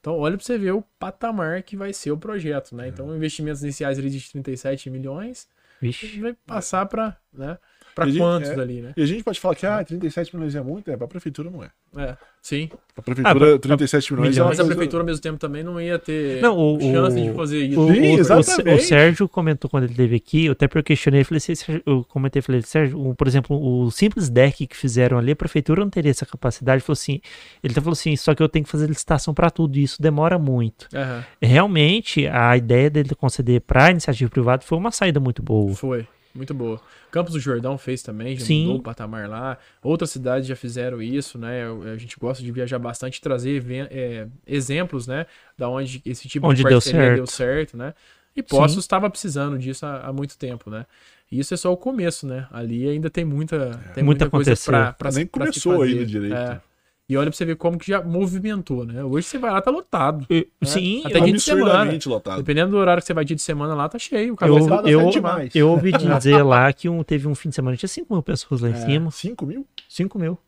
[0.00, 2.88] Então, olha pra você ver o patamar que vai ser o projeto, né?
[2.88, 5.48] Então, investimentos iniciais ali de 37 milhões,
[5.80, 6.20] Vixe.
[6.20, 7.56] vai passar pra, né?
[7.94, 8.54] Pra a gente- quantos é.
[8.60, 8.92] ali, né?
[8.96, 11.62] E a gente pode falar que ah, 37 milhões é muito, é, pra prefeitura não
[11.62, 11.70] é.
[11.94, 12.70] É, sim.
[12.94, 15.78] Pra prefeitura, Ah, 37 milhões é uma Mas a prefeitura, ao mesmo tempo, também não
[15.78, 17.78] ia ter Não, o- chance o- de fazer isso.
[17.80, 18.82] O, Sim, o- o- exatamente.
[18.82, 21.52] o Sérgio comentou quando ele esteve aqui, eu até porque eu questionei, eu falei assim,
[21.84, 25.90] eu comentei, falei, Sérgio, por exemplo, o simples deck que fizeram ali, a prefeitura não
[25.90, 27.20] teria essa capacidade, ele falou assim,
[27.62, 30.00] ele até falou assim, só que eu tenho que fazer licitação para tudo, e isso
[30.00, 30.88] demora muito.
[30.94, 35.74] Aham, Realmente, a ideia dele conceder para iniciativa privada foi uma saída muito boa.
[35.74, 36.06] foi.
[36.34, 36.80] Muito boa.
[37.10, 38.62] Campos do Jordão fez também, já Sim.
[38.62, 39.58] mudou o patamar lá.
[39.82, 41.64] Outras cidades já fizeram isso, né?
[41.92, 45.26] A gente gosta de viajar bastante e trazer é, exemplos, né?
[45.58, 47.16] Da onde esse tipo Onde de deu parceria certo.
[47.16, 47.94] deu certo, né?
[48.34, 50.86] E Poços estava precisando disso há, há muito tempo, né?
[51.30, 52.46] E isso é só o começo, né?
[52.50, 56.34] Ali ainda tem muita, tem Muito muita coisa pra, Nem pra começou ainda direito.
[56.34, 56.60] É.
[57.08, 59.02] E olha pra você ver como que já movimentou, né?
[59.04, 60.24] Hoje você vai lá, tá lotado.
[60.30, 61.98] E- É, Sim, até eu, dia de semana.
[62.06, 62.38] lotado.
[62.38, 64.32] Dependendo do horário que você vai dia de semana lá, tá cheio.
[64.34, 65.54] O cara eu, vai lotado eu, demais.
[65.54, 68.60] eu ouvi dizer lá que um, teve um fim de semana, tinha 5 mil pessoas
[68.62, 68.76] lá em É.
[68.76, 69.10] cima.
[69.10, 69.66] 5 mil?
[69.88, 70.38] 5 mil.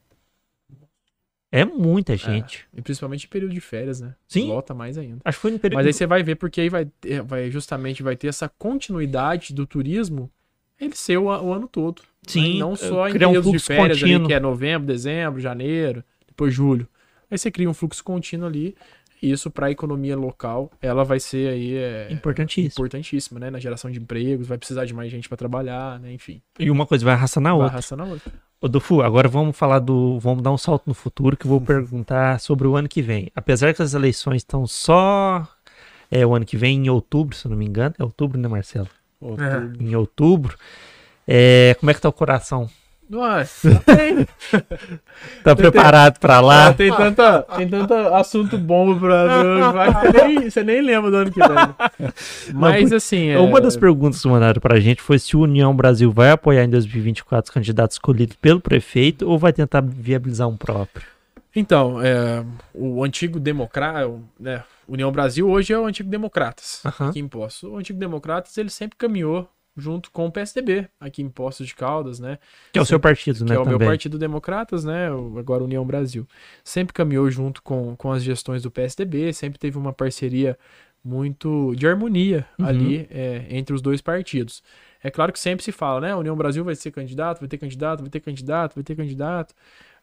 [1.52, 2.66] É muita gente.
[2.72, 4.14] E principalmente em período de férias, né?
[4.26, 4.48] Sim.
[4.48, 5.18] Lota mais ainda.
[5.24, 5.78] Acho que foi no período.
[5.78, 6.88] Mas aí você vai ver porque aí vai,
[7.26, 10.30] vai justamente vai ter essa continuidade do turismo
[10.80, 12.00] ele ser o, a- o ano todo.
[12.02, 12.08] né?
[12.26, 16.02] Sim, E não só em criar um de férias ali, que é novembro, dezembro, janeiro,
[16.34, 16.86] depois julho.
[17.30, 18.74] Aí você cria um fluxo contínuo ali.
[19.22, 22.72] E isso para a economia local, ela vai ser aí é, Importantíssimo.
[22.84, 23.48] importantíssima, né?
[23.50, 26.12] Na geração de empregos, vai precisar de mais gente para trabalhar, né?
[26.12, 27.72] Enfim, E uma coisa vai arrastar na vai outra.
[27.72, 28.30] arrastar na outra.
[28.60, 30.18] Ô, Dufu, agora vamos falar do.
[30.18, 33.30] Vamos dar um salto no futuro que eu vou perguntar sobre o ano que vem.
[33.34, 35.48] Apesar que as eleições estão só.
[36.10, 37.94] É o ano que vem, em outubro, se eu não me engano.
[37.98, 38.88] É outubro, né, Marcelo?
[39.20, 39.72] Outubro.
[39.82, 40.56] Em outubro.
[41.26, 42.68] É, como é que tá o coração?
[43.08, 44.26] Nossa, tem,
[45.42, 46.72] Tá preparado pra lá?
[46.72, 50.02] tem, tanta, tem tanto assunto bom pra.
[50.02, 52.12] Você nem, você nem lembra do ano que vem.
[52.54, 53.28] Mas assim.
[53.28, 56.64] É, Uma das perguntas que mandaram pra gente foi se o União Brasil vai apoiar
[56.64, 61.06] em 2024 os candidatos escolhidos pelo prefeito ou vai tentar viabilizar um próprio.
[61.54, 62.44] Então, é,
[62.74, 67.62] o antigo democrata, né, União Brasil hoje é o antigo Democratas, aqui em Poços.
[67.70, 72.20] O antigo Democratas, ele sempre caminhou junto com o PSDB, aqui em Poços de Caldas,
[72.20, 72.38] né?
[72.72, 73.56] Que é o seu partido, que né?
[73.56, 73.88] é o meu também.
[73.88, 75.08] Partido Democratas, né?
[75.38, 76.26] Agora União Brasil.
[76.62, 80.58] Sempre caminhou junto com, com as gestões do PSDB, sempre teve uma parceria
[81.04, 82.66] muito de harmonia Uhum.
[82.66, 84.62] ali é, entre os dois partidos.
[85.02, 86.12] É claro que sempre se fala, né?
[86.12, 89.54] A União Brasil vai ser candidato, vai ter candidato, vai ter candidato, vai ter candidato.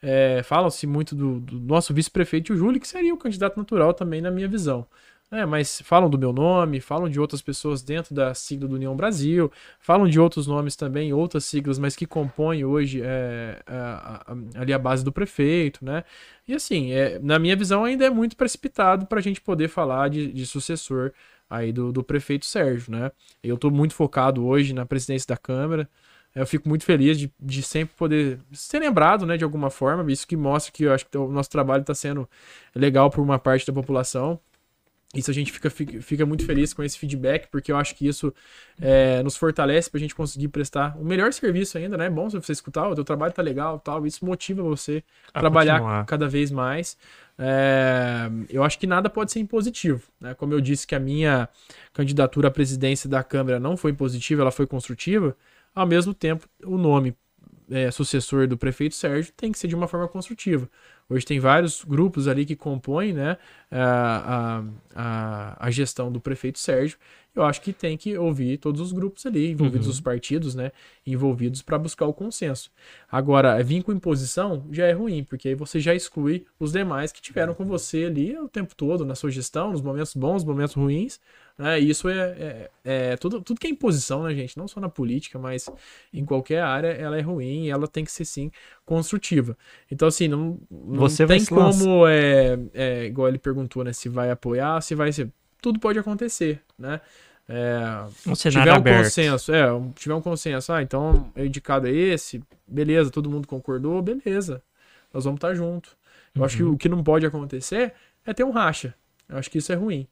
[0.02, 4.22] É, Falam-se muito do, do nosso vice-prefeito, o Júlio, que seria o candidato natural também,
[4.22, 4.86] na minha visão.
[5.34, 8.94] É, mas falam do meu nome, falam de outras pessoas dentro da sigla do União
[8.98, 14.60] Brasil, falam de outros nomes também, outras siglas, mas que compõem hoje é, a- a-
[14.62, 16.04] ali a base do prefeito, né?
[16.46, 20.10] E assim, é, na minha visão ainda é muito precipitado para a gente poder falar
[20.10, 21.14] de, de sucessor
[21.50, 23.10] aí do, do prefeito Sérgio, né?
[23.42, 25.90] Eu estou muito focado hoje na presidência da Câmara,
[26.36, 30.28] eu fico muito feliz de, de sempre poder ser lembrado, né, de alguma forma, isso
[30.28, 32.28] que mostra que eu acho que o nosso trabalho está sendo
[32.76, 34.40] legal por uma parte da população.
[35.14, 38.34] Isso a gente fica, fica, muito feliz com esse feedback, porque eu acho que isso
[38.80, 42.06] é, nos fortalece para a gente conseguir prestar o melhor serviço ainda, né?
[42.06, 45.04] É bom você escutar, o teu trabalho tá legal tal, isso motiva você
[45.34, 46.06] A trabalhar continuar.
[46.06, 46.98] cada vez mais.
[47.38, 50.34] É, eu acho que nada pode ser impositivo, né?
[50.34, 51.50] Como eu disse que a minha
[51.94, 55.36] candidatura à presidência da Câmara não foi impositiva, ela foi construtiva,
[55.76, 57.14] ao mesmo tempo o nome
[57.72, 60.70] é, sucessor do prefeito Sérgio tem que ser de uma forma construtiva.
[61.12, 63.38] Hoje tem vários grupos ali que compõem né,
[63.70, 64.64] a, a,
[64.96, 66.98] a, a gestão do prefeito Sérgio.
[67.34, 69.94] Eu acho que tem que ouvir todos os grupos ali, envolvidos Uhum.
[69.94, 70.72] os partidos, né?
[71.08, 72.70] Envolvidos para buscar o consenso.
[73.10, 77.22] Agora, vir com imposição já é ruim, porque aí você já exclui os demais que
[77.22, 80.76] tiveram com você ali o tempo todo, na sua gestão, nos momentos bons, nos momentos
[80.76, 81.20] ruins.
[81.58, 81.80] Né?
[81.80, 84.58] E isso é, é, é tudo, tudo que é imposição, né, gente?
[84.58, 85.70] Não só na política, mas
[86.14, 88.52] em qualquer área ela é ruim e ela tem que ser sim
[88.86, 89.58] construtiva.
[89.90, 93.94] Então, assim, não, não Você vai tem se como, é, é, igual ele perguntou, né?
[93.94, 95.32] Se vai apoiar, se vai ser.
[95.62, 97.00] Tudo pode acontecer, né?
[97.48, 97.80] É,
[98.28, 99.04] Um tiver um aberto.
[99.04, 104.02] consenso, é, tiver um consenso, ah, então o indicado é esse, beleza, todo mundo concordou,
[104.02, 104.62] beleza,
[105.14, 105.96] nós vamos estar junto.
[106.34, 106.72] Eu acho que Uhum.
[106.74, 107.94] o que não pode acontecer
[108.26, 108.94] é ter um racha.
[109.28, 110.08] Eu acho que isso é ruim.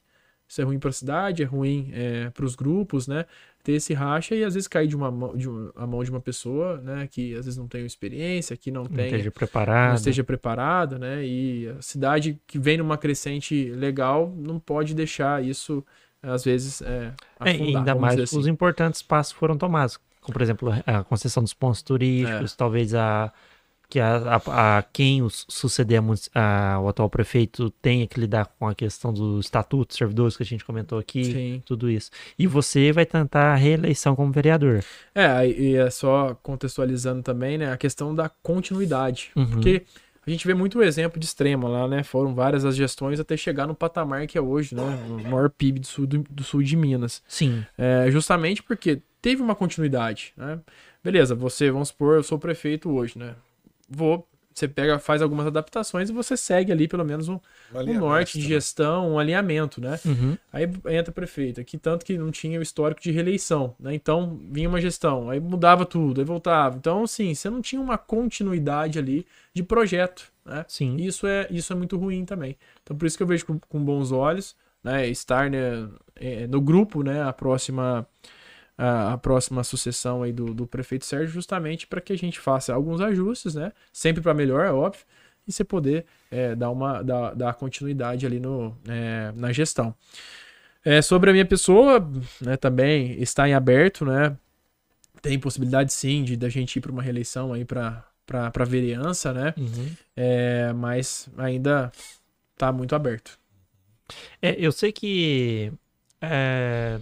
[0.50, 3.26] Isso é ruim para a cidade, é ruim é, para os grupos, né?
[3.64, 6.10] Ter esse racha e às vezes cair de uma mão de, uma, a mão de
[6.10, 7.08] uma pessoa, né?
[7.12, 9.96] Que às vezes não tem experiência, que não Não tem esteja não preparado.
[9.98, 11.24] esteja preparado, né?
[11.24, 15.86] E a cidade que vem numa crescente legal não pode deixar isso,
[16.24, 18.50] às vezes, é, É, afundar, ainda vamos mais dizer os assim.
[18.50, 20.00] importantes passos foram tomados.
[20.22, 21.86] Como, por exemplo, a concessão dos pontos É.
[21.86, 23.32] turísticos, talvez a
[23.90, 26.00] que a, a- a quem os suceder
[26.36, 30.44] a o atual prefeito tenha que lidar com a questão do estatuto dos servidores que
[30.44, 31.64] a gente comentou aqui, Sim.
[31.66, 32.12] tudo isso.
[32.38, 34.84] E você vai tentar a reeleição como vereador.
[35.16, 39.32] É, e é só contextualizando também, né, a questão da continuidade.
[39.36, 39.48] Uhum.
[39.50, 39.84] Porque
[40.26, 42.04] a gente vê muito o exemplo de extrema lá, né?
[42.04, 44.84] Foram várias as gestões até chegar no patamar que é hoje, né?
[45.08, 47.24] O maior PIB do sul, do, do sul de Minas.
[47.28, 47.66] Sim.
[47.76, 50.60] É, justamente porque teve uma continuidade, né?
[51.04, 53.34] Beleza, você, vamos supor, eu sou prefeito hoje, né?
[53.90, 57.40] Vou, você pega, faz algumas adaptações e você segue ali pelo menos um,
[57.74, 60.00] um norte de gestão, um alinhamento, né?
[60.06, 60.38] Uhum.
[60.52, 63.94] Aí entra prefeito, aqui tanto que não tinha o histórico de reeleição, né?
[63.94, 66.76] Então vinha uma gestão, aí mudava tudo, aí voltava.
[66.78, 70.66] Então, assim, você não tinha uma continuidade ali de projeto, né?
[70.68, 70.98] Sim.
[70.98, 72.58] E Isso é, isso é muito ruim também.
[72.84, 75.08] Então, por isso que eu vejo com, com bons olhos, né?
[75.08, 77.22] Estar né, eh, no grupo, né?
[77.24, 78.06] A próxima,
[78.80, 82.74] a, a próxima sucessão aí do, do prefeito Sérgio, justamente para que a gente faça
[82.74, 83.74] alguns ajustes, né?
[83.92, 85.04] Sempre para melhor, é óbvio,
[85.46, 89.94] e você poder eh, dar uma dar, dar continuidade ali no, eh, na gestão.
[90.84, 94.38] É, sobre a minha pessoa, né, também está em aberto, né?
[95.22, 99.54] Tem possibilidade sim de da gente ir para uma reeleição aí para para vereança, né?
[99.58, 99.90] Uhum.
[100.16, 101.92] É, mas ainda
[102.56, 103.40] tá muito aberto.
[104.42, 105.74] É, eu sei que.
[106.22, 107.00] é,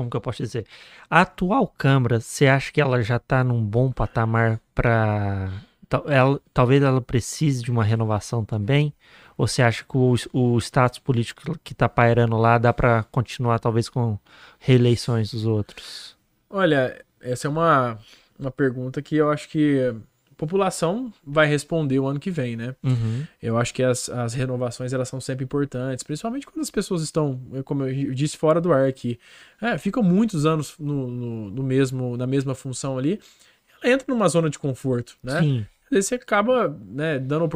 [0.00, 0.66] como que eu posso dizer?
[1.10, 5.50] A atual Câmara, você acha que ela já está num bom patamar para.
[6.06, 8.94] Ela, talvez ela precise de uma renovação também?
[9.36, 13.58] Ou você acha que o, o status político que está pairando lá dá para continuar,
[13.58, 14.18] talvez, com
[14.58, 16.16] reeleições dos outros?
[16.48, 17.98] Olha, essa é uma,
[18.38, 19.94] uma pergunta que eu acho que
[20.40, 22.74] população vai responder o ano que vem, né?
[22.82, 23.26] Uhum.
[23.42, 27.38] Eu acho que as, as renovações elas são sempre importantes, principalmente quando as pessoas estão,
[27.62, 29.18] como eu disse, fora do ar aqui.
[29.60, 33.20] É, ficam muitos anos no, no, no, mesmo, na mesma função ali,
[33.82, 35.40] ela entra numa zona de conforto, né?
[35.40, 35.66] Sim.
[35.84, 37.46] Às vezes você acaba né, dando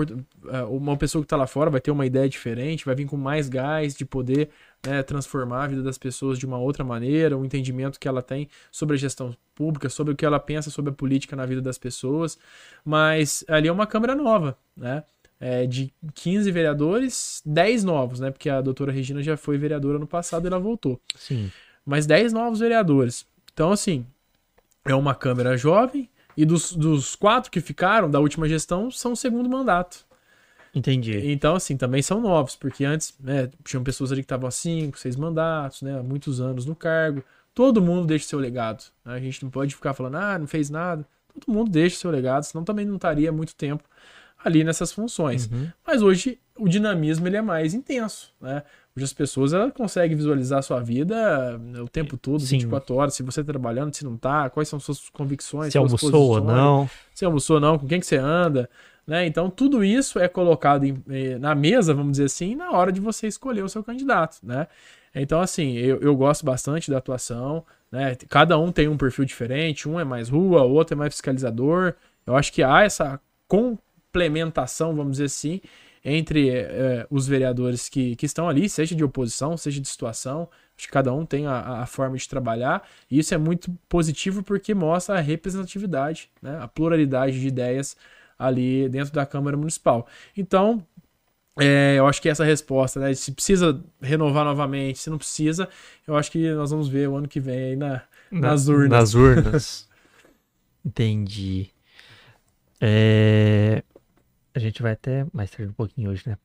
[0.51, 3.17] é, uma pessoa que está lá fora vai ter uma ideia diferente, vai vir com
[3.17, 4.51] mais gás de poder
[4.87, 8.49] né, transformar a vida das pessoas de uma outra maneira, um entendimento que ela tem
[8.71, 11.79] sobre a gestão pública, sobre o que ela pensa sobre a política na vida das
[11.79, 12.39] pessoas.
[12.85, 15.05] Mas ali é uma Câmara nova, né?
[15.41, 18.31] É, de 15 vereadores, 10 novos, né?
[18.31, 21.01] Porque a doutora Regina já foi vereadora no passado e ela voltou.
[21.17, 21.51] Sim.
[21.85, 23.27] Mas 10 novos vereadores.
[23.53, 24.07] Então, assim,
[24.85, 29.17] é uma Câmara jovem, e dos, dos quatro que ficaram da última gestão são o
[29.17, 30.05] segundo mandato.
[30.75, 31.31] Entendi.
[31.31, 34.99] Então, assim, também são novos, porque antes, né, tinham pessoas ali que estavam há cinco,
[34.99, 37.23] seis mandatos, né, há muitos anos no cargo.
[37.55, 38.85] Todo mundo deixa seu legado.
[39.05, 39.15] Né?
[39.15, 41.07] A gente não pode ficar falando, ah, não fez nada.
[41.33, 43.85] Todo mundo deixa seu legado, senão também não estaria muito tempo
[44.45, 45.49] ali nessas funções.
[45.51, 45.69] Uhum.
[45.87, 48.63] Mas hoje o dinamismo ele é mais intenso, né?
[48.97, 52.59] Hoje as pessoas elas conseguem visualizar a sua vida né, o tempo todo, Sim.
[52.59, 55.91] 24 horas, se você está trabalhando, se não está, quais são suas convicções, se suas
[55.91, 56.89] almoçou ou não.
[57.13, 58.71] Se almoçou ou não, com quem que você anda,
[59.07, 59.27] né?
[59.27, 63.01] Então tudo isso é colocado em, eh, na mesa, vamos dizer assim, na hora de
[63.01, 64.67] você escolher o seu candidato, né?
[65.15, 68.17] Então assim, eu, eu gosto bastante da atuação, né?
[68.29, 71.95] Cada um tem um perfil diferente, um é mais rua, o outro é mais fiscalizador.
[72.27, 75.61] Eu acho que há essa complementação, vamos dizer assim,
[76.05, 80.49] entre é, os vereadores que, que estão ali, seja de oposição, seja de situação.
[80.77, 84.43] Acho que cada um tem a, a, forma de trabalhar, e isso é muito positivo
[84.43, 87.97] porque mostra a representatividade, né, a pluralidade de ideias
[88.39, 90.07] ali dentro da Câmara Municipal.
[90.37, 90.85] Então,
[91.59, 95.69] é, eu acho que essa resposta, né, se precisa renovar novamente, se não precisa,
[96.07, 98.91] eu acho que nós vamos ver o ano que vem aí na, na, nas urnas.
[98.91, 99.89] Nas urnas.
[100.85, 101.71] Entendi.
[102.81, 103.83] É...
[104.55, 106.37] A gente vai até mais tarde um pouquinho hoje, né?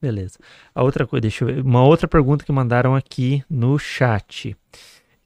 [0.00, 0.38] Beleza.
[0.74, 1.60] A outra coisa, deixa eu ver.
[1.62, 4.56] Uma outra pergunta que mandaram aqui no chat.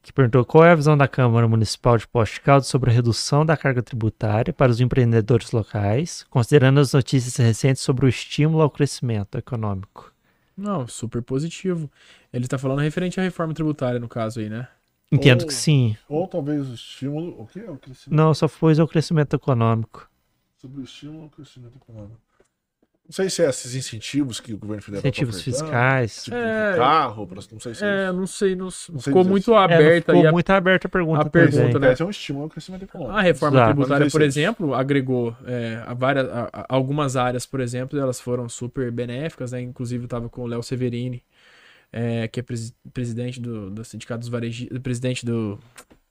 [0.06, 3.44] Que perguntou qual é a visão da Câmara Municipal de Poste Caldo sobre a redução
[3.44, 8.70] da carga tributária para os empreendedores locais, considerando as notícias recentes sobre o estímulo ao
[8.70, 10.14] crescimento econômico.
[10.56, 11.90] Não, super positivo.
[12.32, 14.68] Ele está falando referente à reforma tributária, no caso aí, né?
[15.10, 15.96] Entendo ou, que sim.
[16.08, 17.40] Ou talvez o estímulo.
[17.40, 18.16] O que é o crescimento?
[18.16, 20.08] Não, só foi o crescimento econômico.
[20.56, 22.20] Sobre o estímulo ao crescimento econômico.
[23.06, 26.24] Não sei se é esses incentivos que o governo federal tá Incentivos fiscais.
[26.24, 29.74] Tipo é, carro, não sei se é, é não sei, não, não ficou muito assim.
[29.74, 30.12] aberta.
[30.12, 31.22] É, ficou muito aberta a pergunta.
[31.22, 31.94] A pergunta, né?
[31.96, 33.16] É um estímulo ao crescimento econômico.
[33.16, 33.74] A reforma Exato.
[33.74, 38.48] tributária, por exemplo, agregou é, a várias, a, a, algumas áreas, por exemplo, elas foram
[38.48, 39.60] super benéficas, né?
[39.60, 41.22] Inclusive, eu estava com o Léo Severini,
[41.92, 45.60] é, que é pres, presidente do, do Sindicato dos Varejistas, presidente do...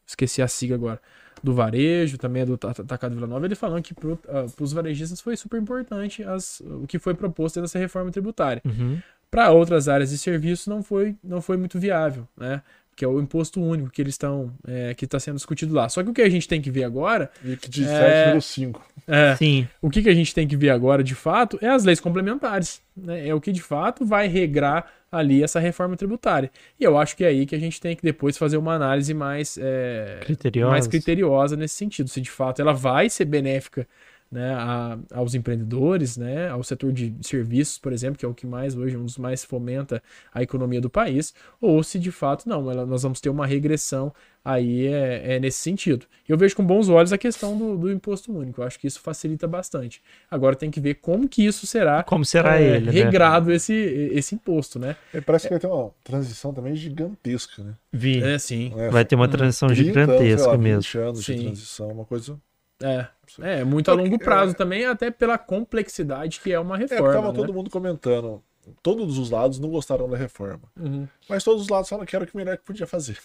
[0.08, 1.02] Esqueci a sigla agora
[1.44, 4.18] do varejo, também é do Atacado Vila Nova, ele falando que para uh,
[4.60, 8.62] os varejistas foi super importante as, o que foi proposto nessa reforma tributária.
[8.66, 8.99] Uhum.
[9.30, 12.62] Para outras áreas de serviço não foi, não foi muito viável, né?
[12.95, 15.90] Que é o imposto único que eles estão é, que está sendo discutido lá.
[15.90, 17.30] Só que o que a gente tem que ver agora.
[17.44, 18.80] De é, 7,5.
[19.06, 19.68] É, Sim.
[19.82, 22.82] O que, que a gente tem que ver agora, de fato, é as leis complementares.
[22.95, 23.28] Né?
[23.28, 26.52] É o que de fato vai regrar ali essa reforma tributária.
[26.80, 29.14] E eu acho que é aí que a gente tem que depois fazer uma análise
[29.14, 30.72] mais, é, criteriosa.
[30.72, 32.10] mais criteriosa nesse sentido.
[32.10, 33.88] Se de fato ela vai ser benéfica
[34.32, 38.46] né, a, aos empreendedores, né, ao setor de serviços, por exemplo, que é o que
[38.46, 40.02] mais hoje, um dos mais fomenta
[40.34, 44.14] a economia do país, ou se de fato não, ela, nós vamos ter uma regressão
[44.44, 46.06] aí é, é, nesse sentido.
[46.30, 49.00] Eu vejo com bons olhos a questão do, do, imposto único, eu acho que isso
[49.00, 50.02] facilita bastante.
[50.30, 52.92] Agora tem que ver como que isso será, como será é, ele, né?
[52.92, 53.56] regrado né?
[53.56, 54.96] esse, esse imposto, né?
[55.14, 57.74] É, parece que vai ter uma transição também gigantesca, né?
[57.92, 58.22] Vi.
[58.22, 58.74] É, sim.
[58.78, 61.02] É, vai ter uma transição gigantesca lá, mesmo.
[61.02, 61.36] anos sim.
[61.36, 62.38] de transição, uma coisa
[62.86, 67.10] é, é muito a longo prazo é, também, até pela complexidade que é uma reforma.
[67.10, 67.34] É, tava né?
[67.34, 68.44] todo mundo comentando.
[68.82, 70.64] Todos os lados não gostaram da reforma.
[70.80, 71.07] Uhum.
[71.30, 73.20] Mas todos os lados falaram que era o que melhor que podia fazer.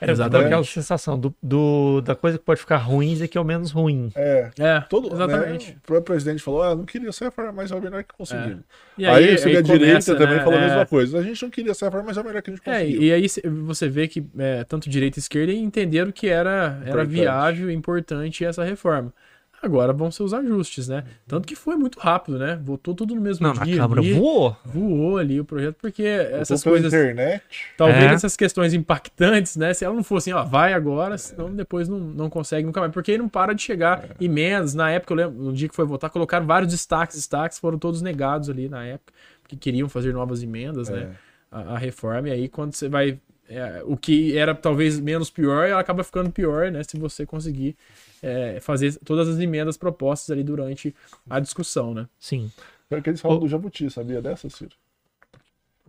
[0.00, 3.40] Era exatamente aquela sensação do, do, da coisa que pode ficar ruim e que é
[3.40, 4.10] o menos ruim.
[4.14, 5.70] É, é todo, exatamente.
[5.70, 8.14] Né, o próprio presidente falou: ah, não queria essa reforma, mas é o melhor que
[8.14, 8.62] conseguimos.
[8.98, 9.08] É.
[9.08, 10.44] aí, aí, aí a direita também né?
[10.44, 10.66] falou a é.
[10.66, 11.18] mesma coisa.
[11.18, 13.00] A gente não queria essa reforma, mas é o melhor que a gente conseguiu.
[13.00, 13.26] É, e aí
[13.64, 18.44] você vê que é, tanto direita e esquerda entenderam que era, era viável e importante
[18.44, 19.12] essa reforma.
[19.60, 21.04] Agora vão ser os ajustes, né?
[21.26, 22.60] Tanto que foi muito rápido, né?
[22.62, 23.76] Voltou tudo no mesmo Não, dia.
[23.76, 24.56] câmera ali, voou.
[24.64, 26.92] voou ali o projeto, porque essas Pela coisas.
[26.92, 27.42] internet.
[27.76, 28.14] Talvez É.
[28.14, 29.74] essas questões impactantes, né?
[29.74, 32.92] Se ela não fosse assim, ó, vai agora, senão depois não, não consegue nunca mais.
[32.92, 34.74] Porque aí não para de chegar emendas.
[34.74, 38.00] Na época, eu lembro, no dia que foi votar, colocaram vários destaques, destaques foram todos
[38.00, 39.12] negados ali na época,
[39.42, 41.10] porque queriam fazer novas emendas, né?
[41.50, 42.28] A, a reforma.
[42.28, 43.18] E aí, quando você vai.
[43.48, 46.82] é, o que era talvez menos pior, ela acaba ficando pior, né?
[46.84, 47.74] Se você conseguir
[48.22, 50.94] é, fazer todas as emendas propostas ali durante
[51.28, 52.08] a discussão, né?
[52.18, 52.50] Sim.
[52.90, 53.40] É que eles falam Ô.
[53.40, 54.74] do jabuti, sabia dessa, Ciro?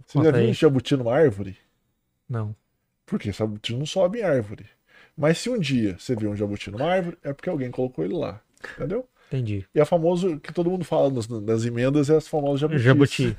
[0.06, 0.50] Você Conta já viu aí.
[0.50, 1.58] um jabuti numa árvore?
[2.30, 2.56] Não.
[3.06, 4.66] Porque jabuti não sobe em árvore.
[5.18, 8.16] Mas se um dia você vê um jabuti numa árvore, é porque alguém colocou ele
[8.16, 8.42] lá.
[8.76, 9.08] Entendeu?
[9.28, 9.66] Entendi.
[9.74, 12.84] E a famoso que todo mundo fala nas, nas emendas é as famosas jabutis.
[12.84, 13.38] Jabuti.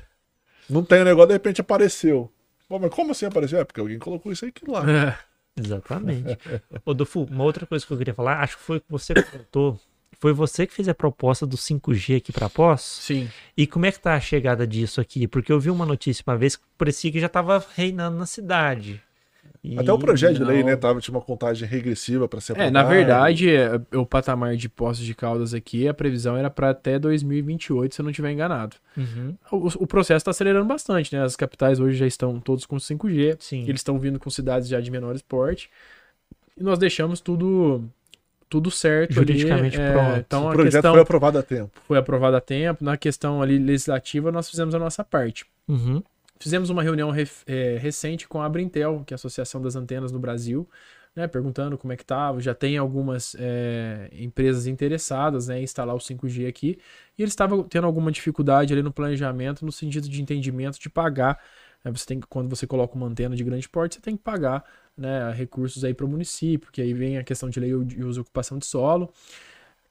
[0.69, 2.31] Não tem o negócio, de repente apareceu.
[2.67, 3.59] Pô, mas como assim apareceu?
[3.59, 4.83] É porque alguém colocou isso aí aqui lá.
[5.57, 6.37] Exatamente.
[6.85, 9.79] Ô, Dufu, uma outra coisa que eu queria falar, acho que foi que você contou.
[10.19, 12.81] Foi você que fez a proposta do 5G aqui para pós?
[12.81, 13.29] Sim.
[13.57, 15.27] E como é que tá a chegada disso aqui?
[15.27, 19.01] Porque eu vi uma notícia uma vez que parecia que já tava reinando na cidade.
[19.63, 20.75] E Até o projeto de lei, não- né?
[20.75, 22.89] Tava, tinha uma contagem regressiva para ser É, na aprovado.
[22.89, 27.95] verdade, é, o patamar de postos de Caldas aqui, a previsão era para até 2028,
[27.95, 28.75] se eu não estiver enganado.
[28.97, 31.23] Uhum, O, o processo está acelerando bastante, né?
[31.23, 33.63] As capitais hoje já estão todos com 5G, Sim.
[33.67, 35.69] eles estão vindo com cidades já de menor porte,
[36.57, 37.83] e nós deixamos tudo
[38.49, 39.85] tudo certo Juridicamente ali.
[39.87, 40.17] é, pronto.
[40.27, 41.71] Então O a projeto questão foi aprovado a tempo.
[41.87, 45.45] foi aprovada a tempo, na questão ali legislativa nós fizemos a nossa parte.
[45.69, 46.03] Uhum,
[46.41, 47.11] Fizemos uma reunião
[47.45, 50.67] eh, recente com a Abrintel, que é a Associação das Antenas no Brasil,
[51.15, 52.41] né, perguntando como é que estava.
[52.41, 56.79] Já tem algumas eh, empresas interessadas né, em instalar o 5G aqui,
[57.15, 61.39] e eles estavam tendo alguma dificuldade ali no planejamento, no sentido de entendimento de pagar.
[61.85, 64.63] né, você tem quando você coloca uma antena de grande porte, você tem que pagar
[64.97, 68.21] né, recursos aí para o município, que aí vem a questão de lei de uso
[68.21, 69.13] e ocupação de solo.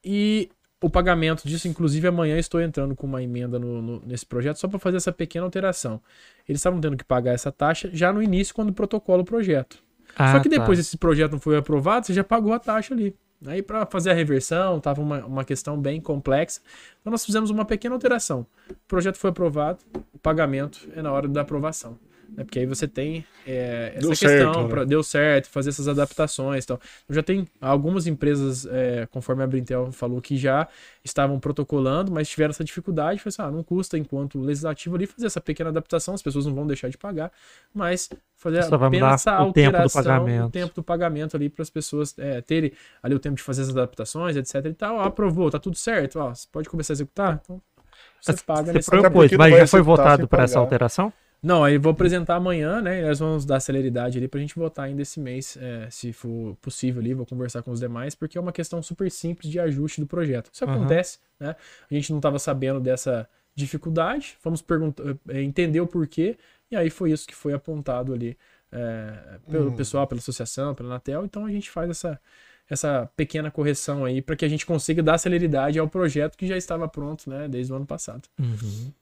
[0.05, 0.51] E
[0.83, 4.67] o pagamento disso, inclusive amanhã estou entrando com uma emenda no- no- nesse projeto só
[4.69, 6.01] para fazer essa pequena alteração.
[6.49, 9.79] Eles estavam tendo que pagar essa taxa já no início, quando protocola o projeto.
[10.17, 10.59] Ah, só que tá.
[10.59, 13.15] depois esse projeto não foi aprovado, você já pagou a taxa ali.
[13.47, 16.61] Aí para fazer a reversão, estava uma, uma questão bem complexa.
[17.01, 18.47] Então nós fizemos uma pequena alteração.
[18.71, 19.79] O projeto foi aprovado,
[20.13, 21.99] o pagamento é na hora da aprovação.
[22.37, 22.45] Né?
[22.45, 24.69] Porque aí você tem é, essa Deu questão, certo, né?
[24.69, 26.81] pra- deu certo, fazer essas adaptações e tal.
[27.09, 30.69] Já tem algumas empresas, é, conforme a Brintel falou, que já
[31.05, 33.19] estavam protocolando, mas tiveram essa dificuldade.
[33.21, 36.55] Falei assim, ah, não custa, enquanto legislativo ali, fazer essa pequena adaptação, as pessoas não
[36.55, 37.33] vão deixar de pagar,
[37.75, 40.47] mas fazer Só apenas essa o tempo do alteração, pagamento.
[40.47, 43.63] o tempo do pagamento ali para as pessoas é, terem ali o tempo de fazer
[43.63, 45.01] as adaptações, etc e tal.
[45.01, 47.61] Ah, aprovou, tá tudo certo, ó, você pode começar a executar, então
[48.21, 51.13] você paga Você nesse propôs, mas já foi votado para essa alteração?
[51.43, 53.01] Não, aí vou apresentar amanhã, né?
[53.01, 56.57] E nós vamos dar celeridade ali pra gente votar ainda esse mês, é, se for
[56.61, 57.15] possível ali.
[57.15, 60.51] Vou conversar com os demais, porque é uma questão super simples de ajuste do projeto.
[60.53, 60.75] Isso Aham.
[60.75, 61.57] acontece, né?
[61.91, 66.37] A gente não estava sabendo dessa dificuldade, fomos perguntar, é, entender o porquê,
[66.71, 68.37] e aí foi isso que foi apontado ali
[68.73, 69.77] é, pelo Hum.
[69.77, 71.25] pessoal, pela associação, pela Anatel.
[71.25, 72.21] Então a gente faz essa,
[72.69, 76.57] essa pequena correção aí para que a gente consiga dar celeridade ao projeto que já
[76.57, 77.49] estava pronto, né?
[77.49, 78.29] Desde o ano passado.
[78.39, 78.93] Uhum.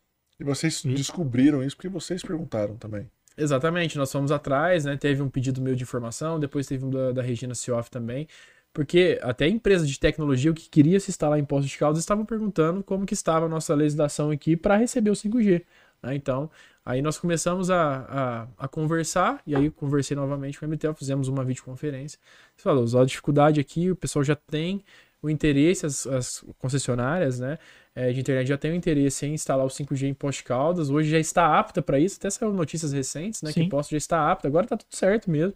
[0.40, 3.10] E vocês E- descobriram isso porque vocês perguntaram também.
[3.36, 4.96] Exatamente, nós fomos atrás, né?
[4.96, 8.26] Teve um pedido meu de informação, depois teve um da, da Regina Sioff também.
[8.72, 12.24] Porque até empresas de tecnologia, o que queria se instalar em Poços de Caldas, estavam
[12.24, 15.64] perguntando como que estava a nossa legislação aqui para receber o 5G.
[16.02, 16.14] né?
[16.14, 16.50] Então,
[16.84, 20.94] aí nós começamos a, a, a conversar, e aí eu conversei novamente com a MTEL,
[20.94, 22.18] fizemos uma videoconferência.
[22.56, 24.84] Você falou, a dificuldade aqui, o pessoal já tem
[25.22, 27.58] o interesse, as, as concessionárias, né?
[28.00, 30.88] É, de internet já tem o interesse em instalar o 5G em Poços de Caldas.
[30.90, 33.50] Hoje já está apta para isso, até saiu notícias recentes, né?
[33.50, 33.64] Sim.
[33.64, 35.54] Que Poços já está apta, agora está tudo certo mesmo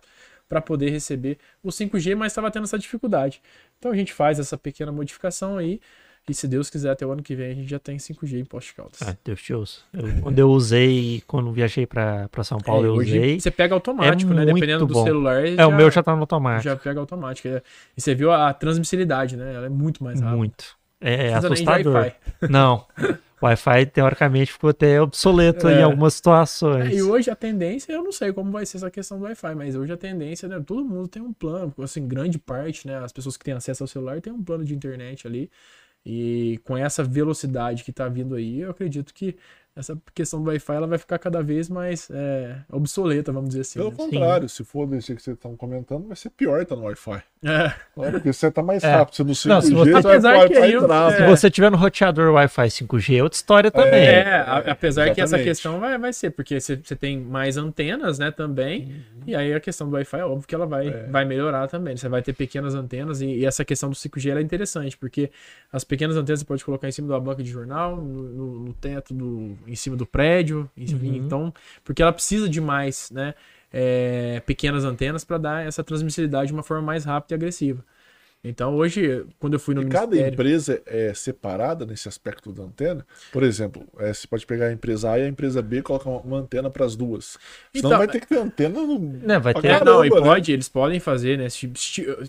[0.48, 3.40] para poder receber o 5G, mas estava tendo essa dificuldade.
[3.78, 5.80] Então a gente faz essa pequena modificação aí.
[6.28, 8.44] E se Deus quiser, até o ano que vem a gente já tem 5G em
[8.44, 9.02] Poços de Caldas.
[9.02, 9.80] Ah, Deus te ouça.
[9.92, 13.40] Eu- quando eu usei, quando viajei para São Paulo, É, eu usei.
[13.40, 14.44] você pega automático, É né?
[14.46, 15.04] Dependendo do bom.
[15.04, 15.44] celular.
[15.46, 16.62] É, o meu já tá no automático.
[16.64, 17.48] já pega automático.
[17.48, 19.54] E você viu a transmissibilidade, né?
[19.54, 20.36] Ela é muito mais rápida.
[20.36, 20.81] Muito.
[21.02, 21.94] É, precisa de assustador.
[21.94, 22.16] Wi-Fi.
[22.48, 22.86] Não.
[23.42, 25.80] Wi-Fi, teoricamente, ficou até obsoleto É.
[25.80, 26.92] em algumas situações.
[26.92, 29.54] É, e hoje a tendência, eu não sei como vai ser essa questão do Wi-Fi,
[29.56, 33.12] mas hoje a tendência, né, todo mundo tem um plano, assim, grande parte, né, as
[33.12, 35.50] pessoas que têm acesso ao celular têm um plano de internet ali,
[36.06, 39.36] e com essa velocidade que tá vindo aí, eu acredito que
[39.74, 43.78] essa questão do Wi-Fi ela vai ficar cada vez mais é, obsoleta, vamos dizer assim.
[43.78, 43.96] Pelo né?
[43.96, 47.22] contrário, se for desse jeito que vocês estão comentando, vai ser pior estar no Wi-Fi.
[47.44, 47.72] É.
[47.94, 48.94] Claro, porque você tá mais É.
[48.94, 49.14] rápido.
[49.16, 51.10] Você não 5G, Não, se você- Apesar que aí eu- trava.
[51.16, 51.26] Se É.
[51.28, 54.04] você tiver no roteador Wi-Fi 5G, é outra história também.
[54.04, 58.30] É, apesar que essa questão vai, vai ser, porque você você tem mais antenas, né,
[58.30, 61.06] também, e aí a questão do Wi-Fi, é óbvio que ela vai, É.
[61.06, 64.40] vai melhorar também, você vai ter pequenas antenas, e, e essa questão do 5G ela
[64.40, 65.30] é interessante, porque
[65.72, 68.72] as pequenas antenas você pode colocar em cima da banca de jornal, no, no- no
[68.74, 71.14] teto, do, em cima do prédio, Uhum.
[71.16, 73.34] então, porque ela precisa de mais, né,
[73.72, 77.84] é, pequenas antenas para dar essa transmissibilidade de uma forma mais rápida e agressiva.
[78.44, 80.34] Então hoje, quando eu fui no E cada ministério...
[80.34, 83.06] empresa é separada nesse aspecto da antena.
[83.32, 86.10] Por exemplo, é, você pode pegar a empresa A e a empresa B e colocar
[86.10, 87.38] uma, uma antena para as duas.
[87.72, 88.98] Senão Então, vai ter que ter antena no.
[88.98, 90.16] Né, vai pra ter- caramba, não, e né?
[90.20, 91.46] pode, eles podem fazer, né?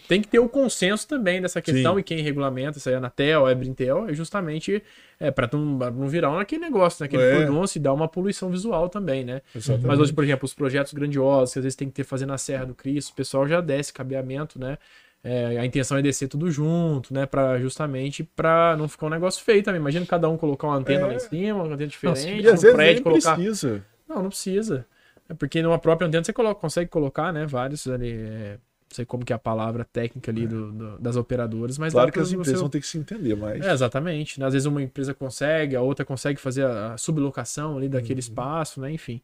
[0.07, 1.99] Tem que ter o consenso também dessa questão Sim.
[2.01, 4.83] e quem regulamenta, isso aí é a Anatel, é a Brintel, é justamente
[5.19, 7.05] é, para não, pra não virar aquele negócio, né?
[7.07, 7.37] Aquele É.
[7.37, 9.41] furdunço e dar uma poluição visual também, né?
[9.55, 9.87] Exatamente.
[9.87, 12.37] Mas hoje, por exemplo, os projetos grandiosos, que às vezes tem que ter fazer na
[12.37, 14.77] Serra do Cristo, o pessoal já desce cabeamento, né?
[15.23, 17.25] É, a intenção é descer tudo junto, né?
[17.25, 19.79] Pra, justamente para não ficar um negócio feio também.
[19.79, 21.07] Imagina cada um colocar uma antena É.
[21.07, 23.35] lá em cima, uma antena diferente, E às no vezes prédio colocar.
[23.35, 23.85] precisa.
[24.07, 24.85] Não, não precisa.
[25.29, 29.05] É porque numa própria antena você coloca, consegue colocar, né, vários ali, é, não sei
[29.05, 32.27] como que é a palavra técnica ali do, do- das operadoras, mas Claro que as
[32.27, 33.65] você- empresas vão ter que se entender mais.
[33.65, 34.37] É, exatamente.
[34.41, 34.45] né?
[34.45, 38.19] Às vezes uma empresa consegue, a outra consegue fazer a, a sublocação ali daquele Uhum.
[38.19, 39.21] espaço, né, enfim.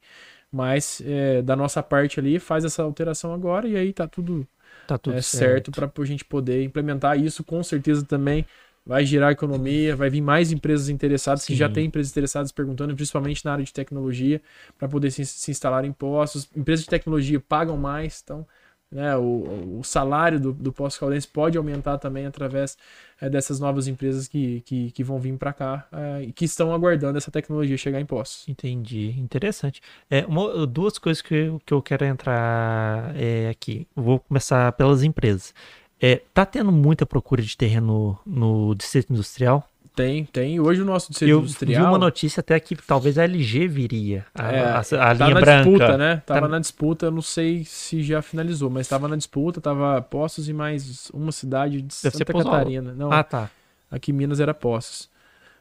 [0.51, 4.47] Mas é, da nossa parte ali faz essa alteração agora e aí tá tudo,
[4.90, 7.44] Tá tudo é, certo para a gente poder implementar isso.
[7.44, 8.44] Com certeza também
[8.84, 11.74] vai girar economia, vai vir mais empresas interessadas, que já Sim.
[11.74, 14.41] tem empresas interessadas perguntando, principalmente na área de tecnologia,
[14.80, 16.49] para poder se, se instalar em postos.
[16.56, 18.48] Empresas de tecnologia pagam mais, então
[18.91, 22.78] né, o, o salário do, do Posto Caldense pode aumentar também através
[23.22, 26.74] é, dessas novas empresas que, que, que vão vir para cá é, e que estão
[26.74, 28.48] aguardando essa tecnologia chegar em postos.
[28.48, 29.82] Entendi, interessante.
[30.10, 33.88] É, uma- duas coisas que, eu- que eu quero entrar é, aqui.
[33.95, 35.53] Vou começar pelas empresas.
[36.02, 39.70] É, tá tendo muita procura de terreno no distrito industrial?
[39.99, 40.59] Tem, tem.
[40.61, 41.84] Hoje o nosso distrito eu industrial.
[41.84, 45.41] vi uma notícia até que talvez a LG viria, a, É, a- a linha na
[45.41, 45.63] branca.
[45.69, 46.23] disputa, né?
[46.26, 50.01] Tava Tá- na disputa, eu não sei se já finalizou, mas tava na disputa, tava
[50.01, 52.31] Poços e mais uma cidade de Deve Santa.
[52.34, 52.93] Catarina.
[52.93, 53.49] Não, Ah, tá.
[53.91, 55.09] aqui em Minas era Poços.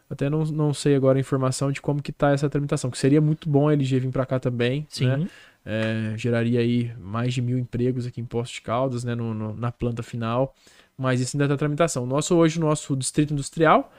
[0.08, 3.20] Até não, não sei agora a informação de como que tá essa tramitação, que seria
[3.20, 5.06] muito bom a LG vir para cá também, Sim.
[5.08, 5.26] né?
[5.66, 9.16] É, geraria aí mais de mil empregos aqui em Poços de Caldas, né?
[9.16, 10.54] no- no- na planta final,
[10.96, 12.06] mas isso ainda tá tramitação.
[12.06, 13.92] Nosso hoje, o nosso distrito industrial,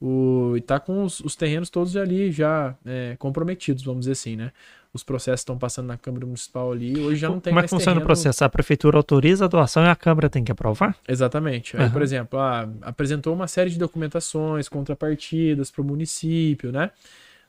[0.00, 4.36] o, e tá com os, os terrenos todos ali já é, comprometidos, vamos dizer assim,
[4.36, 4.52] né?
[4.92, 7.70] Os processos estão passando na Câmara Municipal ali, hoje já não tem Como é mais
[7.70, 8.44] que funciona o processo?
[8.44, 10.96] A prefeitura autoriza a doação e a Câmara tem que aprovar?
[11.06, 11.76] Exatamente.
[11.76, 11.92] Aí, Aham.
[11.92, 16.90] por exemplo, ah, apresentou uma série de documentações, contrapartidas para o município, né?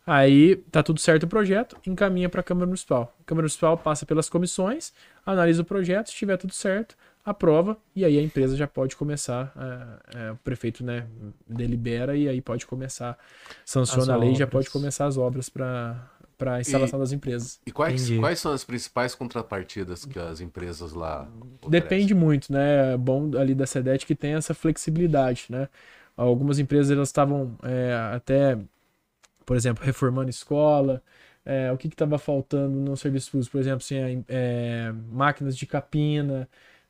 [0.06, 3.14] Aí tá tudo certo o projeto, encaminha para a Câmara Municipal.
[3.20, 4.94] A Câmara Municipal passa pelas comissões,
[5.26, 6.96] analisa o projeto, se estiver tudo certo,
[7.28, 9.52] aprova e aí a empresa já pode começar,
[10.16, 11.06] é, é, o prefeito né,
[11.46, 13.18] delibera e aí pode começar,
[13.66, 16.10] sanciona As a lei e já pode começar as obras para
[16.40, 17.60] a instalação das empresas.
[17.66, 18.22] E quais, Entendi.
[18.22, 21.28] quais são as principais contrapartidas que as empresas lá
[21.62, 21.70] oferecem?
[21.70, 22.94] Depende muito, né?
[22.94, 25.68] É bom ali da SEDET que tem essa flexibilidade, né?
[26.16, 28.58] Algumas empresas elas estavam é, até,
[29.46, 31.04] por exemplo, reformando escola.
[31.46, 36.48] é, o que estava faltando no serviço público, por exemplo, assim, é, máquinas de capina,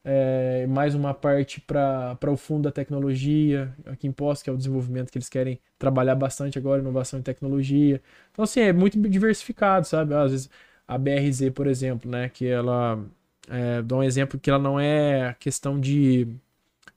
[0.10, 4.58] é, mais uma parte para o fundo da tecnologia, aqui em Poços, que é o
[4.58, 8.02] desenvolvimento que eles querem trabalhar bastante agora, inovação e tecnologia.
[8.32, 10.14] Então, assim, é muito diversificado, sabe?
[10.14, 10.50] Às vezes
[10.88, 13.04] a BRZ, por exemplo, né, que ela
[13.50, 16.26] é, dou um exemplo que ela não é questão de,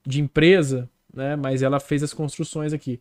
[0.07, 1.35] de empresa, né?
[1.37, 3.01] Mas ela fez as construções aqui.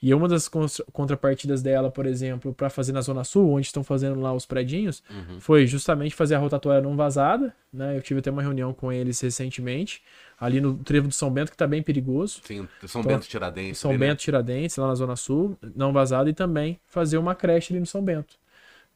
[0.00, 0.48] E uma das
[0.92, 5.02] contrapartidas dela, por exemplo, para fazer na Zona Sul, onde estão fazendo lá os predinhos,
[5.10, 5.40] Uhum.
[5.40, 7.96] foi justamente fazer a rotatória não vazada, né?
[7.96, 10.00] Eu tive até uma reunião com eles recentemente,
[10.38, 12.40] ali no trevo do São Bento, que está bem perigoso.
[12.44, 13.78] Sim, São Então, Bento Tiradentes.
[13.80, 14.06] São ali, né?
[14.06, 17.86] Bento Tiradentes, lá na Zona Sul, não vazado, e também fazer uma creche ali no
[17.86, 18.36] São Bento.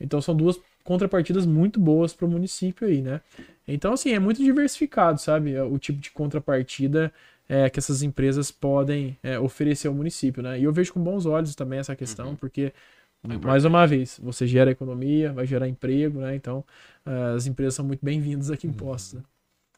[0.00, 3.20] Então são duas contrapartidas muito boas para o município aí, né?
[3.66, 5.56] Então, assim, é muito diversificado, sabe?
[5.60, 7.12] O tipo de contrapartida
[7.48, 10.58] é, que essas empresas podem é, oferecer ao município, né?
[10.58, 12.36] E eu vejo com bons olhos também essa questão, Uhum.
[12.36, 12.72] porque,
[13.24, 13.46] importante.
[13.46, 16.34] mais uma vez, você gera economia, vai gerar emprego, né?
[16.34, 16.64] Então,
[17.04, 19.22] ah, as empresas são muito bem-vindas aqui em Poços, né?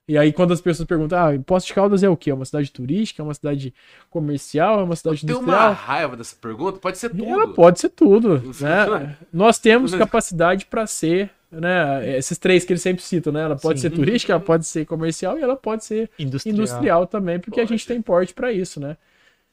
[0.07, 2.31] E aí, quando as pessoas perguntam, ah, Poços de Caldas é o quê?
[2.31, 3.23] É uma cidade turística?
[3.23, 3.73] É uma cidade
[4.11, 4.81] comercial?
[4.81, 5.73] É uma cidade Tem uma industrial?
[5.73, 6.78] raiva dessa pergunta?
[6.78, 7.24] Pode ser tudo.
[7.24, 9.16] Ela pode ser tudo, né?
[9.32, 11.31] Nós temos capacidade para ser,
[11.61, 12.17] né?
[12.17, 13.43] Esses três que eles sempre citam, né?
[13.43, 13.89] Ela pode Sim.
[13.89, 16.55] ser turística, ela pode ser comercial e ela pode ser Industrial.
[16.55, 18.97] industrial também, porque a gente tem porte para isso, né?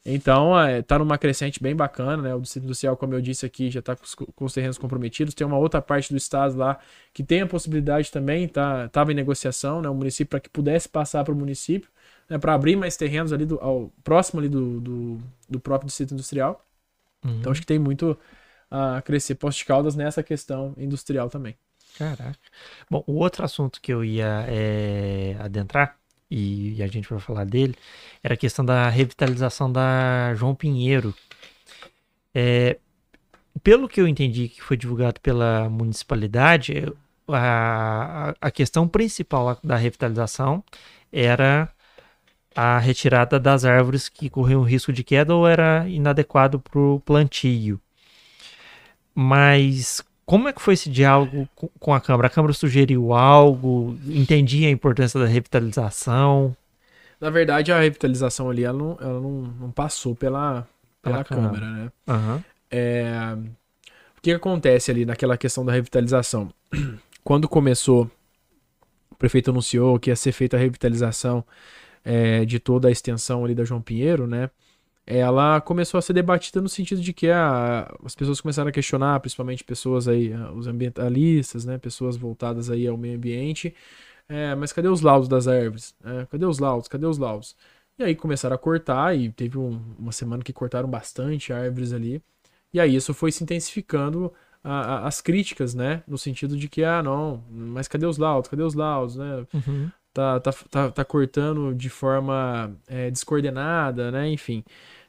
[0.03, 2.33] Então, é, tá numa crescente bem bacana, né?
[2.33, 5.35] O Distrito Industrial, como eu disse aqui, já tá com os, com os terrenos comprometidos.
[5.35, 6.79] Tem uma outra parte do estado lá
[7.13, 9.89] que tem a possibilidade também, tá, tava em negociação, né?
[9.89, 11.89] O município para que pudesse passar para o município,
[12.27, 12.39] né?
[12.39, 15.17] Para abrir mais terrenos ali do, ao, próximo ali do, do,
[15.47, 16.65] do próprio Distrito Industrial.
[17.23, 17.37] Uhum.
[17.39, 18.17] Então, acho que tem muito
[18.71, 21.55] a crescer Posto de Caldas nessa questão industrial também.
[21.97, 22.39] Caraca.
[22.89, 25.97] Bom, o outro assunto que eu ia é, adentrar,
[26.29, 27.75] e, e a gente vai falar dele,
[28.23, 31.13] era a questão da revitalização da João Pinheiro.
[32.33, 32.77] É,
[33.63, 36.85] pelo que eu entendi que foi divulgado pela municipalidade,
[37.27, 40.63] a, a questão principal da revitalização
[41.11, 41.69] era
[42.55, 47.79] a retirada das árvores que corriam risco de queda ou era inadequado para o plantio.
[49.13, 51.45] Mas como é que foi esse diálogo
[51.77, 52.27] com a Câmara?
[52.27, 53.97] A Câmara sugeriu algo?
[54.07, 56.55] Entendia a importância da revitalização?
[57.19, 60.65] Na verdade, a revitalização ali, ela não, ela não, não passou pela,
[61.01, 61.91] pela, pela Câmara, Câmara, né?
[62.07, 62.43] Uhum.
[62.71, 63.35] É...
[64.17, 66.49] O que acontece ali naquela questão da revitalização?
[67.25, 68.09] Quando começou,
[69.11, 71.43] o prefeito anunciou que ia ser feita a revitalização
[72.05, 74.49] é, de toda a extensão ali da João Pinheiro, né?
[75.17, 79.19] Ela começou a ser debatida no sentido de que a, as pessoas começaram a questionar,
[79.19, 83.73] principalmente pessoas aí, os ambientalistas, né, pessoas voltadas aí ao meio ambiente,
[84.29, 85.95] é, mas cadê os laudos das árvores?
[86.03, 86.87] É, cadê os laudos?
[86.87, 87.55] Cadê os laudos?
[87.99, 92.21] E aí começaram a cortar e teve um, uma semana que cortaram bastante árvores ali.
[92.73, 94.31] E aí isso foi se intensificando
[94.63, 98.49] a, a, as críticas, né, no sentido de que ah não, mas cadê os laudos?
[98.49, 99.45] Cadê os laudos, né?
[99.53, 99.91] Uhum.
[100.13, 104.29] Tá, tá, tá, tá cortando de forma é, descoordenada, né?
[104.29, 104.63] Enfim.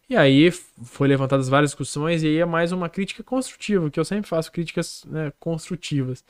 [0.09, 4.05] E aí foi levantadas várias discussões e aí é mais uma crítica construtiva, que eu
[4.05, 6.25] sempre faço críticas né, construtivas.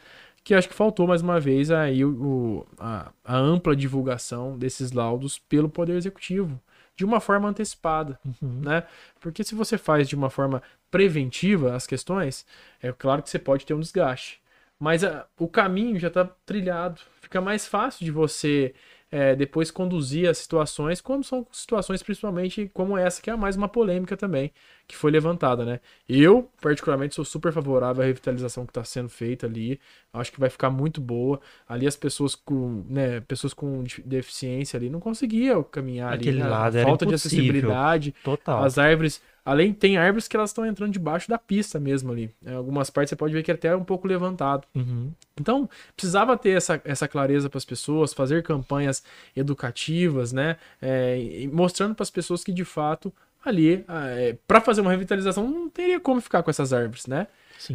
[0.45, 5.39] Que acho que faltou mais uma vez aí o, a, a, ampla divulgação desses laudos
[5.39, 6.61] pelo Poder Executivo,
[6.97, 8.61] de uma forma antecipada, uhum.
[8.61, 8.85] né?
[9.21, 12.45] Porque se você faz de uma forma preventiva as questões,
[12.83, 14.41] é claro que você pode ter um desgaste.
[14.79, 17.01] Mas a, o caminho já está trilhado.
[17.21, 18.75] Fica mais fácil de você
[19.13, 23.69] é, depois conduzir as situações, quando são situações principalmente como essa, que é mais uma
[23.69, 24.51] polêmica também,
[24.89, 25.81] que foi levantada, né?
[26.09, 29.79] Eu, particularmente, sou super favorável à revitalização que está sendo feita ali,
[30.15, 31.39] acho que vai ficar muito boa.
[31.69, 36.49] Ali as pessoas com, né, pessoas com deficiência ali não conseguiam caminhar Aquele ali, né?
[36.49, 38.65] lado falta de acessibilidade, Total.
[38.65, 42.31] as árvores Além, tem árvores que elas estão entrando debaixo da pista mesmo ali.
[42.47, 44.67] Em algumas partes você pode ver que é até é um pouco levantado.
[44.75, 45.11] Uhum.
[45.39, 49.03] Então, precisava ter essa, essa clareza para as pessoas, fazer campanhas
[49.35, 50.57] educativas, né?
[50.81, 53.13] É, mostrando para as pessoas que de fato
[53.45, 57.27] ali, é, para fazer uma revitalização, não teria como ficar com essas árvores, né?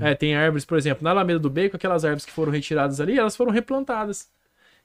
[0.02, 3.18] É, tem árvores, por exemplo, na Alameda do Beco, aquelas árvores que foram retiradas ali,
[3.18, 4.30] elas foram replantadas.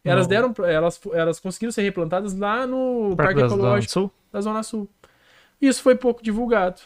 [0.04, 4.88] Elas deram, elas, elas conseguiram ser replantadas lá no Parque Ecológico da Zona Sul.
[5.62, 6.80] Isso foi pouco divulgado.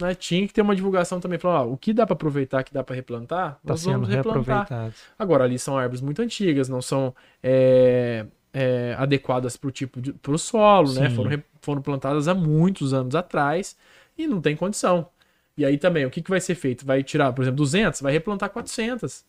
[0.00, 0.14] Né?
[0.14, 2.82] Tinha que ter uma divulgação também, falando, ó, o que dá para aproveitar, que dá
[2.82, 4.92] para replantar, tá nós vamos replantar.
[5.16, 10.12] Agora, ali são árvores muito antigas, não são é, é, adequadas para o tipo de
[10.12, 11.08] pro solo, né?
[11.10, 13.76] Foram, foram plantadas há muitos anos atrás
[14.16, 15.08] e não tem condição.
[15.56, 16.84] E aí também, o que, que vai ser feito?
[16.84, 19.24] Vai tirar, por exemplo, 200, vai replantar 400.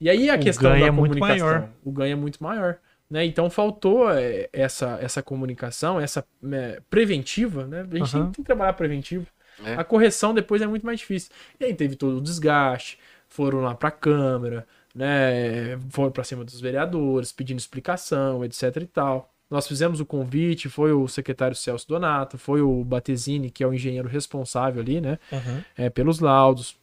[0.00, 1.68] E aí a o questão ganho da é comunicação, muito maior.
[1.84, 2.78] o ganho é muito maior.
[3.10, 3.24] Né?
[3.24, 7.86] Então faltou é, essa, essa comunicação, essa é, preventiva, né?
[7.90, 8.24] A gente uhum.
[8.24, 9.26] tem que trabalhar preventivo.
[9.64, 9.74] É.
[9.74, 11.30] A correção depois é muito mais difícil.
[11.58, 12.98] E aí teve todo o desgaste,
[13.28, 15.78] foram lá para a Câmara, né?
[15.90, 19.32] Foram para cima dos vereadores, pedindo explicação, etc e tal.
[19.50, 23.72] Nós fizemos o convite, foi o secretário Celso Donato, foi o Batesini, que é o
[23.72, 25.18] engenheiro responsável ali, né?
[25.32, 25.62] Uhum.
[25.76, 26.76] É, pelos laudos.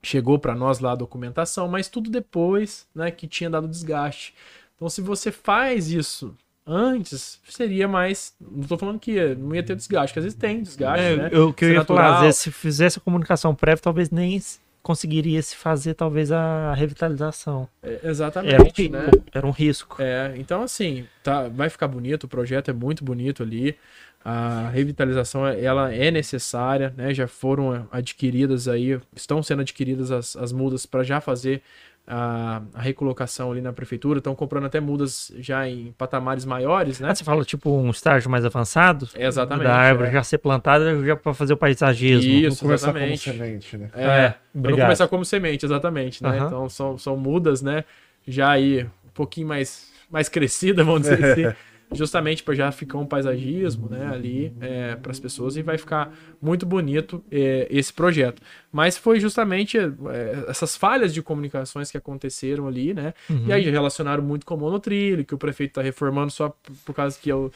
[0.00, 4.32] Chegou para nós lá a documentação, mas tudo depois, né, que tinha dado desgaste.
[4.78, 6.34] Então, se você faz isso
[6.64, 8.32] antes, seria mais.
[8.40, 11.04] Não estou falando que não ia ter desgaste, que às vezes tem desgaste.
[11.04, 11.38] É, né?
[11.38, 12.04] O que eu ia natural.
[12.04, 14.40] falar, vezes, se fizesse a comunicação prévia, talvez nem
[14.80, 17.68] conseguiria se fazer, talvez, a revitalização.
[17.82, 18.54] É, exatamente.
[18.54, 19.10] Era um, né?
[19.34, 20.00] era um risco.
[20.00, 23.76] É, então, assim, tá, vai ficar bonito, o projeto é muito bonito ali.
[24.24, 27.12] A revitalização ela é necessária, né?
[27.12, 31.62] Já foram adquiridas aí, estão sendo adquiridas as, as mudas para já fazer
[32.08, 37.10] a, a, recolocação ali na prefeitura, estão comprando até mudas já em patamares maiores, né?
[37.10, 39.06] Ah, você fala tipo um estágio mais avançado?
[39.14, 39.66] É, exatamente.
[39.66, 40.12] Da árvore é.
[40.12, 42.32] já ser plantada já para fazer o paisagismo.
[42.32, 43.30] Isso, não exatamente.
[43.30, 43.90] como semente, né?
[43.94, 46.40] É, é não começar como semente, exatamente, né?
[46.40, 46.46] Uhum.
[46.46, 47.84] Então são, são mudas, né?
[48.26, 51.56] Já aí um pouquinho mais, mais crescida, vamos dizer assim.
[51.92, 56.12] Justamente para já ficar um paisagismo, né, ali é, para as pessoas e vai ficar
[56.40, 58.42] muito bonito é, esse projeto.
[58.70, 63.44] Mas foi justamente é, essas falhas de comunicações que aconteceram ali, né, Uhum.
[63.46, 66.94] e aí relacionaram muito com o monotrilho, que o prefeito está reformando só por, por
[66.94, 67.50] causa que eu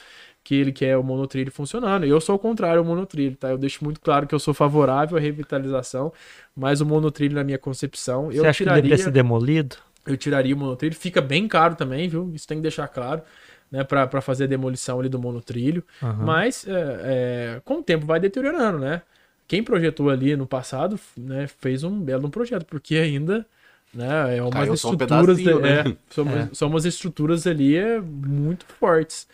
[0.45, 2.05] que ele quer o monotrilho funcionando.
[2.05, 3.51] Eu sou o contrário ao monotrilho, tá?
[3.51, 6.13] Eu deixo muito claro que eu sou favorável à revitalização,
[6.57, 9.77] mas o monotrilho na minha concepção, Você eu acha que tiraria deveria ser demolido?
[10.05, 10.97] eu tiraria o monotrilho.
[10.97, 12.29] Fica bem caro também, viu?
[12.35, 13.23] Isso tem que deixar claro,
[13.73, 13.83] né?
[13.85, 15.83] Pra, pra fazer a demolição ali do monotrilho.
[16.03, 16.27] Aham.
[16.27, 19.03] Mas é, é, com o tempo vai deteriorando, né?
[19.49, 23.45] Quem projetou ali no passado, né, fez um belo projeto, porque ainda,
[23.93, 25.81] né, é umas Caiu só um estruturas, pedacinho, né?
[25.81, 26.49] é, são, É.
[26.55, 29.27] são umas estruturas ali é, muito fortes.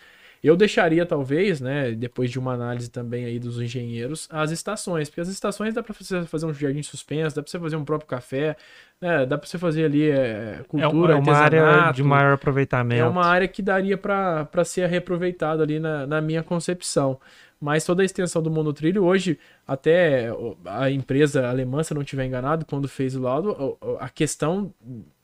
[0.43, 5.21] Eu deixaria, talvez, né, depois de uma análise também aí dos engenheiros, as estações, porque
[5.21, 8.09] as estações dá para você fazer um jardim suspenso, dá para você fazer um próprio
[8.09, 8.57] café,
[9.01, 13.03] né, dá para você fazer ali é, É, cultura, uma área de maior aproveitamento.
[13.03, 17.19] É uma área que daria para ser reaproveitada ali na, na minha concepção.
[17.61, 19.37] Mas toda a extensão do monotrilho, hoje,
[19.67, 20.31] até
[20.65, 24.73] a empresa alemã, se eu não estiver enganado, quando fez o laudo, a questão,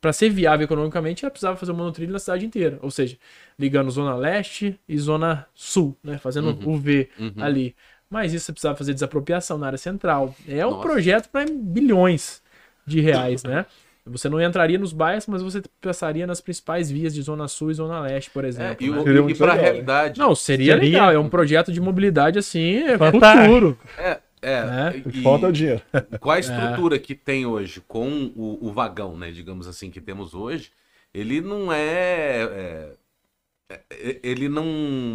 [0.00, 2.78] para ser viável economicamente, ela precisava fazer o monotrilho na cidade inteira.
[2.82, 3.16] Ou seja,
[3.56, 6.18] ligando Zona Leste e Zona Sul, né?
[6.18, 7.32] Fazendo o V Uhum.
[7.36, 7.76] ali.
[8.10, 10.34] Mas isso você precisava fazer desapropriação na área central.
[10.46, 10.82] É um Nossa.
[10.82, 12.42] projeto para bilhões
[12.86, 13.64] de reais, né?
[14.06, 17.74] Você não entraria nos bairros, mas você passaria nas principais vias de Zona Sul e
[17.74, 18.84] Zona Leste, por É, exemplo.
[18.84, 19.00] e, né?
[19.30, 19.62] e pra legal, né?
[19.62, 20.20] realidade.
[20.20, 21.10] Não, seria, Seria- legal.
[21.12, 23.44] É um projeto de mobilidade assim, é Fantástico.
[23.46, 23.78] futuro.
[23.96, 24.64] É, é.
[24.66, 25.02] Né?
[25.06, 25.80] E- falta é o dinheiro.
[26.20, 29.30] Qual a estrutura que tem hoje com o, o vagão, né?
[29.30, 30.70] Digamos assim, que temos hoje,
[31.14, 32.42] ele não é.
[33.70, 34.66] é- é- ele não,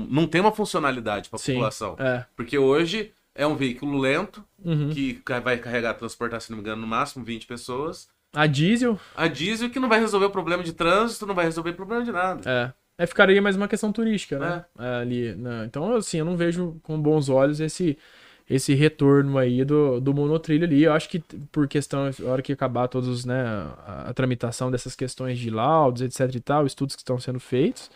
[0.09, 1.95] não tem uma funcionalidade para a população.
[1.99, 2.25] É.
[2.35, 4.89] Porque hoje é um veículo lento, Uhum.
[4.89, 8.09] que vai carregar, transportar, se não me engano, no máximo 20 pessoas.
[8.33, 11.71] A diesel, A diesel que não vai resolver o problema de trânsito, não vai resolver
[11.71, 12.41] o problema de nada.
[12.49, 12.73] é.
[13.01, 14.65] É, ficaria mais uma questão turística, né?
[14.77, 15.63] É, ali, né?
[15.65, 17.97] Então, assim, eu não vejo com bons olhos esse,
[18.49, 20.83] esse retorno aí do, do monotrilho ali.
[20.83, 21.19] Eu acho que
[21.49, 23.41] por questão, na hora que acabar todos, né,
[23.87, 27.89] a, a tramitação dessas questões de laudos, etc e tal, estudos que estão sendo feitos,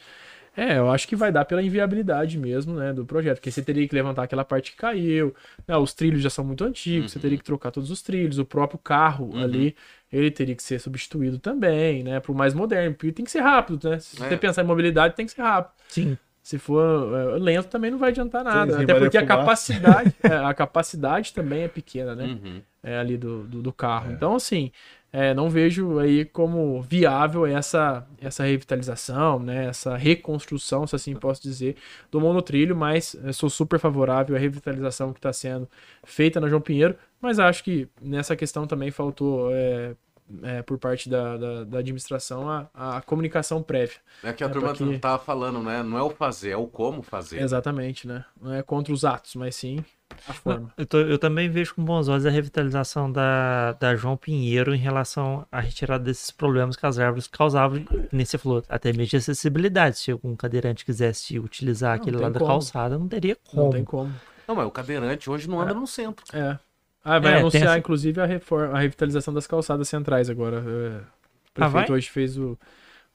[0.55, 3.87] é, eu acho que vai dar pela inviabilidade mesmo, né, do projeto, porque você teria
[3.87, 5.33] que levantar aquela parte que caiu,
[5.67, 7.21] né, os trilhos já são muito antigos, você Uhum.
[7.21, 9.41] teria que trocar todos os trilhos, o próprio carro Uhum.
[9.43, 9.75] ali,
[10.13, 13.41] ele teria que ser substituído também, né, para o mais moderno, porque tem que ser
[13.41, 14.29] rápido, né, se É.
[14.29, 15.73] você pensar em mobilidade, tem que ser rápido.
[15.89, 16.17] Sim.
[16.41, 20.35] Se for é, lento também não vai adiantar nada, Sim, até porque a capacidade, é,
[20.35, 22.25] a capacidade também é pequena, né?
[22.25, 22.61] Uhum.
[22.83, 24.11] é, ali do, do, do carro.
[24.11, 24.69] Então, assim,
[25.13, 29.67] é, não vejo aí como viável essa, essa revitalização, né?
[29.67, 31.77] Essa reconstrução, se assim posso dizer,
[32.11, 35.69] do monotrilho, mas sou super favorável à revitalização que está sendo
[36.03, 39.49] feita na João Pinheiro, mas acho que nessa questão também faltou.
[39.53, 39.95] é,
[40.41, 43.97] é, por parte da, da, da administração a, a comunicação prévia.
[44.23, 45.83] É que a É, turma porque- tava falando, né?
[45.83, 47.41] Não é o fazer, é o como fazer.
[47.41, 48.25] Exatamente, né?
[48.41, 49.83] Não é contra os atos, mas sim
[50.27, 50.71] a forma.
[50.77, 54.77] Eu, tô- eu também vejo com bons olhos a revitalização da, da João Pinheiro em
[54.77, 59.07] relação à retirada desses problemas que as árvores causavam, que nem você falou, até mesmo
[59.07, 59.97] de acessibilidade.
[59.99, 63.71] Se algum cadeirante quisesse utilizar Não aquele lado da calçada, não teria Não como.
[63.73, 64.13] tem como.
[64.47, 66.23] Não, mas o cadeirante hoje não anda no centro.
[66.33, 66.59] É.
[67.03, 70.57] Ah, vai É, anunciar, essa- inclusive, a, reforma, a revitalização das calçadas centrais agora.
[70.57, 71.97] É, O Ah, prefeito vai?
[71.97, 72.57] hoje fez o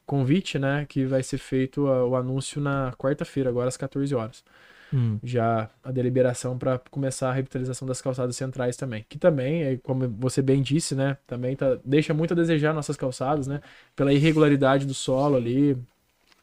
[0.06, 0.86] convite, né?
[0.88, 4.44] Que vai ser feito o anúncio na quarta-feira, agora às 14 horas.
[4.92, 5.18] Hum.
[5.22, 9.04] Já a deliberação para começar a revitalização das calçadas centrais também.
[9.08, 11.16] Que também, é, como você bem disse, né?
[11.26, 13.60] Também tá, deixa muito a desejar nossas calçadas, né?
[13.96, 15.76] Pela irregularidade do solo ali,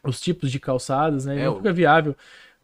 [0.03, 1.41] os tipos de calçadas, né?
[1.41, 2.15] É, não o- fica viável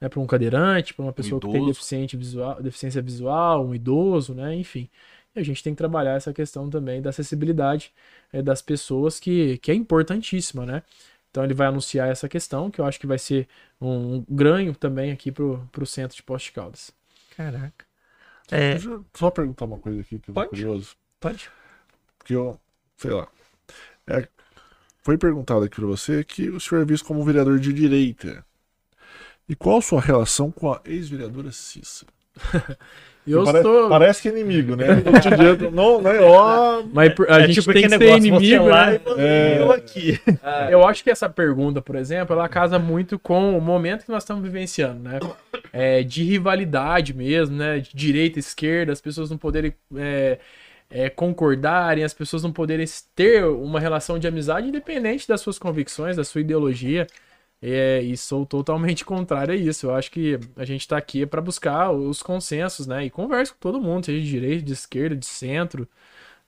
[0.01, 4.33] né, para um cadeirante, para uma pessoa que tem deficiente visual, deficiência visual, um idoso,
[4.33, 4.55] né?
[4.55, 4.89] Enfim.
[5.35, 7.93] E a gente tem que trabalhar essa questão também da acessibilidade
[8.33, 10.83] eh, das pessoas, que, que é importantíssima, né?
[11.29, 13.47] Então ele vai anunciar essa questão, que eu acho que vai ser
[13.79, 16.91] um ganho também aqui pro, pro centro de Poste Caldas.
[17.37, 17.85] Caraca.
[18.51, 20.49] É, Deixa eu só perguntar uma coisa aqui que eu tô Pode.
[20.49, 20.95] curioso.
[21.19, 21.49] pode.
[22.17, 22.59] Porque eu,
[22.97, 23.29] sei lá.
[24.07, 24.27] É,
[25.01, 28.45] foi perguntado aqui pra você que o senhor é visto como vereador de direita.
[29.51, 32.05] E qual a sua relação com a ex-vereadora Cissa?
[33.27, 33.61] Eu Pare-.
[33.89, 34.87] Parece que é inimigo, né?
[35.37, 36.19] Dia, não, né?
[36.21, 38.99] Ó, Mas a É gente tipo tem que ser inimigo, né?
[39.17, 39.57] É.
[39.59, 40.19] eu aqui.
[40.71, 44.23] Eu acho que essa pergunta, por exemplo, ela casa muito com o momento que nós
[44.23, 45.19] estamos vivenciando, né?
[45.71, 47.79] É, de rivalidade mesmo, né?
[47.79, 50.39] De direita e esquerda, as pessoas não poderem é,
[50.89, 56.15] é, concordarem, as pessoas não poderem ter uma relação de amizade independente das suas convicções,
[56.15, 57.05] da sua ideologia.
[57.61, 59.85] É, e sou totalmente contrário a isso.
[59.87, 63.05] Eu acho que a gente está aqui para buscar os consensos, né?
[63.05, 65.87] E conversa com todo mundo, seja de direita, de esquerda, de centro,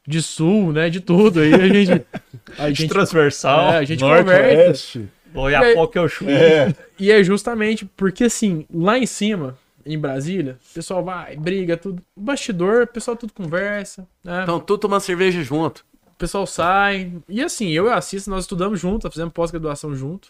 [0.08, 0.90] de sul, né?
[0.90, 1.40] De tudo.
[1.40, 2.06] Aí a gente.
[2.58, 3.74] A De gente transversal.
[3.74, 4.68] é, a gente norte, conversa.
[4.68, 5.10] oeste.
[5.36, 6.30] Olha E aí- a pau que eu chuto.
[6.30, 11.76] É, E é justamente porque, assim, lá em cima, em Brasília, o pessoal vai, briga,
[11.78, 12.02] tudo.
[12.16, 14.44] Bastidor, o pessoal tudo conversa, né?
[14.44, 15.84] Então, tudo tomando cerveja junto.
[16.08, 17.12] O pessoal sai.
[17.28, 20.30] E assim, eu e a Cissa, nós estudamos junto, fizemos pós-graduação junto.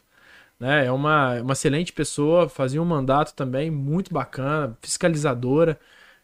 [0.63, 0.85] Né?
[0.85, 5.77] É uma, uma excelente pessoa, fazia um mandato também muito bacana, fiscalizadora.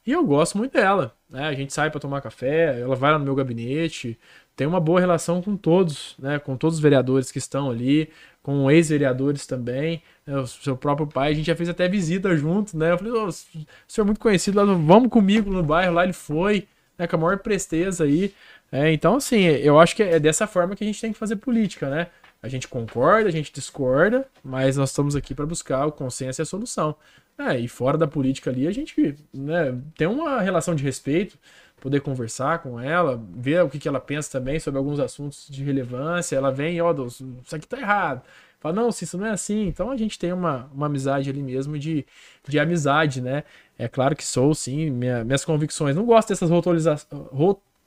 [0.07, 1.13] E eu gosto muito dela.
[1.29, 1.43] Né?
[1.45, 4.17] A gente sai para tomar café, ela vai lá no meu gabinete,
[4.55, 6.39] tem uma boa relação com todos, né?
[6.39, 8.09] com todos os vereadores que estão ali,
[8.41, 10.01] com ex-vereadores também.
[10.25, 10.37] né?
[10.37, 12.91] O seu próprio pai, a gente já fez até visita junto, né?
[12.93, 13.65] Eu falei, "Ô, o senhor
[13.99, 16.65] é muito conhecido lá, vamos comigo no bairro, lá ele foi,
[16.97, 17.05] né?
[17.07, 18.33] Com a maior presteza aí.
[18.71, 21.35] É, então, assim, eu acho que é dessa forma que a gente tem que fazer
[21.37, 22.07] política, né?
[22.41, 26.43] A gente concorda, a gente discorda, mas nós estamos aqui para buscar o consenso e
[26.43, 26.95] a solução.
[27.37, 31.37] É, e fora da política ali, a gente né, tem uma relação de respeito,
[31.79, 35.63] poder conversar com ela, ver o que, que ela pensa também sobre alguns assuntos de
[35.63, 36.35] relevância.
[36.35, 38.21] Ela vem, ó, Deus, isso aqui tá errado.
[38.59, 39.67] Fala, não, isso não é assim.
[39.67, 42.05] Então a gente tem uma, uma amizade ali mesmo de,
[42.47, 43.43] de amizade, né?
[43.77, 45.95] É claro que sou, sim, minha- minhas convicções.
[45.95, 46.97] Não gosto dessas rotoliza-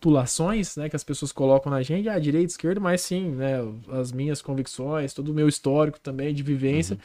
[0.02, 3.58] rotulações, né, que as pessoas colocam na gente, ah, direita, esquerda, mas sim, né,
[3.92, 6.98] as minhas convicções, todo o meu histórico também de vivência,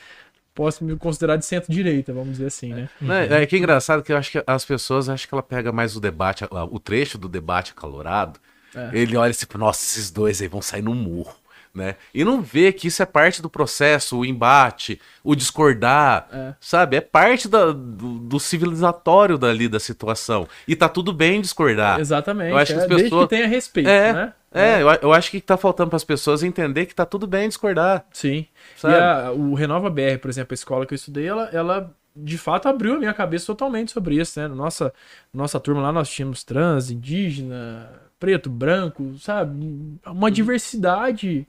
[0.55, 2.89] posso me considerar de centro-direita, vamos dizer assim, né?
[2.99, 3.43] Né?
[3.43, 5.95] É que é engraçado que eu acho que as pessoas acham que ela pega mais
[5.95, 8.39] o debate, a- o trecho do debate acalorado.
[8.75, 8.89] É.
[8.93, 11.35] Ele olha assim, nossa, esses dois aí vão sair no murro.
[11.77, 11.95] Né?
[12.11, 16.53] E não vê que isso é parte do processo, o embate, o discordar, É.
[16.59, 16.95] sabe?
[16.97, 20.47] É parte da- do, do civilizatório dali da situação.
[20.67, 21.99] E tá tudo bem discordar.
[21.99, 22.49] Exatamente.
[22.51, 24.33] eu acho que é, as Desde pessoas- que tenha respeito, É, né?
[24.51, 27.47] É, eu, eu acho que tá faltando para as pessoas entender que tá tudo bem
[27.47, 28.03] discordar.
[28.11, 28.47] Sim.
[28.75, 28.95] Sabe?
[28.95, 32.39] E a- o Renova BR, por exemplo, a escola que eu estudei, ela, ela de
[32.39, 34.47] fato abriu a minha cabeça totalmente sobre isso, né?
[34.47, 34.91] Na Nossa,
[35.31, 37.87] nossa turma lá nós tínhamos trans, indígena,
[38.19, 39.99] preto, branco, sabe?
[40.03, 41.45] Uma diversidade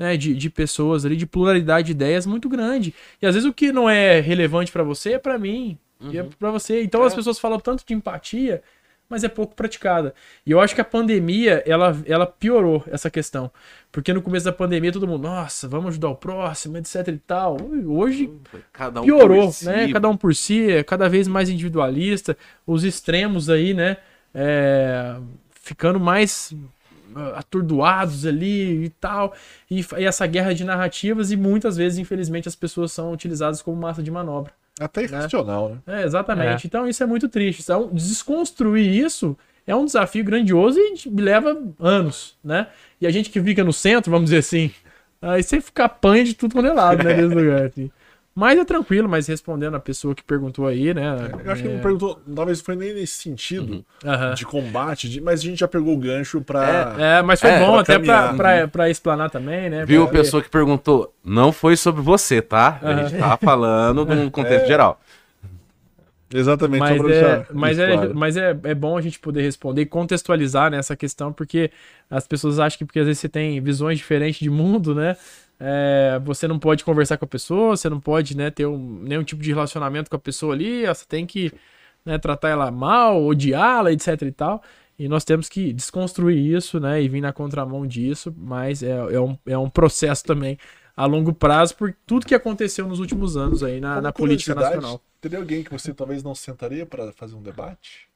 [0.00, 2.94] né, de, de pessoas ali, de pluralidade de ideias muito grande.
[3.20, 6.22] E às vezes o que não é relevante pra você é pra mim, e é
[6.38, 6.82] pra você.
[6.82, 8.62] Então as pessoas falam tanto de empatia,
[9.06, 10.14] mas é pouco praticada.
[10.46, 13.50] E eu acho que a pandemia, ela, ela piorou essa questão.
[13.92, 17.58] Porque no começo da pandemia todo mundo, nossa, vamos ajudar o próximo, etc e tal.
[17.86, 18.30] Hoje
[18.72, 19.66] Cada um piorou, si.
[19.66, 19.92] né?
[19.92, 22.34] Cada um por si, é cada vez mais individualista,
[22.66, 23.98] os extremos aí, né?
[24.34, 25.16] é,
[25.50, 26.54] ficando mais
[27.34, 29.34] atordoados ali e tal,
[29.70, 33.76] e, e essa guerra de narrativas, e muitas vezes, infelizmente, as pessoas são utilizadas como
[33.80, 34.52] massa de manobra.
[34.78, 36.02] até irracional, né?
[36.02, 36.66] É, exatamente.
[36.66, 37.62] Então isso é muito triste.
[37.62, 42.66] Então, desconstruir isso é um desafio grandioso e me leva anos, né?
[43.00, 44.70] E a gente que fica no centro, vamos dizer assim,
[45.20, 47.14] aí você fica apanha de tudo quando é lado, né?
[47.22, 47.66] Nesse lugar.
[47.66, 47.90] assim.
[48.34, 51.02] Mas é tranquilo, mas respondendo a pessoa que perguntou aí, né?
[51.44, 54.34] Eu acho que ele não perguntou, talvez foi nem nesse sentido Aham.
[54.34, 56.94] de combate, de- mas a gente já pegou o gancho pra.
[56.96, 58.36] É, mas foi É, bom pra até pra, caminhar.
[58.36, 59.84] pra, pra explanar também, né?
[59.84, 60.22] Viu a Pra ver.
[60.22, 61.12] pessoa que perguntou?
[61.24, 62.78] Não foi sobre você, tá?
[62.82, 65.00] A gente tá falando num contexto geral.
[66.32, 68.12] Exatamente, Mas, só pra é, mas, é, claro.
[68.14, 71.72] mas é, é bom a gente poder responder e contextualizar nessa questão, porque
[72.08, 75.16] as pessoas acham que porque às vezes você tem visões diferentes de mundo, né?
[75.60, 79.22] É, você não pode conversar com a pessoa, você não pode né, ter um, nenhum
[79.22, 81.52] tipo de relacionamento com a pessoa ali, você tem que
[82.02, 84.62] né, tratar ela mal, odiá-la, etc e tal.
[84.98, 87.02] E nós temos que desconstruir isso, né?
[87.02, 90.58] E vir na contramão disso, mas é, é, um, é um processo também
[90.94, 95.00] a longo prazo por tudo que aconteceu nos últimos anos aí na, na política nacional.
[95.18, 98.08] Teria alguém que você talvez não sentaria pra fazer um debate?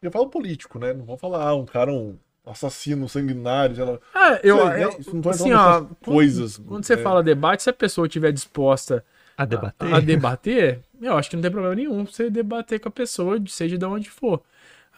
[0.00, 0.92] Eu falo político, né?
[0.92, 2.16] Não vou falar, ah, um cara, um
[2.50, 3.98] assassino, sanguinário, sei lá.
[4.14, 4.96] Ah, eu, Sei, eu-?
[5.00, 6.96] Isso não tô assim, ó, coisas, Quando você é.
[6.96, 9.04] fala debate, se a pessoa estiver disposta
[9.36, 9.94] A debater.
[9.94, 13.78] a debater, eu acho que não tem problema nenhum você debater com a pessoa, seja
[13.78, 14.42] de onde for.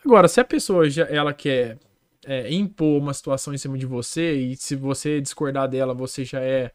[0.05, 1.79] Agora, se a pessoa já, ela quer
[2.25, 6.41] é, impor uma situação em cima de você e se você discordar dela, você já
[6.41, 6.71] é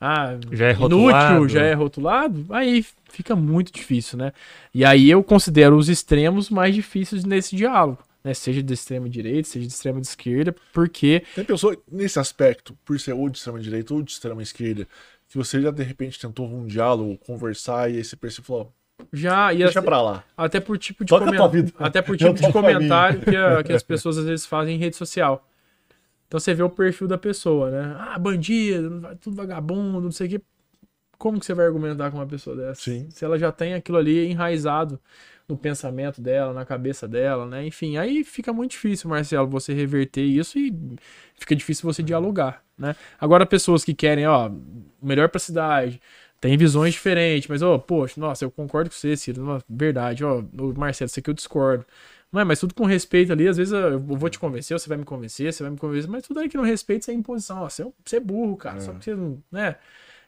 [0.00, 1.48] ah, Já é inútil, rotulado.
[1.48, 4.32] já é rotulado, aí fica muito difícil, né?
[4.72, 7.98] E aí eu considero os extremos mais difíceis nesse diálogo,
[8.28, 8.34] né?
[8.34, 13.12] Seja de extrema direita, seja de extrema esquerda, porque Tem pessoa, nesse aspecto, por ser
[13.14, 14.86] ou de extrema direita ou de extrema esquerda,
[15.28, 18.72] que você já de repente tentou um diálogo, conversar, e aí você percebeu falou,
[19.12, 20.24] já e deixa as- pra lá.
[20.36, 21.12] Até por tipo de
[21.52, 21.72] vida.
[21.78, 24.96] Até por tipo de comentário que, a- que as pessoas às vezes fazem em rede
[24.96, 25.46] social.
[26.26, 27.96] Então você vê o perfil da pessoa, né?
[27.98, 30.40] Ah, bandido, tudo vagabundo, não sei o quê.
[31.16, 32.82] Como que você vai argumentar com uma pessoa dessa?
[32.82, 33.08] Sim.
[33.10, 35.00] Se ela já tem aquilo ali enraizado
[35.48, 37.66] no pensamento dela, na cabeça dela, né?
[37.66, 40.74] Enfim, aí fica muito difícil, Marcelo, você reverter isso e
[41.38, 42.94] fica difícil você dialogar, né?
[43.18, 44.50] Agora, pessoas que querem, ó,
[45.02, 46.00] melhor pra cidade,
[46.38, 50.40] tem visões diferentes, mas, ó, poxa, nossa, eu concordo com você, Ciro, nossa, verdade, ó,
[50.40, 51.84] o Marcelo, isso aqui eu discordo.
[52.30, 54.98] Não é, mas tudo com respeito ali, às vezes eu vou te convencer, você vai
[54.98, 57.62] me convencer, você vai me convencer, mas tudo aí que não respeito, isso é imposição,
[57.62, 59.76] ó, você é, você é burro, cara, só porque você não, né?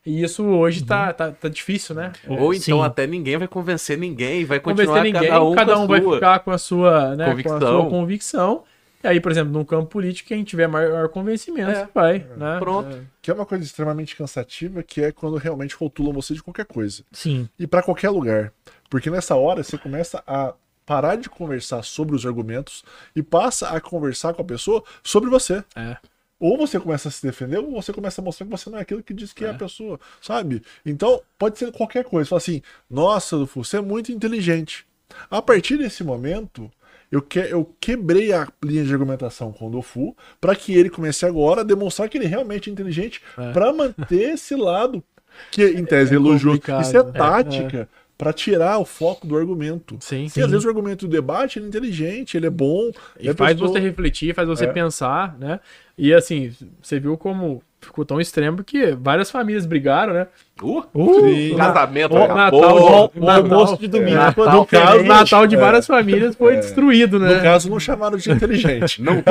[0.04, 2.12] E isso hoje tá, tá, tá difícil, né?
[2.26, 2.84] Ou então Sim.
[2.84, 5.86] até ninguém vai convencer ninguém, vai Convencer continuar ninguém, cada um cada com a um
[5.86, 7.60] vai ficar com a sua, né, com a convicção.
[7.60, 8.64] sua convicção.
[9.02, 11.88] E aí, por exemplo, no campo político, quem tiver maior convencimento É.
[11.94, 12.58] vai, né?
[12.58, 12.96] Pronto.
[12.96, 13.00] É.
[13.22, 17.02] Que é uma coisa extremamente cansativa, que é quando realmente rotulam você de qualquer coisa.
[17.12, 17.48] Sim.
[17.58, 18.52] E pra qualquer lugar.
[18.90, 20.52] Porque nessa hora você começa a
[20.84, 22.82] parar de conversar sobre os argumentos
[23.14, 25.62] e passa a conversar com a pessoa sobre você.
[25.76, 25.96] É.
[26.40, 28.80] Ou você começa a se defender, ou você começa a mostrar que você não é
[28.80, 30.62] aquilo que diz que é, a pessoa, sabe?
[30.86, 32.28] Então, pode ser qualquer coisa.
[32.30, 34.86] Fala assim, nossa, Dufu, você é muito inteligente.
[35.30, 36.70] A partir desse momento,
[37.12, 41.26] eu, que, eu quebrei a linha de argumentação com o Dufu para que ele comece
[41.26, 43.52] agora a demonstrar que ele realmente é inteligente É.
[43.52, 45.04] para manter esse lado
[45.50, 46.54] que, em tese, É elogiou.
[46.54, 47.88] Isso é É, tática
[48.20, 49.96] para tirar o foco do argumento.
[49.98, 52.90] Sim, Porque às vezes o argumento do debate ele é inteligente, ele é bom.
[53.18, 54.68] E a faz pessoa- você refletir, faz você É.
[54.68, 55.58] pensar, né?
[55.96, 56.52] E assim,
[56.82, 60.26] você viu como ficou tão extremo que várias famílias brigaram, né?
[60.62, 60.82] Uh,
[61.22, 61.56] Sim.
[61.56, 62.60] casamento O acabou.
[62.60, 64.32] Natal, O almoço de domingo É.
[64.32, 65.02] foi No caso.
[65.02, 67.36] Natal de várias famílias foi destruído, né?
[67.36, 69.00] No caso, não chamaram de inteligente.
[69.00, 69.14] Não,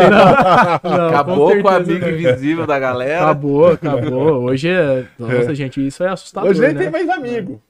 [0.84, 2.10] Não, acabou com, o amigo não.
[2.10, 3.22] invisível da galera.
[3.26, 4.42] Acabou, acabou.
[4.50, 5.06] Hoje é.
[5.20, 6.50] Nossa, gente, isso é assustador.
[6.50, 6.82] Hoje nem né?
[6.82, 7.62] tem mais amigo.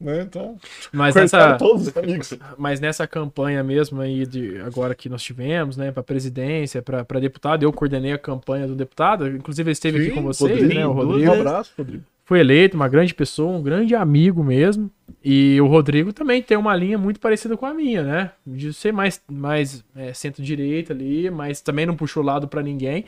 [0.00, 0.22] Né?
[0.22, 0.58] Então,
[0.92, 2.34] Mas nessa, todos os amigos.
[2.58, 7.62] mas nessa campanha mesmo aí de agora que nós tivemos, né, para presidência, para deputado,
[7.62, 10.86] eu coordenei a campanha do deputado, inclusive ele esteve aqui Sim, com vocês, Rodrigo, né,
[10.86, 11.32] o Um Rodrigo.
[11.32, 12.02] abraço, Rodrigo.
[12.26, 14.90] Foi eleito, uma grande pessoa, um grande amigo mesmo.
[15.22, 18.30] E o Rodrigo também tem uma linha muito parecida com a minha, né?
[18.46, 23.04] De ser mais, mais é, centro-direita ali, mas também não puxou lado pra ninguém.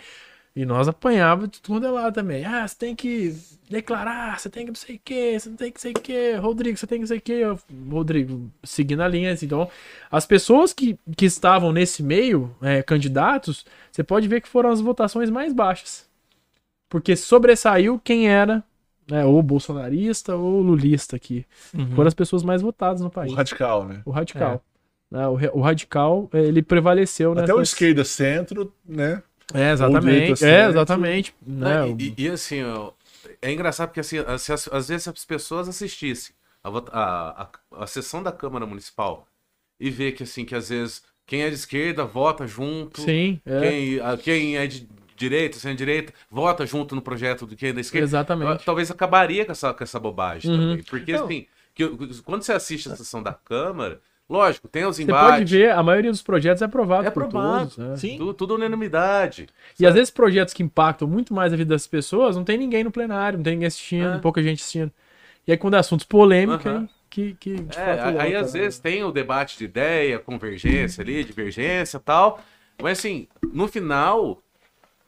[0.57, 2.43] E nós apanhava de tudo é lado também.
[2.43, 3.37] Ah, você tem que
[3.69, 6.33] declarar, você tem que não sei o que, você não tem que sei o que,
[6.37, 7.43] Rodrigo, você tem que não sei o que.
[7.91, 9.33] Rodrigo, seguindo a linha.
[9.33, 9.45] assim.
[9.45, 9.69] Então,
[10.11, 14.81] as pessoas que, que estavam nesse meio, é, candidatos, você pode ver que foram as
[14.81, 16.09] votações mais baixas.
[16.89, 18.65] Porque sobressaiu quem era
[19.11, 21.45] né, ou bolsonarista ou lulista aqui.
[21.75, 21.91] Uhum.
[21.95, 23.31] Foram as pessoas mais votadas no país.
[23.31, 24.01] O radical, né?
[24.07, 24.63] O radical.
[25.11, 29.23] Né, o, o radical, ele prevaleceu Até nessas- o esquerda centro, né?
[29.55, 30.33] É, exatamente.
[30.33, 30.71] É, centro.
[30.71, 31.35] exatamente.
[31.47, 32.57] Né, Né, o- e, e, assim,
[33.41, 37.87] é engraçado porque assim, se as- às vezes as pessoas assistissem a, a, a, a
[37.87, 39.27] sessão da Câmara Municipal
[39.79, 43.61] e vê que assim, que às vezes quem é de esquerda vota junto, Sim, é,
[43.61, 47.73] quem, a- quem é de direita, sem direita, vota junto no projeto do quem é
[47.73, 48.07] da esquerda.
[48.07, 48.65] exatamente.
[48.65, 50.71] Talvez acabaria com essa, com essa bobagem Uhum.
[50.71, 50.83] também.
[50.85, 51.25] Porque Não.
[51.25, 51.89] assim, que,
[52.23, 55.39] quando você assiste a sessão da Câmara, lógico, tem os Você embates.
[55.39, 57.71] pode ver, a maioria dos projetos é aprovado É por aprovado.
[57.71, 57.77] todos.
[57.79, 57.97] né?
[57.97, 58.19] Sim.
[58.19, 59.47] Tudo, tudo unanimidade.
[59.79, 62.85] E às vezes projetos que impactam muito mais a vida das pessoas, não tem ninguém
[62.85, 64.19] no plenário, não tem ninguém assistindo, É.
[64.19, 64.93] pouca gente assistindo.
[65.47, 66.81] E aí quando é assuntos polêmicos, Aham.
[66.83, 68.61] aí que, que de É, fato, aí às né?
[68.61, 72.41] vezes tem o debate de ideia, convergência ali, divergência e tal.
[72.83, 74.43] Mas assim, no final,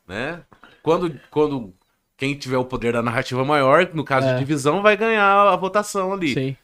[0.06, 0.40] né?
[0.82, 1.74] Quando, quando
[2.16, 4.32] quem tiver o poder da narrativa maior, no caso É.
[4.32, 6.32] de divisão, vai ganhar a votação ali.
[6.34, 6.56] Sim,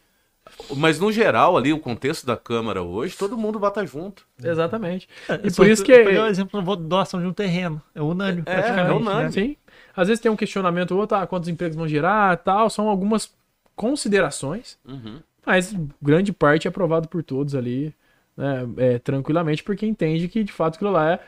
[0.77, 4.25] Mas no geral, ali, o contexto da Câmara hoje, todo mundo vota junto.
[4.43, 5.09] exatamente.
[5.29, 7.81] É, E por isso tu- que- Pegar o exemplo da doação de um terreno.
[7.95, 8.91] É unânime, É, praticamente.
[8.91, 9.25] é unânime.
[9.25, 9.31] né?
[9.31, 9.57] Sim.
[9.97, 13.31] Às vezes tem um questionamento ou outro, ah, quantos empregos vão gerar, tal, são algumas
[13.77, 15.19] considerações, Uhum.
[15.45, 17.95] mas grande parte é aprovado por todos ali,
[18.37, 21.21] né, é, tranquilamente, porque entende que de fato aquilo lá é,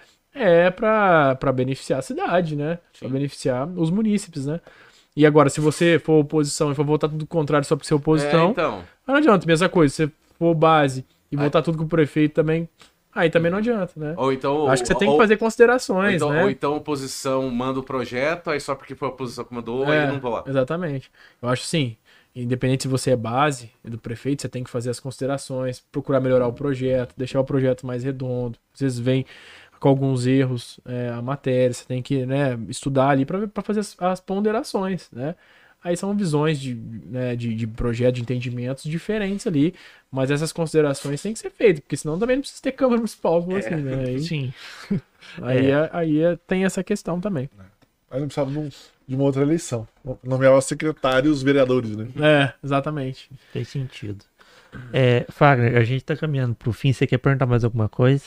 [0.67, 2.79] é para beneficiar a cidade, né?
[2.99, 4.61] Para beneficiar os munícipes, né?
[5.17, 7.97] E agora, se você for oposição e for votar tudo contrário só por ser É,
[7.97, 8.55] oposição,
[9.07, 9.15] então.
[9.15, 12.69] não adianta, mesma coisa, se você for base e votar tudo com o prefeito também,
[13.15, 14.15] aí também não adianta, né?
[14.17, 14.69] Ou então.
[14.69, 16.43] Acho que você tem que ou- fazer Ou considerações, então, né?
[16.43, 19.85] ou então a oposição manda o projeto, aí só porque foi a oposição que mandou,
[19.93, 20.51] É, aí não vota.
[20.51, 21.11] Exatamente.
[21.41, 21.97] Eu acho sim.
[22.35, 26.47] Independente se você é base do prefeito, você tem que fazer as considerações, procurar melhorar
[26.47, 28.59] o projeto, deixar o projeto mais redondo.
[28.75, 29.25] Às vezes vem
[29.81, 33.97] com alguns erros é, a matéria, você tem que né, estudar ali para fazer as,
[34.01, 35.35] as ponderações, né?
[35.87, 39.73] Aí são visões de, né, de, de projeto, de entendimentos diferentes ali,
[40.11, 43.41] mas essas considerações têm que ser feitas, porque senão também não precisa ter Câmara Municipal,
[43.41, 44.05] como assim, né?
[44.05, 44.53] Aí, Sim.
[45.43, 47.49] aí, é- aí é- tem essa questão também.
[48.11, 48.69] Aí não precisava de, um-
[49.09, 49.87] uma outra eleição.
[50.25, 52.09] Nomear os secretários e os vereadores, né?
[52.21, 53.31] É, exatamente.
[53.53, 54.25] Fez sentido.
[54.93, 56.93] É, Fagner, a gente tá caminhando pro fim.
[56.93, 58.25] Você quer perguntar mais alguma coisa?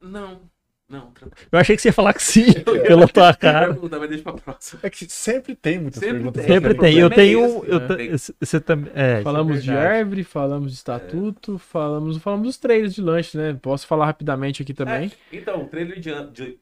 [0.00, 0.50] Não,
[0.92, 1.48] não, tranquilo.
[1.50, 2.52] Eu achei que você ia falar que sim,
[2.86, 3.68] pela tua cara.
[3.72, 4.80] Pergunta, mas deixa pra próxima.
[4.84, 6.44] É que sempre tem muitas Sempre perguntas.
[6.44, 6.54] tem.
[6.54, 6.98] Sempre tem.
[6.98, 7.44] Eu é tenho.
[7.46, 8.16] esse, eu né?
[8.40, 8.92] Você também.
[8.94, 13.58] É, Falamos é de árvore, falamos de estatuto, falamos, falamos dos trailers de lanche, né?
[13.60, 15.10] Posso falar rapidamente aqui também.
[15.32, 16.58] É, então, o trailer de, de-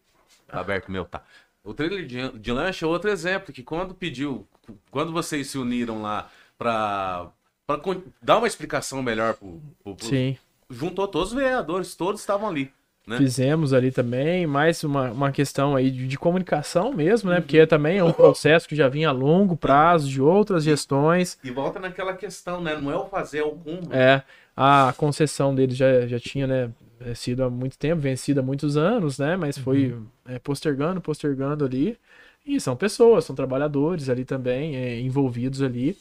[0.48, 1.22] Aberto meu, tá.
[1.62, 4.46] O trailer de, de lanche é outro exemplo, que quando pediu,
[4.90, 7.28] quando vocês se uniram lá pra,
[7.66, 10.36] pra con- dar uma explicação melhor pro, pro- pro- Sim.
[10.70, 12.72] juntou todos os vereadores, todos estavam ali.
[13.10, 13.16] Né?
[13.16, 17.40] Fizemos ali também, mais uma, uma questão aí de, de comunicação mesmo, né?
[17.40, 21.36] Porque também é um processo que já vinha a longo prazo de outras gestões.
[21.42, 22.78] E volta naquela questão, né?
[22.80, 23.58] Não é o fazer, é o.
[23.90, 24.22] É,
[24.56, 26.70] a concessão deles já, já tinha, né,
[27.00, 29.36] é, sido há muito tempo, vencida há muitos anos, né?
[29.36, 29.96] Mas foi
[30.28, 31.98] é, postergando, postergando ali.
[32.46, 35.96] E são pessoas, são trabalhadores ali também, é, envolvidos ali.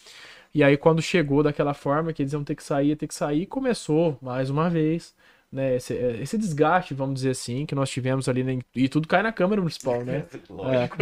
[0.54, 3.48] E aí, quando chegou daquela forma que eles iam ter que sair, ter que sair,
[3.48, 5.14] começou mais uma vez.
[5.52, 9.08] Né, esse, é, esse desgaste, vamos dizer assim, que nós tivemos ali, né, e tudo
[9.08, 10.26] cai na Câmara Municipal, né?
[10.48, 10.98] Lógico.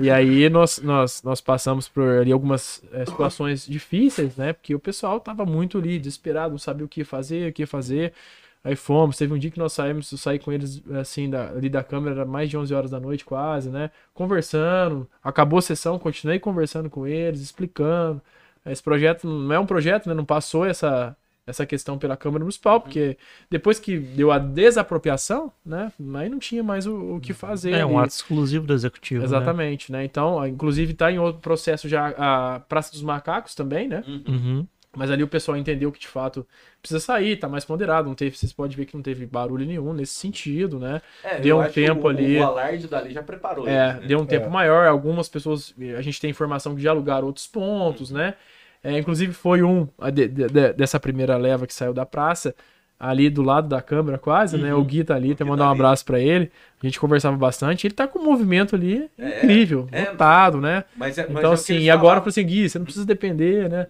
[0.00, 4.54] E aí nós, nós, nós passamos por ali algumas é, situações difíceis, né?
[4.54, 8.14] Porque o pessoal tava muito ali, desesperado, não sabia o que fazer, o que fazer.
[8.64, 11.68] Aí fomos, teve um dia que nós saímos, eu saí com eles assim, da, ali
[11.68, 13.90] da câmera, era mais de 11 horas da noite quase, né?
[14.14, 18.22] Conversando, acabou a sessão, continuei conversando com eles, explicando.
[18.64, 20.14] Esse projeto não é um projeto, né?
[20.14, 21.16] Não passou essa,
[21.46, 23.16] essa questão pela Câmara Municipal, porque
[23.50, 25.92] depois que deu a desapropriação, né?
[26.14, 27.72] Aí não tinha mais o, o que fazer.
[27.72, 28.06] É um ali.
[28.06, 29.20] ato exclusivo do executivo.
[29.20, 29.26] né?
[29.26, 30.04] Exatamente, né?
[30.04, 34.04] Então, inclusive tá em outro processo já a Praça dos Macacos também, né?
[34.06, 34.66] Uhum.
[34.94, 36.46] Mas ali o pessoal entendeu que de fato
[36.80, 39.94] precisa sair, tá mais ponderado, não teve, vocês podem ver que não teve barulho nenhum
[39.94, 41.00] nesse sentido, né?
[41.24, 42.36] É, Deu eu um tempo o, ali.
[42.38, 43.66] O alarde dali já preparou.
[43.66, 44.06] É, eles, né?
[44.08, 44.50] deu um tempo É.
[44.50, 48.34] maior, algumas pessoas, a gente tem informação que já alugaram outros pontos, né?
[48.82, 52.54] É, inclusive foi um de- de- de- dessa primeira leva que saiu da praça,
[52.98, 54.72] ali do lado da câmera quase, né?
[54.74, 55.80] O Gui tá ali, até mandar tá um ali.
[55.80, 56.50] abraço pra ele.
[56.82, 60.04] A gente conversava bastante, ele tá com um movimento ali É, incrível, é.
[60.60, 60.84] né?
[60.96, 63.04] Mas, é- mas é Então, que assim, e agora, falou assim, Gui, você não precisa
[63.06, 63.86] depender, né?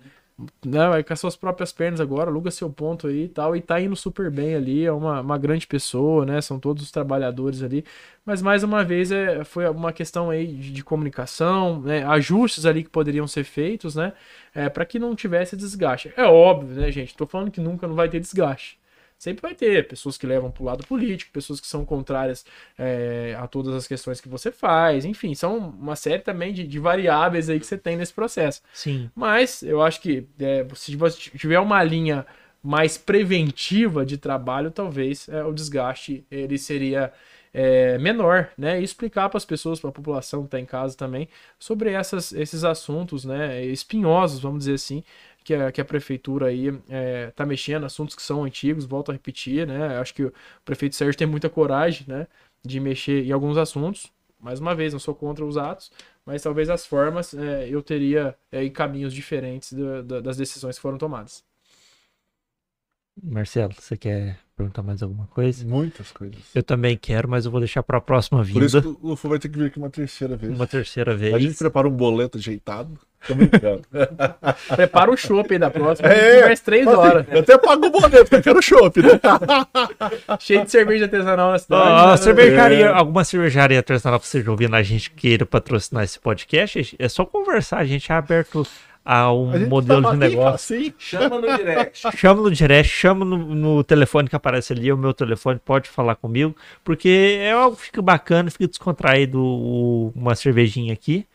[0.65, 3.61] Não, vai com as suas próprias pernas agora, aluga seu ponto aí e tal, e
[3.61, 6.41] tá indo super bem ali, é uma, uma grande pessoa, né?
[6.41, 7.85] São todos os trabalhadores ali.
[8.25, 12.05] Mas mais uma vez é, foi uma questão aí de, de comunicação, né?
[12.05, 14.13] ajustes ali que poderiam ser feitos, né?
[14.55, 16.13] É, para que não tivesse desgaste.
[16.17, 17.17] É óbvio, né, gente?
[17.17, 18.82] Tô falando que nunca não vai ter desgaste.
[19.23, 22.45] Sempre vai ter pessoas que levam pro lado político, pessoas que são contrárias
[22.77, 26.79] é, a todas as questões que você faz, enfim, são uma série também de, de
[26.81, 28.61] variáveis aí que você tem nesse processo.
[28.75, 29.09] Sim.
[29.15, 32.27] Mas eu acho que é, se você tiver uma linha
[32.61, 37.13] mais preventiva de trabalho, talvez é, o desgaste ele seria
[37.55, 38.81] é, menor, né?
[38.81, 41.29] E explicar para as pessoas, para a população que está em casa também,
[41.59, 43.65] sobre essas, esses assuntos, né?
[43.67, 45.05] Espinhosos, vamos dizer assim,
[45.45, 46.69] que a, que a prefeitura aí
[47.29, 49.99] está mexendo, assuntos que são antigos, volto a repetir, né?
[49.99, 50.33] Acho que o
[50.65, 52.27] prefeito Sérgio tem muita coragem, né?
[52.65, 54.07] De mexer em alguns assuntos.
[54.41, 55.93] Mais uma vez, não sou contra os atos,
[56.27, 60.75] mas talvez as formas é, eu teria é, em caminhos diferentes do- da- das decisões
[60.77, 61.45] que foram tomadas.
[63.23, 65.65] Marcelo, você quer perguntar mais alguma coisa?
[65.67, 66.39] Muitas coisas.
[66.55, 68.83] Eu também quero, mas eu vou deixar para a próxima Por isso vinda.
[68.83, 70.53] que o Lufu vai ter que vir aqui uma terceira vez.
[70.55, 71.59] Uma terceira A gente vez.
[71.59, 72.99] prepara um boleto ajeitado.
[73.27, 73.83] Tô brincando.
[74.75, 77.27] Prepara o chopp aí da próxima, É, mais três Assim, horas.
[77.31, 79.21] Eu até pago o boleto, porque eu quero chopp, né?
[80.41, 81.83] Cheio de cerveja artesanal na cidade.
[81.91, 82.17] Ó, né?
[82.17, 82.93] cervejaria, É.
[82.93, 87.79] alguma cervejaria artesanal que esteja ouvindo a gente queira patrocinar esse podcast, é só conversar,
[87.79, 88.67] a gente é aberto
[89.05, 90.77] a um A modelo tá de negócio.
[90.77, 90.95] Assim.
[90.97, 92.09] Chama no direct.
[92.17, 96.15] Chama no direct, chama no, no telefone que aparece ali, o meu telefone, pode falar
[96.15, 96.55] comigo,
[96.85, 99.43] porque é algo que fica bacana, fica descontraído
[100.15, 101.27] uma cervejinha aqui.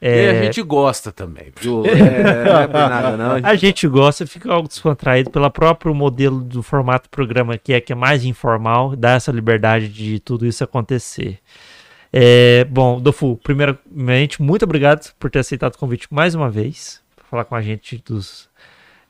[0.00, 1.84] E É, a gente gosta também, viu?
[1.84, 3.30] É, não é por nada, não.
[3.32, 7.58] A gente- A gente gosta, fica algo descontraído pelo próprio modelo do formato do programa
[7.58, 11.38] que é que é mais informal, dá essa liberdade de tudo isso acontecer.
[12.12, 17.24] É, bom, Dofu, primeiramente, muito obrigado por ter aceitado o convite mais uma vez, para
[17.26, 18.48] falar com a gente dos,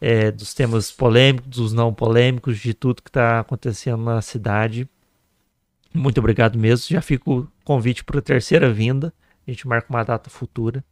[0.01, 4.89] é, dos temas polêmicos, dos não polêmicos, de tudo que está acontecendo na cidade.
[5.95, 6.87] Muito obrigado mesmo.
[6.89, 9.13] Já fica o convite para a terceira vinda.
[9.49, 10.85] A gente marca uma data futura.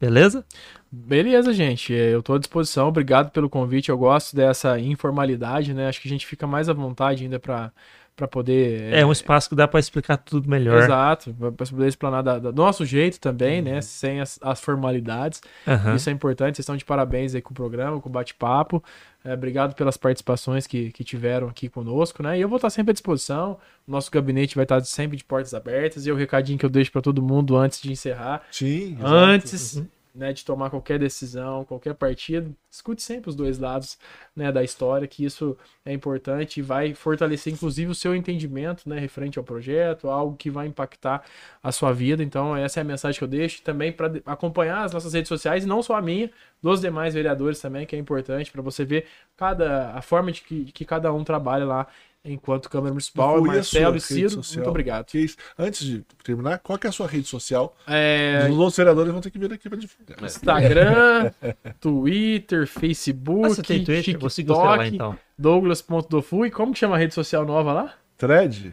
[0.00, 0.46] Beleza?
[0.90, 1.94] Beleza, gente.
[1.94, 2.88] é, Eu tô à disposição.
[2.88, 3.90] Obrigado pelo convite.
[3.90, 5.88] Eu gosto dessa informalidade, né?
[5.88, 7.70] Acho que a gente fica mais à vontade ainda para
[8.18, 8.92] para poder.
[8.92, 10.82] É um espaço que dá para explicar tudo melhor.
[10.82, 13.80] Exato, para poder explanar da- da- do nosso jeito também, né?
[13.80, 15.40] Sem as, as formalidades.
[15.66, 15.94] Aham.
[15.94, 16.56] Isso é importante.
[16.56, 18.82] Vocês estão de parabéns aí com o programa, com o bate-papo.
[19.24, 22.36] É, obrigado pelas participações que, que tiveram aqui conosco, né?
[22.36, 23.56] E eu vou estar sempre à disposição.
[23.86, 26.04] O nosso gabinete vai estar sempre de portas abertas.
[26.04, 28.42] E o recadinho que eu deixo para todo mundo antes de encerrar.
[28.50, 28.96] Sim.
[28.98, 29.86] exato.
[30.14, 33.98] Né, de tomar qualquer decisão, qualquer partido, escute sempre os dois lados
[34.34, 38.98] né, da história, que isso é importante e vai fortalecer, inclusive, o seu entendimento né,
[38.98, 41.22] referente ao projeto, algo que vai impactar
[41.62, 42.22] a sua vida.
[42.22, 45.64] Então, essa é a mensagem que eu deixo também para acompanhar as nossas redes sociais,
[45.64, 46.30] não só a minha,
[46.62, 49.06] dos demais vereadores também, que é importante para você ver
[49.36, 51.86] cada a forma de que, que cada um trabalha lá
[52.32, 53.38] enquanto Câmara Municipal.
[53.38, 54.56] É Marcelo e Ciro, social?
[54.58, 55.06] muito obrigado.
[55.06, 55.36] Que isso?
[55.58, 57.76] Antes de terminar, qual que é a sua rede social?
[57.86, 60.22] É, Os outros vereadores vão ter que vir aqui para divulgar.
[60.22, 61.30] Instagram,
[61.80, 64.18] Twitter, Facebook, Ah, você tem Twitter?
[64.18, 65.18] Você lá TikTok, então.
[65.38, 66.46] Douglas.dofu.
[66.46, 67.94] E como que chama a rede social nova lá?
[68.16, 68.72] Thread?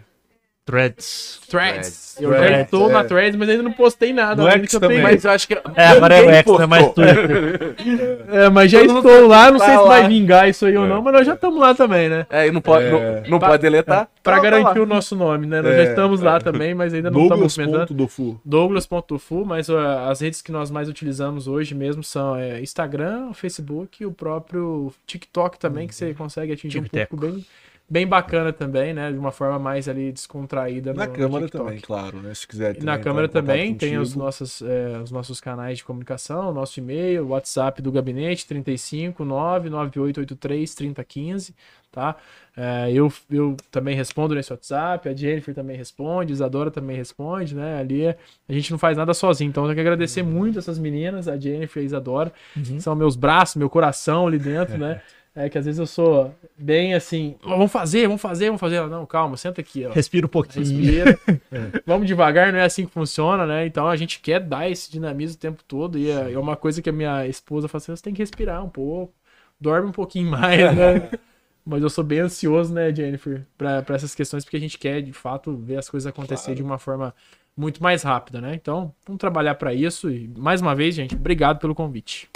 [0.65, 1.39] Threads.
[1.47, 2.17] Threads.
[2.19, 2.93] Eu já estou é.
[2.93, 4.41] na Threads, mas ainda não postei nada.
[4.41, 4.99] No A X também.
[5.01, 5.53] Mas eu acho que.
[5.53, 6.91] É, agora é o X, não é mais.
[6.93, 7.75] Twitter.
[8.27, 9.87] É, mas já Todo estou lá, não tá sei se lá.
[9.87, 10.89] vai vingar isso aí ou É.
[10.89, 12.25] não, mas nós já estamos lá também, né?
[12.29, 12.91] É, e não pode, É.
[13.21, 14.07] não, não pode deletar.
[14.23, 14.83] Pra Então, tá garantir lá.
[14.83, 15.61] o nosso nome, né?
[15.61, 17.77] Nós É, já estamos lá também, mas ainda não estamos comentando.
[17.93, 18.41] Douglas.dofu.
[18.43, 24.01] Douglas.fu, mas ó, as redes que nós mais utilizamos hoje mesmo são é, Instagram, Facebook
[24.01, 27.45] e o próprio TikTok também, que você consegue atingir um público bem,
[27.89, 29.11] bem bacana também, né?
[29.11, 30.93] De uma forma mais ali descontraída.
[30.93, 32.33] Na no- no também, claro, né?
[32.33, 32.75] Se quiser.
[32.75, 36.53] E na também câmera também tem os nossos, é, os nossos canais de comunicação, o
[36.53, 41.55] nosso e-mail, o WhatsApp do gabinete 35 99883 3015,
[41.91, 42.15] tá?
[42.57, 47.53] É, eu, eu também respondo nesse WhatsApp, a Jennifer também responde, a Isadora também responde,
[47.55, 47.77] né?
[47.79, 48.17] Ali é-
[48.49, 51.37] a gente não faz nada sozinho, então eu tenho que agradecer muito essas meninas, a
[51.37, 52.79] Jennifer e a Isadora, Uhum.
[52.79, 55.01] são meus braços, meu coração ali dentro, né?
[55.35, 58.81] É que às vezes eu sou bem assim, "Ó, vamos fazer, vamos fazer, vamos fazer.
[58.87, 59.91] Não, calma, senta aqui, ó.
[59.91, 60.65] Respira um pouquinho.
[60.65, 61.19] Respira.
[61.85, 63.65] Vamos devagar, não é assim que funciona, né?
[63.65, 65.97] Então a gente quer dar esse dinamismo o tempo todo.
[65.97, 68.63] E é é uma coisa que a minha esposa fala assim: você tem que respirar
[68.63, 69.13] um pouco,
[69.59, 71.09] dorme um pouquinho mais, né?
[71.65, 75.11] Mas eu sou bem ansioso, né, Jennifer, pra essas questões, porque a gente quer, de
[75.11, 77.11] fato, ver as coisas acontecer de uma forma
[77.57, 78.53] muito mais rápida, né?
[78.53, 80.11] Então, vamos trabalhar pra isso.
[80.11, 82.29] E, mais uma vez, gente, obrigado pelo convite.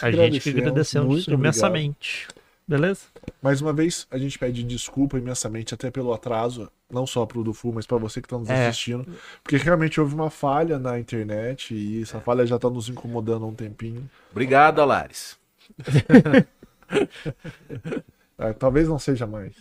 [0.00, 1.72] Que A gente que agradecemos, muito obrigado.
[2.70, 3.00] Beleza?
[3.42, 7.72] Mais uma vez, a gente pede desculpa imensamente até pelo atraso, não só pro Dufu,
[7.72, 8.68] mas para você que está nos É.
[8.68, 9.04] assistindo,
[9.42, 13.48] porque realmente houve uma falha na internet e essa falha já tá nos incomodando há
[13.48, 14.08] um tempinho.
[14.30, 15.36] Obrigado, Alares.
[18.38, 19.52] Ah, talvez não seja mais.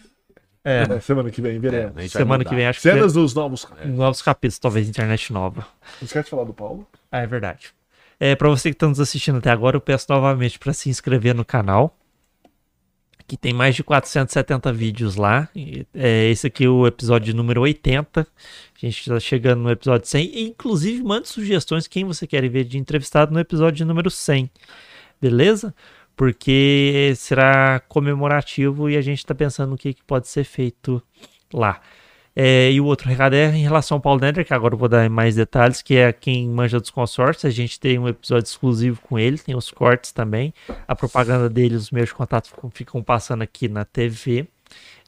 [0.63, 0.87] É.
[0.87, 2.11] Na semana que vem, É, veremos.
[2.11, 3.67] Semana que vem acho que Cenas dos novos.
[3.83, 5.67] vem novos capítulos, talvez internet nova.
[5.99, 6.87] Não esquece de falar do Paulo?
[7.11, 7.73] Ah, é verdade.
[8.19, 11.35] É, para você que está nos assistindo até agora, eu peço novamente para se inscrever
[11.35, 11.93] no canal.
[13.29, 15.47] Que tem mais de 470 vídeos lá.
[15.93, 18.21] É, esse aqui é o episódio número 80.
[18.21, 18.25] A
[18.75, 20.31] gente está chegando no episódio 100.
[20.33, 24.49] E, inclusive, mande sugestões quem você quer ver de entrevistado no episódio número 100.
[25.21, 25.75] Beleza?
[26.15, 30.99] Porque será comemorativo e a gente está pensando no que, que pode ser feito
[31.53, 31.79] lá.
[32.41, 34.87] É, e o outro recado é em relação ao Paulo Neder, que agora eu vou
[34.87, 37.43] dar mais detalhes, que é quem manja dos consórcios.
[37.43, 40.53] A gente tem um episódio exclusivo com ele, tem os cortes também.
[40.87, 44.47] A propaganda dele, os meios de contato ficam, ficam passando aqui na TV,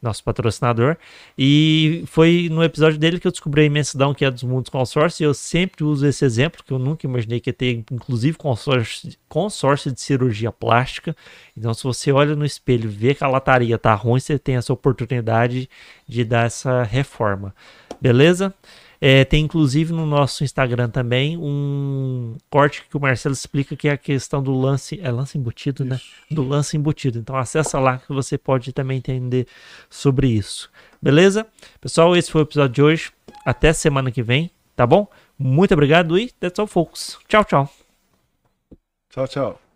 [0.01, 0.97] nosso patrocinador.
[1.37, 5.19] E foi no episódio dele que eu descobri a imensidão que é dos mundos consórcios.
[5.19, 9.11] E eu sempre uso esse exemplo, que eu nunca imaginei que ia ter, inclusive, consórcio,
[9.29, 11.15] consórcio de cirurgia plástica.
[11.55, 14.55] Então, se você olha no espelho e vê que a lataria tá ruim, você tem
[14.55, 15.69] essa oportunidade
[16.07, 17.53] de dar essa reforma.
[18.01, 18.53] Beleza?
[19.03, 23.93] É, tem inclusive no nosso Instagram também um corte que o Marcelo explica que é
[23.93, 25.99] a questão do lance, é lance embutido, né?
[26.29, 27.17] Do lance embutido.
[27.17, 29.47] Então acessa lá que você pode também entender
[29.89, 30.69] sobre isso.
[31.01, 31.47] Beleza?
[31.79, 33.11] Pessoal, esse foi o episódio de hoje.
[33.43, 35.07] Até semana que vem, tá bom?
[35.37, 37.17] Muito obrigado e that's all folks.
[37.27, 37.69] Tchau, tchau.
[39.09, 39.70] Tchau, tchau.